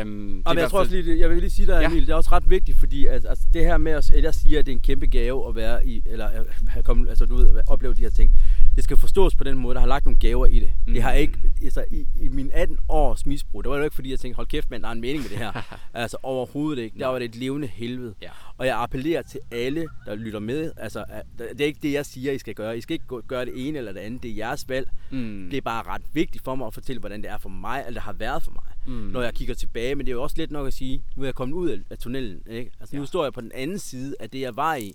Øhm, 0.00 0.42
det 0.46 0.56
i 0.56 0.58
jeg 0.60 0.70
tror 0.70 0.78
også 0.78 0.92
lige, 0.92 1.20
jeg 1.20 1.30
vil 1.30 1.38
lige 1.38 1.50
sige 1.50 1.66
dig, 1.66 1.80
Ja. 1.80 1.86
Emil, 1.86 2.06
det 2.06 2.12
er 2.12 2.14
også 2.16 2.30
ret 2.32 2.50
vigtigt, 2.50 2.78
fordi 2.78 3.06
at, 3.06 3.26
altså, 3.26 3.46
det 3.54 3.64
her 3.64 3.78
med, 3.78 3.92
at 3.92 4.10
jeg 4.22 4.34
siger, 4.34 4.58
at 4.58 4.66
det 4.66 4.72
er 4.72 4.76
en 4.76 4.82
kæmpe 4.82 5.06
gave 5.06 5.48
at 5.48 5.54
være 5.56 5.86
i, 5.86 6.02
eller 6.06 6.26
at 6.26 6.46
have 6.68 6.82
kommet, 6.82 7.08
altså 7.08 7.26
du 7.26 7.36
ved, 7.36 7.56
at 7.56 7.62
opleve 7.66 7.94
de 7.94 8.02
her 8.02 8.10
ting. 8.10 8.30
Det 8.76 8.84
skal 8.84 8.96
forstås 8.96 9.34
på 9.34 9.44
den 9.44 9.58
måde, 9.58 9.74
der 9.74 9.80
har 9.80 9.88
lagt 9.88 10.04
nogle 10.04 10.18
gaver 10.20 10.46
i 10.46 10.60
det. 10.60 10.70
Mm. 10.86 10.92
Det 10.92 11.02
har 11.02 11.12
Mm. 11.12 11.18
ikke, 11.18 11.38
altså 11.62 11.84
i, 11.90 12.06
i 12.20 12.28
min 12.28 12.50
18 12.52 12.78
års 12.88 13.26
misbrug, 13.26 13.64
der 13.64 13.70
var 13.70 13.76
det 13.76 13.80
jo 13.80 13.84
ikke 13.84 13.94
fordi, 13.94 14.10
jeg 14.10 14.18
tænkte, 14.20 14.36
hold 14.36 14.46
kæft, 14.46 14.70
mand, 14.70 14.82
der 14.82 14.88
er 14.88 14.92
en 14.92 15.00
mening 15.00 15.22
med 15.22 15.30
det 15.30 15.38
her. 15.38 15.78
altså 15.94 16.16
overhovedet 16.22 16.82
ikke. 16.82 16.98
Der 16.98 17.06
var 17.06 17.18
det 17.18 17.24
et 17.24 17.36
levende 17.36 17.66
helvede. 17.68 18.14
Ja. 18.22 18.30
Og 18.58 18.66
jeg 18.66 18.76
appellerer 18.82 19.22
til 19.22 19.40
alle, 19.50 19.86
der 20.06 20.14
lytter 20.14 20.38
med. 20.38 20.72
Altså, 20.76 21.04
det 21.38 21.60
er 21.60 21.64
ikke 21.66 21.80
det, 21.82 21.92
jeg 21.92 22.06
siger, 22.06 22.32
I 22.32 22.38
skal 22.38 22.54
gøre. 22.54 22.78
I 22.78 22.80
skal 22.80 22.94
ikke 22.94 23.06
gøre 23.28 23.44
det 23.44 23.68
ene 23.68 23.78
eller 23.78 23.92
det 23.92 24.00
andet. 24.00 24.22
Det 24.22 24.30
er 24.30 24.34
jeres 24.34 24.68
valg. 24.68 24.88
Mm. 25.10 25.48
Det 25.50 25.56
er 25.56 25.60
bare 25.60 25.82
ret 25.86 26.02
vigtigt 26.12 26.44
for 26.44 26.54
mig 26.54 26.66
at 26.66 26.74
fortælle, 26.74 27.00
hvordan 27.00 27.22
det 27.22 27.30
er 27.30 27.38
for 27.38 27.48
mig, 27.48 27.78
eller 27.86 28.00
det 28.00 28.02
har 28.02 28.12
været 28.12 28.42
for 28.42 28.50
mig 28.50 28.62
Mm. 28.86 28.92
når 28.92 29.22
jeg 29.22 29.34
kigger 29.34 29.54
tilbage. 29.54 29.94
Men 29.94 30.06
det 30.06 30.12
er 30.12 30.16
jo 30.16 30.22
også 30.22 30.34
let 30.38 30.50
nok 30.50 30.66
at 30.66 30.72
sige, 30.74 31.02
nu 31.16 31.22
er 31.22 31.26
jeg 31.26 31.34
kommet 31.34 31.54
ud 31.56 31.68
af, 31.90 31.98
tunnelen. 31.98 32.40
Ikke? 32.50 32.70
Altså, 32.80 32.96
nu 32.96 33.02
Ja. 33.02 33.06
står 33.06 33.22
jeg 33.24 33.32
på 33.32 33.40
den 33.40 33.52
anden 33.54 33.78
side 33.78 34.14
af 34.20 34.30
det, 34.30 34.40
jeg 34.40 34.56
var 34.56 34.74
i. 34.74 34.92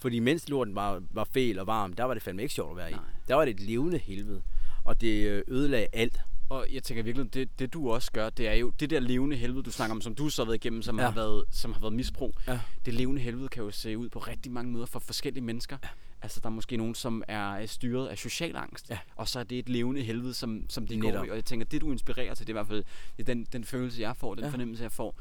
Fordi 0.00 0.18
mens 0.18 0.48
lorten 0.48 0.74
var, 0.74 1.02
var 1.10 1.24
fæl 1.32 1.58
og 1.58 1.66
varm, 1.66 1.92
der 1.92 2.04
var 2.04 2.14
det 2.14 2.22
fandme 2.22 2.42
ikke 2.42 2.54
sjovt 2.54 2.70
at 2.70 2.76
være 2.76 2.90
i. 2.90 2.94
Nej. 2.94 3.02
Der 3.28 3.34
var 3.34 3.44
det 3.44 3.54
et 3.54 3.60
levende 3.60 3.98
helvede. 3.98 4.42
Og 4.84 5.00
det 5.00 5.26
øh, 5.26 5.42
ødelagde 5.48 5.86
alt. 5.92 6.20
Og 6.48 6.66
jeg 6.72 6.82
tænker 6.82 7.02
virkelig, 7.02 7.34
det, 7.34 7.58
det 7.58 7.72
du 7.72 7.90
også 7.90 8.12
gør, 8.12 8.30
det 8.30 8.48
er 8.48 8.52
jo 8.54 8.70
det 8.80 8.90
der 8.90 9.00
levende 9.00 9.36
helvede, 9.36 9.62
du 9.62 9.70
snakker 9.70 9.94
om, 9.94 10.00
som 10.00 10.14
du 10.14 10.28
så 10.28 10.42
har 10.42 10.46
været 10.46 10.56
igennem, 10.64 10.82
som, 10.82 10.98
Ja. 10.98 11.04
har, 11.04 11.12
været, 11.12 11.44
som 11.50 11.72
har 11.72 11.80
været 11.80 11.92
misbrug. 11.92 12.34
Ja. 12.46 12.60
Det 12.84 12.94
levende 12.94 13.20
helvede 13.22 13.48
kan 13.48 13.62
jo 13.62 13.70
se 13.70 13.98
ud 13.98 14.08
på 14.08 14.18
rigtig 14.18 14.52
mange 14.52 14.72
måder 14.72 14.86
for 14.86 14.98
forskellige 14.98 15.44
mennesker. 15.44 15.76
Ja. 15.82 15.88
Altså 16.22 16.40
der 16.40 16.46
er 16.48 16.50
måske 16.50 16.76
nogen, 16.76 16.94
som 16.94 17.22
er 17.28 17.66
styret 17.66 18.08
af 18.08 18.18
social 18.18 18.56
angst, 18.56 18.90
Ja. 18.90 18.98
og 19.16 19.28
så 19.28 19.38
er 19.38 19.42
det 19.44 19.58
et 19.58 19.68
levende 19.68 20.02
helvede, 20.02 20.34
som, 20.34 20.64
som 20.68 20.86
de 20.86 20.96
Netop. 20.96 21.12
går 21.18 21.24
i. 21.24 21.30
Og 21.30 21.36
jeg 21.36 21.44
tænker, 21.44 21.66
det 21.66 21.80
du 21.80 21.92
inspirerer 21.92 22.34
til, 22.34 22.46
det 22.46 22.52
er 22.52 22.54
i 22.54 22.58
hvert 22.62 22.66
fald 22.68 22.84
det 23.16 23.22
er 23.28 23.34
den, 23.34 23.46
den 23.52 23.64
følelse, 23.64 24.00
jeg 24.02 24.16
får, 24.16 24.34
den 24.34 24.44
ja. 24.44 24.50
fornemmelse, 24.50 24.82
jeg 24.82 24.92
får. 24.92 25.18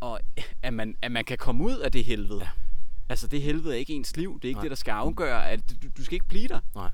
Og 0.00 0.20
at 0.62 0.74
man, 0.74 0.96
at 1.02 1.12
man 1.12 1.24
kan 1.24 1.38
komme 1.38 1.64
ud 1.64 1.76
af 1.78 1.92
det 1.92 2.04
helvede. 2.04 2.40
Ja. 2.42 2.48
Altså 3.14 3.26
det 3.28 3.42
helvede 3.42 3.74
er 3.74 3.78
ikke 3.78 3.92
ens 3.92 4.16
liv, 4.16 4.34
det 4.40 4.44
er 4.44 4.48
ikke 4.48 4.56
Nej. 4.58 4.62
det, 4.62 4.70
der 4.70 4.76
skal 4.76 4.92
afgøre, 4.92 5.50
at 5.50 5.60
du, 5.82 5.88
du 5.96 6.04
skal 6.04 6.14
ikke 6.14 6.26
blive 6.28 6.48
der. 6.48 6.60
Nej. 6.74 6.90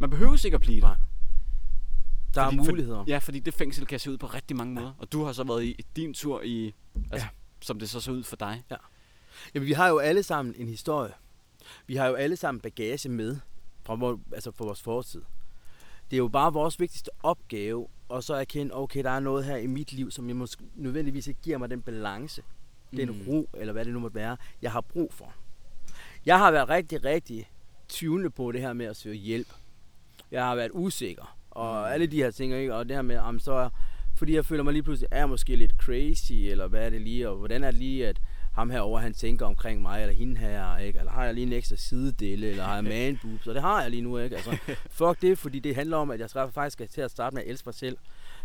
Man 0.00 0.10
behøver 0.10 0.44
ikke 0.44 0.54
at 0.54 0.60
blive 0.60 0.80
der. 0.80 0.86
Nej. 0.86 0.96
Der 2.34 2.44
Fordi- 2.44 2.56
er 2.56 2.62
muligheder. 2.62 3.04
For, 3.04 3.10
ja, 3.10 3.18
fordi 3.18 3.38
det 3.38 3.54
fængsel 3.54 3.86
kan 3.86 3.98
se 4.00 4.10
ud 4.10 4.18
på 4.18 4.26
rigtig 4.26 4.56
mange 4.56 4.74
måder. 4.74 4.92
Og 4.98 5.12
du 5.12 5.24
har 5.24 5.32
så 5.32 5.44
været 5.44 5.64
i 5.64 5.84
din 5.96 6.14
tur 6.14 6.42
i, 6.42 6.74
altså, 6.94 7.06
Ja. 7.12 7.16
ja. 7.16 7.28
som 7.62 7.78
det 7.78 7.90
så 7.90 8.00
så 8.00 8.12
ud 8.12 8.22
for 8.24 8.36
dig. 8.36 8.64
Jamen, 9.54 9.66
vi 9.66 9.72
har 9.72 9.88
jo 9.88 9.98
alle 9.98 10.22
sammen 10.22 10.54
en 10.58 10.68
historie. 10.68 11.12
Vi 11.86 11.96
har 11.96 12.06
jo 12.06 12.14
alle 12.14 12.36
sammen 12.36 12.60
bagage 12.60 13.08
med 13.08 13.36
fra, 13.84 13.94
vor, 13.94 14.20
altså 14.32 14.50
fra 14.52 14.64
vores 14.64 14.82
fortid. 14.82 15.22
Det 16.10 16.16
er 16.16 16.18
jo 16.18 16.28
bare 16.28 16.52
vores 16.52 16.80
vigtigste 16.80 17.10
opgave, 17.22 17.86
og 18.08 18.24
så 18.24 18.34
erkende, 18.34 18.74
okay, 18.74 19.02
der 19.04 19.10
er 19.10 19.20
noget 19.20 19.44
her 19.44 19.56
i 19.56 19.66
mit 19.66 19.92
liv, 19.92 20.10
som 20.10 20.28
jeg 20.28 20.36
måske 20.36 20.64
nødvendigvis 20.74 21.26
ikke 21.26 21.40
giver 21.42 21.58
mig 21.58 21.70
den 21.70 21.82
balance, 21.82 22.42
den 22.96 23.08
Mm. 23.08 23.24
ro, 23.28 23.50
eller 23.54 23.72
hvad 23.72 23.84
det 23.84 23.92
nu 23.92 24.00
måtte 24.00 24.14
være, 24.14 24.36
jeg 24.62 24.72
har 24.72 24.80
brug 24.80 25.12
for. 25.14 25.32
Jeg 26.26 26.38
har 26.38 26.50
været 26.50 26.68
rigtig, 26.68 27.04
rigtig 27.04 27.50
tvivlende 27.88 28.30
på 28.30 28.52
det 28.52 28.60
her 28.60 28.72
med 28.72 28.86
at 28.86 28.96
søge 28.96 29.16
hjælp. 29.16 29.48
Jeg 30.30 30.44
har 30.44 30.54
været 30.54 30.70
usikker, 30.74 31.36
og 31.50 31.80
Mm. 31.88 31.92
alle 31.92 32.06
de 32.06 32.16
her 32.16 32.30
ting, 32.30 32.52
ikke? 32.54 32.74
og 32.74 32.88
det 32.88 32.96
her 32.96 33.02
med, 33.02 33.16
om 33.18 33.38
så 33.38 33.68
fordi 34.16 34.34
jeg 34.34 34.44
føler 34.44 34.62
mig 34.62 34.72
lige 34.72 34.82
pludselig, 34.82 35.08
er 35.10 35.18
jeg 35.18 35.28
måske 35.28 35.56
lidt 35.56 35.72
crazy, 35.78 36.32
eller 36.32 36.66
hvad 36.66 36.86
er 36.86 36.90
det 36.90 37.00
lige, 37.00 37.28
og 37.28 37.36
hvordan 37.36 37.64
er 37.64 37.70
det 37.70 37.78
lige, 37.78 38.06
at 38.08 38.20
ham 38.54 38.70
herover 38.70 38.98
han 38.98 39.14
tænker 39.14 39.46
omkring 39.46 39.82
mig, 39.82 40.00
eller 40.02 40.14
hende 40.14 40.36
her, 40.36 40.76
ikke? 40.78 40.98
eller 40.98 41.12
har 41.12 41.24
jeg 41.24 41.34
lige 41.34 41.46
en 41.46 41.52
ekstra 41.52 41.76
sidedele, 41.76 42.46
eller 42.50 42.64
har 42.64 42.74
jeg 42.74 42.84
man 42.84 43.18
boobs, 43.22 43.46
og 43.46 43.54
det 43.54 43.62
har 43.62 43.82
jeg 43.82 43.90
lige 43.90 44.02
nu, 44.02 44.18
ikke? 44.18 44.36
Altså, 44.36 44.50
fuck 44.98 45.22
det, 45.22 45.38
fordi 45.38 45.58
det 45.58 45.74
handler 45.74 45.96
om, 45.96 46.10
at 46.10 46.20
jeg 46.20 46.30
faktisk 46.52 46.72
skal 46.72 46.88
til 46.88 47.00
at 47.00 47.10
starte 47.10 47.34
med 47.34 47.42
at 47.42 47.48
elske 47.50 47.66
mig 47.66 47.74
selv. 47.74 47.96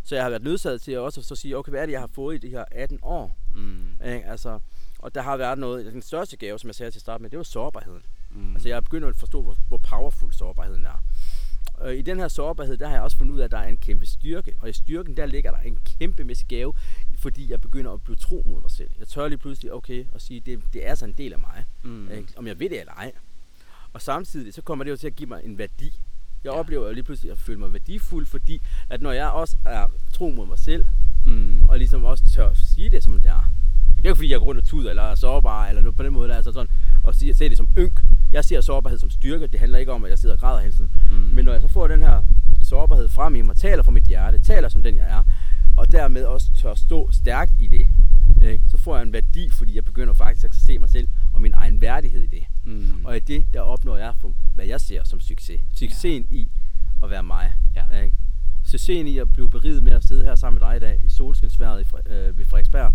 Så 0.03 0.15
jeg 0.15 0.23
har 0.23 0.29
været 0.29 0.43
nødsaget 0.43 0.81
til 0.81 0.91
at 0.91 0.99
også 0.99 1.21
så 1.23 1.35
sige, 1.35 1.57
okay, 1.57 1.69
hvad 1.69 1.81
er 1.81 1.85
det, 1.85 1.93
jeg 1.93 1.99
har 1.99 2.09
fået 2.13 2.35
i 2.35 2.47
de 2.47 2.49
her 2.49 2.65
18 2.71 2.99
år? 3.01 3.37
Mm. 3.55 3.77
Ikke? 4.05 4.25
Altså, 4.25 4.59
og 4.99 5.15
der 5.15 5.21
har 5.21 5.37
været 5.37 5.59
noget, 5.59 5.93
den 5.93 6.01
største 6.01 6.37
gave, 6.37 6.59
som 6.59 6.67
jeg 6.67 6.75
sagde 6.75 6.91
til 6.91 6.97
at 6.97 7.01
starte 7.01 7.21
med, 7.21 7.29
det 7.29 7.37
var 7.37 7.43
sårbarheden. 7.43 8.01
Mm. 8.31 8.53
Altså 8.53 8.69
jeg 8.69 8.75
er 8.75 8.81
begyndt 8.81 9.05
at 9.07 9.15
forstå, 9.15 9.41
hvor, 9.41 9.55
hvor 9.67 9.77
powerful 9.77 10.33
sårbarheden 10.33 10.85
er. 10.85 11.03
Og 11.73 11.95
i 11.95 12.01
den 12.01 12.19
her 12.19 12.27
sårbarhed, 12.27 12.77
der 12.77 12.87
har 12.87 12.93
jeg 12.93 13.03
også 13.03 13.17
fundet 13.17 13.33
ud 13.33 13.39
af, 13.39 13.43
at 13.45 13.51
der 13.51 13.57
er 13.57 13.67
en 13.67 13.77
kæmpe 13.77 14.05
styrke. 14.05 14.53
Og 14.61 14.69
i 14.69 14.73
styrken, 14.73 15.17
der 15.17 15.25
ligger 15.25 15.51
der 15.51 15.57
en 15.59 15.77
kæmpemæssig 15.99 16.47
gave, 16.47 16.73
fordi 17.17 17.51
jeg 17.51 17.61
begynder 17.61 17.91
at 17.91 18.01
blive 18.01 18.15
tro 18.15 18.43
mod 18.45 18.61
mig 18.61 18.71
selv. 18.71 18.89
Jeg 18.99 19.07
tør 19.07 19.27
lige 19.27 19.37
pludselig, 19.37 19.73
okay, 19.73 20.05
at 20.13 20.21
sige, 20.21 20.39
det, 20.39 20.59
det 20.73 20.87
er 20.87 20.95
så 20.95 21.05
en 21.05 21.13
del 21.13 21.33
af 21.33 21.39
mig. 21.39 21.65
Mm. 21.83 22.11
Ikke? 22.11 22.27
Om 22.37 22.47
jeg 22.47 22.59
ved 22.59 22.69
det 22.69 22.79
eller 22.79 22.93
ej. 22.93 23.11
Og 23.93 24.01
samtidig, 24.01 24.53
så 24.53 24.61
kommer 24.61 24.83
det 24.83 24.91
jo 24.91 24.97
til 24.97 25.07
at 25.07 25.15
give 25.15 25.29
mig 25.29 25.41
en 25.43 25.57
værdi. 25.57 26.01
Jeg 26.43 26.53
ja. 26.53 26.59
oplever 26.59 26.87
jo 26.87 26.93
lige 26.93 27.03
pludselig 27.03 27.31
at 27.31 27.37
føle 27.37 27.59
mig 27.59 27.73
værdifuld, 27.73 28.25
fordi 28.25 28.61
at 28.89 29.01
når 29.01 29.11
jeg 29.11 29.29
også 29.29 29.57
er 29.65 29.87
tro 30.13 30.29
mod 30.29 30.47
mig 30.47 30.59
selv, 30.59 30.85
Mm. 31.25 31.63
og 31.69 31.77
ligesom 31.77 32.03
også 32.03 32.23
tør 32.33 32.53
sige 32.53 32.89
det, 32.89 33.03
som 33.03 33.13
det 33.13 33.25
er. 33.25 33.51
Det 34.01 34.05
er 34.05 34.09
ikke 34.09 34.15
fordi, 34.15 34.31
jeg 34.31 34.39
går 34.39 34.45
rundt 34.45 34.61
og 34.61 34.67
tuder, 34.67 34.89
eller 34.89 35.03
er 35.03 35.15
sårbar, 35.15 35.67
eller 35.67 35.81
noget 35.81 35.95
på 35.95 36.03
den 36.03 36.13
måde, 36.13 36.27
der 36.27 36.33
er 36.33 36.37
altså 36.37 36.51
sådan, 36.51 36.71
og 37.03 37.15
siger, 37.15 37.33
ser 37.33 37.49
det 37.49 37.57
som 37.57 37.67
ynk. 37.77 38.03
Jeg 38.31 38.45
ser 38.45 38.61
sårbarhed 38.61 38.99
som 38.99 39.09
styrke. 39.09 39.47
Det 39.47 39.59
handler 39.59 39.79
ikke 39.79 39.91
om, 39.91 40.03
at 40.03 40.09
jeg 40.09 40.19
sidder 40.19 40.35
og 40.35 40.39
græder 40.39 40.59
hele 40.59 40.73
tiden. 40.73 40.91
Mm. 41.09 41.15
Men 41.15 41.45
når 41.45 41.51
jeg 41.53 41.61
så 41.61 41.67
får 41.67 41.87
den 41.87 42.01
her 42.01 42.23
sårbarhed 42.63 43.09
frem 43.09 43.35
i 43.35 43.41
mig, 43.41 43.55
taler 43.55 43.83
fra 43.83 43.91
mit 43.91 44.03
hjerte, 44.03 44.39
taler 44.39 44.69
som 44.69 44.83
den 44.83 44.95
jeg 44.95 45.05
er, 45.09 45.23
og 45.77 45.91
dermed 45.91 46.23
også 46.25 46.51
tør 46.55 46.75
stå 46.75 47.11
stærkt 47.11 47.53
i 47.59 47.67
det, 47.67 47.87
ikke? 48.41 48.63
så 48.67 48.77
får 48.77 48.95
jeg 48.95 49.03
en 49.03 49.13
værdi, 49.13 49.49
fordi 49.49 49.75
jeg 49.75 49.85
begynder 49.85 50.13
faktisk 50.13 50.45
at 50.45 50.55
se 50.55 50.77
mig 50.77 50.89
selv 50.89 51.07
og 51.33 51.41
min 51.41 51.53
egen 51.55 51.81
værdighed 51.81 52.21
i 52.21 52.27
det. 52.27 52.43
Mm. 52.65 53.05
Og 53.05 53.17
i 53.17 53.19
det, 53.19 53.45
der 53.53 53.61
opnår 53.61 53.97
jeg, 53.97 54.13
for, 54.17 54.31
hvad 54.55 54.65
jeg 54.65 54.81
ser 54.81 55.03
som 55.03 55.19
succes. 55.19 55.61
Succesen 55.75 56.25
ja. 56.31 56.35
i 56.35 56.49
at 57.03 57.09
være 57.09 57.23
mig. 57.23 57.51
Ja. 57.75 57.99
Ikke? 58.03 58.17
Succesen 58.63 59.07
i 59.07 59.17
at 59.17 59.33
blive 59.33 59.49
beriget 59.49 59.83
med 59.83 59.91
at 59.91 60.03
sidde 60.03 60.23
her 60.23 60.35
sammen 60.35 60.59
med 60.61 60.67
dig 60.67 60.77
i 60.77 60.79
dag 60.79 61.01
i 61.05 61.09
solskinsværet 61.09 61.87
øh, 62.05 62.37
ved 62.37 62.45
Frederiksberg, 62.45 62.93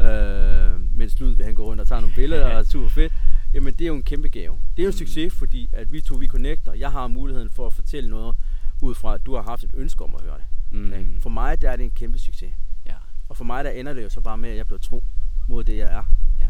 øh, 0.00 0.80
mens 0.96 1.20
Lud 1.20 1.34
vil 1.34 1.44
han 1.44 1.54
gå 1.54 1.64
rundt 1.64 1.80
og 1.80 1.88
tager 1.88 2.00
nogle 2.00 2.14
billeder 2.14 2.44
og 2.46 2.52
er 2.52 2.62
super 2.62 2.88
fedt. 2.88 3.12
Jamen 3.54 3.72
det 3.74 3.80
er 3.80 3.86
jo 3.88 3.94
en 3.94 4.02
kæmpe 4.02 4.28
gave. 4.28 4.58
Det 4.76 4.82
er 4.82 4.84
jo 4.86 4.88
en 4.88 4.94
Mm. 4.94 4.98
succes, 4.98 5.32
fordi 5.34 5.68
at 5.72 5.92
vi 5.92 6.00
to 6.00 6.14
vi 6.14 6.26
connecter. 6.26 6.74
Jeg 6.74 6.92
har 6.92 7.06
muligheden 7.06 7.50
for 7.50 7.66
at 7.66 7.72
fortælle 7.72 8.10
noget 8.10 8.36
ud 8.82 8.94
fra, 8.94 9.14
at 9.14 9.26
du 9.26 9.34
har 9.34 9.42
haft 9.42 9.64
et 9.64 9.70
ønske 9.74 10.04
om 10.04 10.14
at 10.14 10.20
høre 10.22 10.36
det. 10.36 10.44
Mm. 11.06 11.20
For 11.20 11.30
mig 11.30 11.60
der 11.62 11.70
er 11.70 11.76
det 11.76 11.84
en 11.84 11.90
kæmpe 11.90 12.18
succes. 12.18 12.52
Ja. 12.86 12.94
Og 13.28 13.36
for 13.36 13.44
mig 13.44 13.64
der 13.64 13.70
ender 13.70 13.92
det 13.94 14.02
jo 14.04 14.08
så 14.08 14.20
bare 14.20 14.38
med, 14.38 14.50
at 14.50 14.56
jeg 14.56 14.66
bliver 14.66 14.78
tro 14.80 15.04
mod 15.48 15.64
det, 15.64 15.76
jeg 15.76 15.92
er. 15.92 16.02
Ja. 16.40 16.46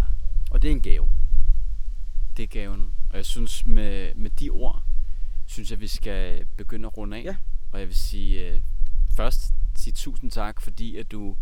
Og 0.51 0.62
det 0.62 0.68
er 0.68 0.72
en 0.72 0.80
gave. 0.80 1.09
Det 2.37 2.43
er 2.43 2.47
gaven. 2.47 2.93
Og 3.11 3.16
jeg 3.16 3.24
synes, 3.26 3.66
med, 3.66 4.14
med 4.14 4.30
de 4.30 4.51
ord, 4.51 4.82
synes 5.47 5.70
jeg, 5.70 5.80
vi 5.80 5.87
skal 5.87 6.45
begynde 6.57 6.87
at 6.87 6.97
runde 6.97 7.16
af. 7.16 7.22
Ja. 7.24 7.37
Og 7.72 7.78
jeg 7.80 7.89
vil 7.89 7.97
sige, 7.97 8.49
øh, 8.55 8.61
først 9.16 9.55
sige 9.76 9.93
tusind 9.93 10.30
tak, 10.30 10.61
fordi 10.61 10.97
at 10.97 11.12
du 11.12 11.37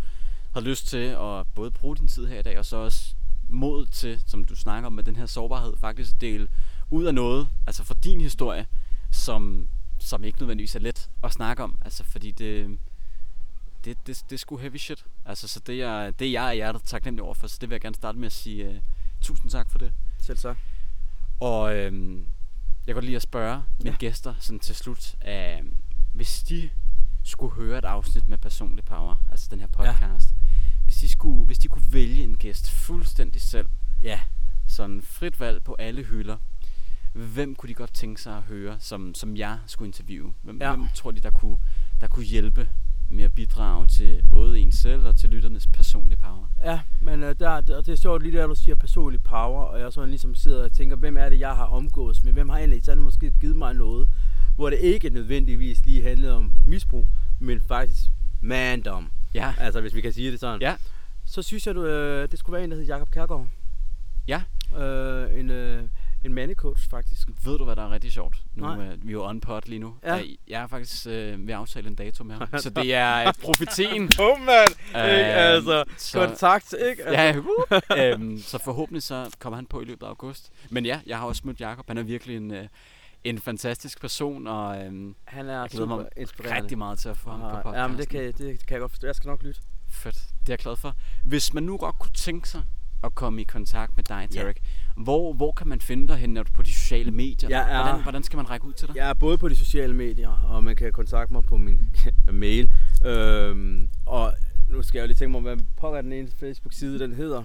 har 0.54 0.60
lyst 0.60 0.86
til 0.86 1.16
at 1.20 1.46
både 1.54 1.70
bruge 1.70 1.96
din 1.96 2.08
tid 2.08 2.26
her 2.26 2.38
i 2.38 2.42
dag, 2.42 2.58
og 2.58 2.66
så 2.66 2.76
også 2.76 3.14
mod 3.48 3.86
til, 3.86 4.20
som 4.26 4.44
du 4.44 4.56
snakker 4.56 4.86
om 4.86 4.92
med 4.92 5.04
den 5.04 5.16
her 5.16 5.26
sårbarhed, 5.26 5.76
faktisk 5.76 6.14
at 6.14 6.20
dele 6.20 6.48
ud 6.90 7.04
af 7.04 7.14
noget, 7.14 7.48
altså 7.66 7.84
for 7.84 7.94
din 7.94 8.20
historie, 8.20 8.66
som, 9.10 9.68
som 9.98 10.24
ikke 10.24 10.38
nødvendigvis 10.38 10.74
er 10.76 10.80
let 10.80 11.10
at 11.24 11.32
snakke 11.32 11.62
om, 11.62 11.78
altså 11.84 12.04
fordi 12.04 12.30
det, 12.30 12.78
det, 13.84 14.06
det, 14.06 14.22
det 14.30 14.32
er 14.32 14.38
sgu 14.38 14.56
heavy 14.56 14.76
shit. 14.76 15.04
Altså, 15.24 15.48
så 15.48 15.60
det 15.66 15.82
er, 15.82 16.10
det 16.10 16.26
er 16.26 16.30
jeg 16.30 16.44
og 16.44 16.54
hjertet 16.54 16.82
taknemmelig 16.82 17.24
overfor, 17.24 17.46
så 17.46 17.58
det 17.60 17.68
vil 17.68 17.74
jeg 17.74 17.80
gerne 17.80 17.94
starte 17.94 18.18
med 18.18 18.26
at 18.26 18.32
sige 18.32 18.68
uh, 18.70 18.76
tusind 19.20 19.50
tak 19.50 19.70
for 19.70 19.78
det. 19.78 19.92
Selv 20.18 20.38
så. 20.38 20.54
Og 21.40 21.76
øhm, 21.76 22.16
jeg 22.16 22.86
kan 22.86 22.94
godt 22.94 23.04
lide 23.04 23.16
at 23.16 23.22
spørge 23.22 23.62
mine 23.78 23.90
Ja. 23.90 23.96
gæster 23.96 24.34
sådan 24.40 24.58
til 24.60 24.74
slut, 24.74 25.14
øh, 25.28 25.62
hvis 26.14 26.42
de 26.42 26.70
skulle 27.24 27.54
høre 27.54 27.78
et 27.78 27.84
afsnit 27.84 28.28
med 28.28 28.38
personlig 28.38 28.84
power, 28.84 29.16
altså 29.30 29.48
den 29.50 29.60
her 29.60 29.66
podcast, 29.66 30.30
ja. 30.30 30.41
Hvis, 31.02 31.10
de 31.10 31.12
skulle, 31.12 31.46
hvis 31.46 31.58
de 31.58 31.68
kunne 31.68 31.92
vælge 31.92 32.22
en 32.24 32.36
gæst 32.36 32.70
fuldstændig 32.70 33.40
selv, 33.40 33.66
Ja. 34.02 34.20
sådan 34.66 35.02
frit 35.02 35.40
valg 35.40 35.64
på 35.64 35.76
alle 35.78 36.02
hylder, 36.02 36.36
hvem 37.12 37.54
kunne 37.54 37.68
de 37.68 37.74
godt 37.74 37.94
tænke 37.94 38.22
sig 38.22 38.36
at 38.36 38.42
høre, 38.42 38.76
som, 38.78 39.14
som 39.14 39.36
jeg 39.36 39.58
skulle 39.66 39.86
interviewe? 39.88 40.32
Hvem, 40.42 40.58
Ja. 40.60 40.74
hvem 40.76 40.88
tror 40.94 41.10
de, 41.10 41.20
der 41.20 41.30
kunne, 41.30 41.56
der 42.00 42.06
kunne 42.06 42.24
hjælpe 42.24 42.68
med 43.10 43.24
at 43.24 43.32
bidrage 43.34 43.86
til 43.86 44.22
både 44.30 44.58
en 44.60 44.72
selv 44.72 45.06
og 45.06 45.16
til 45.16 45.30
lytternes 45.30 45.66
personlige 45.66 46.18
power? 46.18 46.46
Ja, 46.64 46.80
men 47.00 47.22
øh, 47.22 47.34
der, 47.40 47.60
der, 47.60 47.80
det 47.80 47.88
er 47.92 47.96
sjovt 47.96 48.22
lige 48.22 48.38
der, 48.38 48.46
du 48.46 48.54
siger 48.54 48.74
personlig 48.74 49.22
power, 49.22 49.62
og 49.62 49.80
jeg 49.80 49.92
sådan 49.92 50.08
ligesom 50.08 50.34
sidder 50.34 50.64
og 50.64 50.72
tænker, 50.72 50.96
hvem 50.96 51.16
er 51.16 51.28
det, 51.28 51.40
jeg 51.40 51.56
har 51.56 51.64
omgås 51.64 52.24
med? 52.24 52.32
Hvem 52.32 52.48
har 52.48 52.58
egentlig 52.58 52.84
sådan 52.84 53.02
måske 53.02 53.32
givet 53.40 53.56
mig 53.56 53.74
noget, 53.74 54.08
hvor 54.56 54.70
det 54.70 54.78
ikke 54.78 55.10
nødvendigvis 55.10 55.84
lige 55.86 56.02
handlede 56.02 56.36
om 56.36 56.52
misbrug, 56.66 57.06
men 57.38 57.60
faktisk 57.60 58.00
mandom. 58.40 59.10
Ja. 59.34 59.54
Altså, 59.58 59.80
hvis 59.80 59.94
vi 59.94 60.00
kan 60.00 60.12
sige 60.12 60.30
det 60.32 60.40
sådan. 60.40 60.60
Ja. 60.60 60.76
Så 61.26 61.42
synes 61.42 61.66
jeg, 61.66 61.74
du, 61.74 61.84
øh, 61.84 62.28
det 62.30 62.38
skulle 62.38 62.54
være 62.54 62.64
en, 62.64 62.70
der 62.70 62.76
hedder 62.76 62.94
Jakob 62.94 63.10
Kærgaard. 63.10 63.46
Ja. 64.28 64.42
Øh, 64.78 65.40
en, 65.40 65.50
øh, 65.50 65.82
en 66.24 66.34
mandecoach, 66.34 66.90
faktisk. 66.90 67.28
Ved 67.44 67.58
du, 67.58 67.64
hvad 67.64 67.76
der 67.76 67.82
er 67.86 67.90
rigtig 67.90 68.12
sjovt? 68.12 68.36
Nu 68.54 68.64
Nej. 68.66 68.86
er 68.86 68.90
vi 69.02 69.08
er 69.08 69.12
jo 69.12 69.28
on 69.28 69.40
pod 69.40 69.60
lige 69.66 69.78
nu. 69.78 69.94
Ja. 70.04 70.14
Jeg- 70.48 70.62
er 70.62 70.66
faktisk 70.66 71.06
øh, 71.06 71.46
ved 71.46 71.54
at 71.54 71.60
aftale 71.60 71.88
en 71.88 71.94
dato 71.94 72.24
med 72.24 72.34
ham. 72.34 72.48
så 72.58 72.70
det 72.70 72.94
er 72.94 73.26
øh, 73.28 73.34
profetien. 73.42 74.10
Oh, 74.20 74.40
man! 74.46 74.66
Ikke? 74.88 74.96
Altså, 74.98 75.84
så- 75.96 76.26
kontakt, 76.26 76.74
ikke? 76.90 77.04
Altså, 77.04 77.40
Ja, 77.98 78.08
uh, 78.10 78.20
øhm, 78.20 78.38
så 78.38 78.58
forhåbentlig 78.58 79.02
så 79.02 79.36
kommer 79.38 79.56
han 79.56 79.66
på 79.66 79.80
i 79.80 79.84
løbet 79.84 80.02
af 80.06 80.08
august. 80.10 80.52
Men 80.70 80.86
ja, 80.86 81.00
jeg 81.06 81.18
har 81.18 81.26
også 81.26 81.42
mødt 81.44 81.60
Jakob. 81.60 81.84
Han 81.88 81.98
er 81.98 82.02
virkelig 82.02 82.36
en, 82.36 82.50
øh, 82.50 82.64
en 83.24 83.38
fantastisk 83.38 84.00
person, 84.00 84.46
og 84.46 84.84
øhm, 84.84 85.14
Han 85.24 85.48
er 85.48 85.60
jeg 85.60 85.70
glæder 85.70 85.86
mig 85.86 85.96
super 85.98 86.08
inspirerende. 86.16 86.62
rigtig 86.62 86.78
meget 86.78 86.98
til 86.98 87.08
at 87.08 87.16
få 87.16 87.30
ham 87.30 87.40
på 87.40 87.46
podcasten. 87.46 87.74
Ja, 87.74 87.86
men 87.88 87.98
det 87.98 88.08
kan, 88.08 88.20
det 88.20 88.66
kan 88.66 88.74
jeg 88.74 88.80
godt 88.80 88.92
forstå. 88.92 89.06
Jeg 89.06 89.14
skal 89.14 89.28
nok 89.28 89.42
lytte. 89.42 89.60
Fedt, 89.88 90.14
det 90.14 90.48
er 90.48 90.52
jeg 90.52 90.58
glad 90.58 90.76
for. 90.76 90.96
Hvis 91.24 91.54
man 91.54 91.62
nu 91.62 91.76
godt 91.76 91.98
kunne 91.98 92.12
tænke 92.14 92.48
sig 92.48 92.62
at 93.04 93.14
komme 93.14 93.40
i 93.40 93.44
kontakt 93.44 93.96
med 93.96 94.04
dig, 94.04 94.28
Ja. 94.34 94.40
Tarek, 94.40 94.58
hvor, 94.96 95.32
hvor 95.32 95.52
kan 95.52 95.68
man 95.68 95.80
finde 95.80 96.08
dig 96.08 96.16
hen, 96.16 96.30
når 96.34 96.42
du 96.42 96.48
er 96.52 96.56
på 96.56 96.62
de 96.62 96.74
sociale 96.74 97.10
medier? 97.10 97.48
Jeg 97.48 97.72
er- 97.72 97.82
hvordan, 97.82 98.02
hvordan 98.02 98.22
skal 98.22 98.36
man 98.36 98.50
række 98.50 98.66
ud 98.66 98.72
til 98.72 98.88
dig? 98.88 98.96
Jeg 98.96 99.08
er 99.10 99.14
både 99.14 99.38
på 99.38 99.48
de 99.48 99.56
sociale 99.56 99.94
medier, 99.94 100.30
og 100.30 100.64
man 100.64 100.76
kan 100.76 100.92
kontakte 100.92 101.32
mig 101.32 101.42
på 101.44 101.56
min 101.56 101.96
mail. 102.32 102.70
Øhm, 103.04 103.88
og 104.06 104.32
nu 104.68 104.82
skal 104.82 104.98
jeg 104.98 105.02
jo 105.02 105.06
lige 105.06 105.16
tænke 105.16 105.32
mig, 105.32 105.40
hvad 105.40 105.56
pokker 105.76 106.00
den 106.02 106.12
ene 106.12 106.28
Facebook-side, 106.40 106.98
den 106.98 107.12
hedder. 107.14 107.42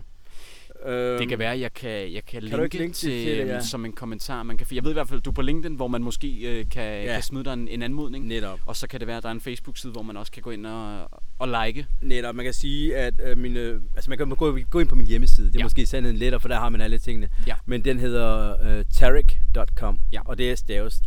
Øhm, 0.85 1.19
Det 1.19 1.29
kan 1.29 1.39
være, 1.39 1.59
jeg 1.59 1.73
kan, 1.73 2.13
jeg 2.13 2.25
kan, 2.25 2.41
du 2.41 2.47
linke, 2.57 2.77
linke 2.77 2.93
til, 2.95 3.09
til 3.25 3.37
det, 3.37 3.47
ja? 3.47 3.61
som 3.61 3.85
en 3.85 3.93
kommentar. 3.93 4.43
Man 4.43 4.57
kan, 4.57 4.67
jeg 4.71 4.83
ved 4.83 4.91
i 4.91 4.93
hvert 4.93 5.07
fald, 5.09 5.21
du 5.21 5.29
er 5.29 5.33
på 5.33 5.41
LinkedIn, 5.41 5.75
hvor 5.75 5.87
man 5.87 6.03
måske 6.03 6.59
øh, 6.59 6.65
kan, 6.71 7.03
Ja. 7.03 7.13
kan 7.13 7.23
smide 7.23 7.43
dig 7.45 7.53
en, 7.53 7.67
en 7.67 7.81
anmodning. 7.81 8.25
Netop. 8.27 8.59
Og 8.65 8.75
så 8.75 8.87
kan 8.87 8.99
det 8.99 9.07
være, 9.07 9.17
at 9.17 9.23
der 9.23 9.29
er 9.29 9.33
en 9.33 9.41
Facebook-side, 9.41 9.91
hvor 9.91 10.01
man 10.01 10.17
også 10.17 10.31
kan 10.31 10.43
gå 10.43 10.49
ind 10.51 10.65
og, 10.65 11.09
og 11.39 11.47
like. 11.65 11.85
Netop. 12.01 12.35
Man 12.35 12.45
kan 12.45 12.53
sige, 12.53 12.95
at 12.97 13.13
øh, 13.23 13.37
mine, 13.37 13.59
altså 13.95 14.09
man 14.09 14.17
kan 14.17 14.29
gå, 14.29 14.57
gå 14.69 14.79
ind 14.79 14.87
på 14.89 14.95
min 14.95 15.05
hjemmeside. 15.07 15.47
Det 15.47 15.55
er 15.55 15.59
ja. 15.59 15.65
måske 15.65 15.85
sandheden 15.85 16.17
lettere, 16.17 16.39
for 16.41 16.47
der 16.47 16.55
har 16.59 16.69
man 16.69 16.81
alle 16.81 16.97
tingene. 16.99 17.29
Ja. 17.47 17.55
Men 17.65 17.85
den 17.85 17.99
hedder 17.99 18.55
øh, 18.79 18.85
tarek.com, 18.93 19.99
Ja. 20.13 20.21
og 20.25 20.37
det 20.37 20.51
er 20.51 20.55
staves 20.55 20.99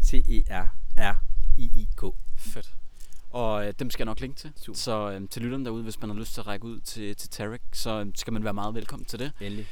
T-E-R-R-I-I-K. 0.96 2.04
Fedt. 2.36 2.70
Og 3.30 3.66
øh, 3.66 3.74
dem 3.78 3.90
skal 3.90 4.02
jeg 4.02 4.06
nok 4.06 4.20
linke 4.20 4.36
til. 4.36 4.52
Super. 4.56 4.76
Så 4.76 5.10
øh, 5.10 5.28
til 5.28 5.42
lytterne 5.42 5.64
derude, 5.64 5.82
hvis 5.82 6.00
man 6.00 6.10
har 6.10 6.16
lyst 6.16 6.34
til 6.34 6.40
at 6.40 6.46
række 6.46 6.66
ud 6.66 6.80
til, 6.80 7.16
til 7.16 7.30
Tarek, 7.30 7.60
så 7.72 8.00
øh, 8.00 8.06
skal 8.14 8.32
man 8.32 8.44
være 8.44 8.54
meget 8.54 8.74
velkommen 8.74 9.04
til 9.04 9.18
det. 9.18 9.32
Endelig. 9.40 9.66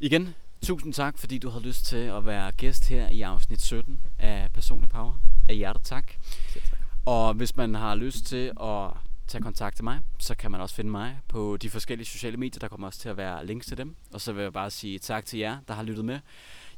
Igen, 0.00 0.34
tusind 0.62 0.94
tak, 0.94 1.18
fordi 1.18 1.38
du 1.38 1.50
havde 1.50 1.64
lyst 1.64 1.84
til 1.84 1.96
at 1.96 2.26
være 2.26 2.52
gæst 2.52 2.88
her 2.88 3.08
i 3.08 3.22
afsnit 3.22 3.62
17 3.62 4.00
af 4.18 4.48
Personlig 4.54 4.90
Power. 4.90 5.20
Af 5.48 5.56
hjertet 5.56 5.82
tak. 5.82 6.12
Selv 6.48 6.64
tak. 6.64 6.78
Og 7.06 7.34
hvis 7.34 7.56
man 7.56 7.74
har 7.74 7.94
lyst 7.94 8.26
til 8.26 8.52
at 8.60 8.90
tage 9.28 9.42
kontakt 9.42 9.76
til 9.76 9.84
mig, 9.84 10.00
så 10.18 10.34
kan 10.34 10.50
man 10.50 10.60
også 10.60 10.74
finde 10.74 10.90
mig 10.90 11.18
på 11.28 11.56
de 11.56 11.70
forskellige 11.70 12.06
sociale 12.06 12.36
medier. 12.36 12.58
Der 12.58 12.68
kommer 12.68 12.86
også 12.86 13.00
til 13.00 13.08
at 13.08 13.16
være 13.16 13.46
links 13.46 13.66
til 13.66 13.78
dem. 13.78 13.96
Og 14.12 14.20
så 14.20 14.32
vil 14.32 14.42
jeg 14.42 14.52
bare 14.52 14.70
sige 14.70 14.98
tak 14.98 15.26
til 15.26 15.38
jer, 15.38 15.58
der 15.68 15.74
har 15.74 15.82
lyttet 15.82 16.04
med. 16.04 16.20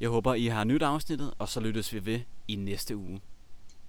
Jeg 0.00 0.08
håber, 0.08 0.34
I 0.34 0.46
har 0.46 0.64
nyt 0.64 0.82
afsnittet, 0.82 1.34
og 1.38 1.48
så 1.48 1.60
lyttes 1.60 1.92
vi 1.92 2.06
ved 2.06 2.20
i 2.48 2.54
næste 2.54 2.96
uge. 2.96 3.20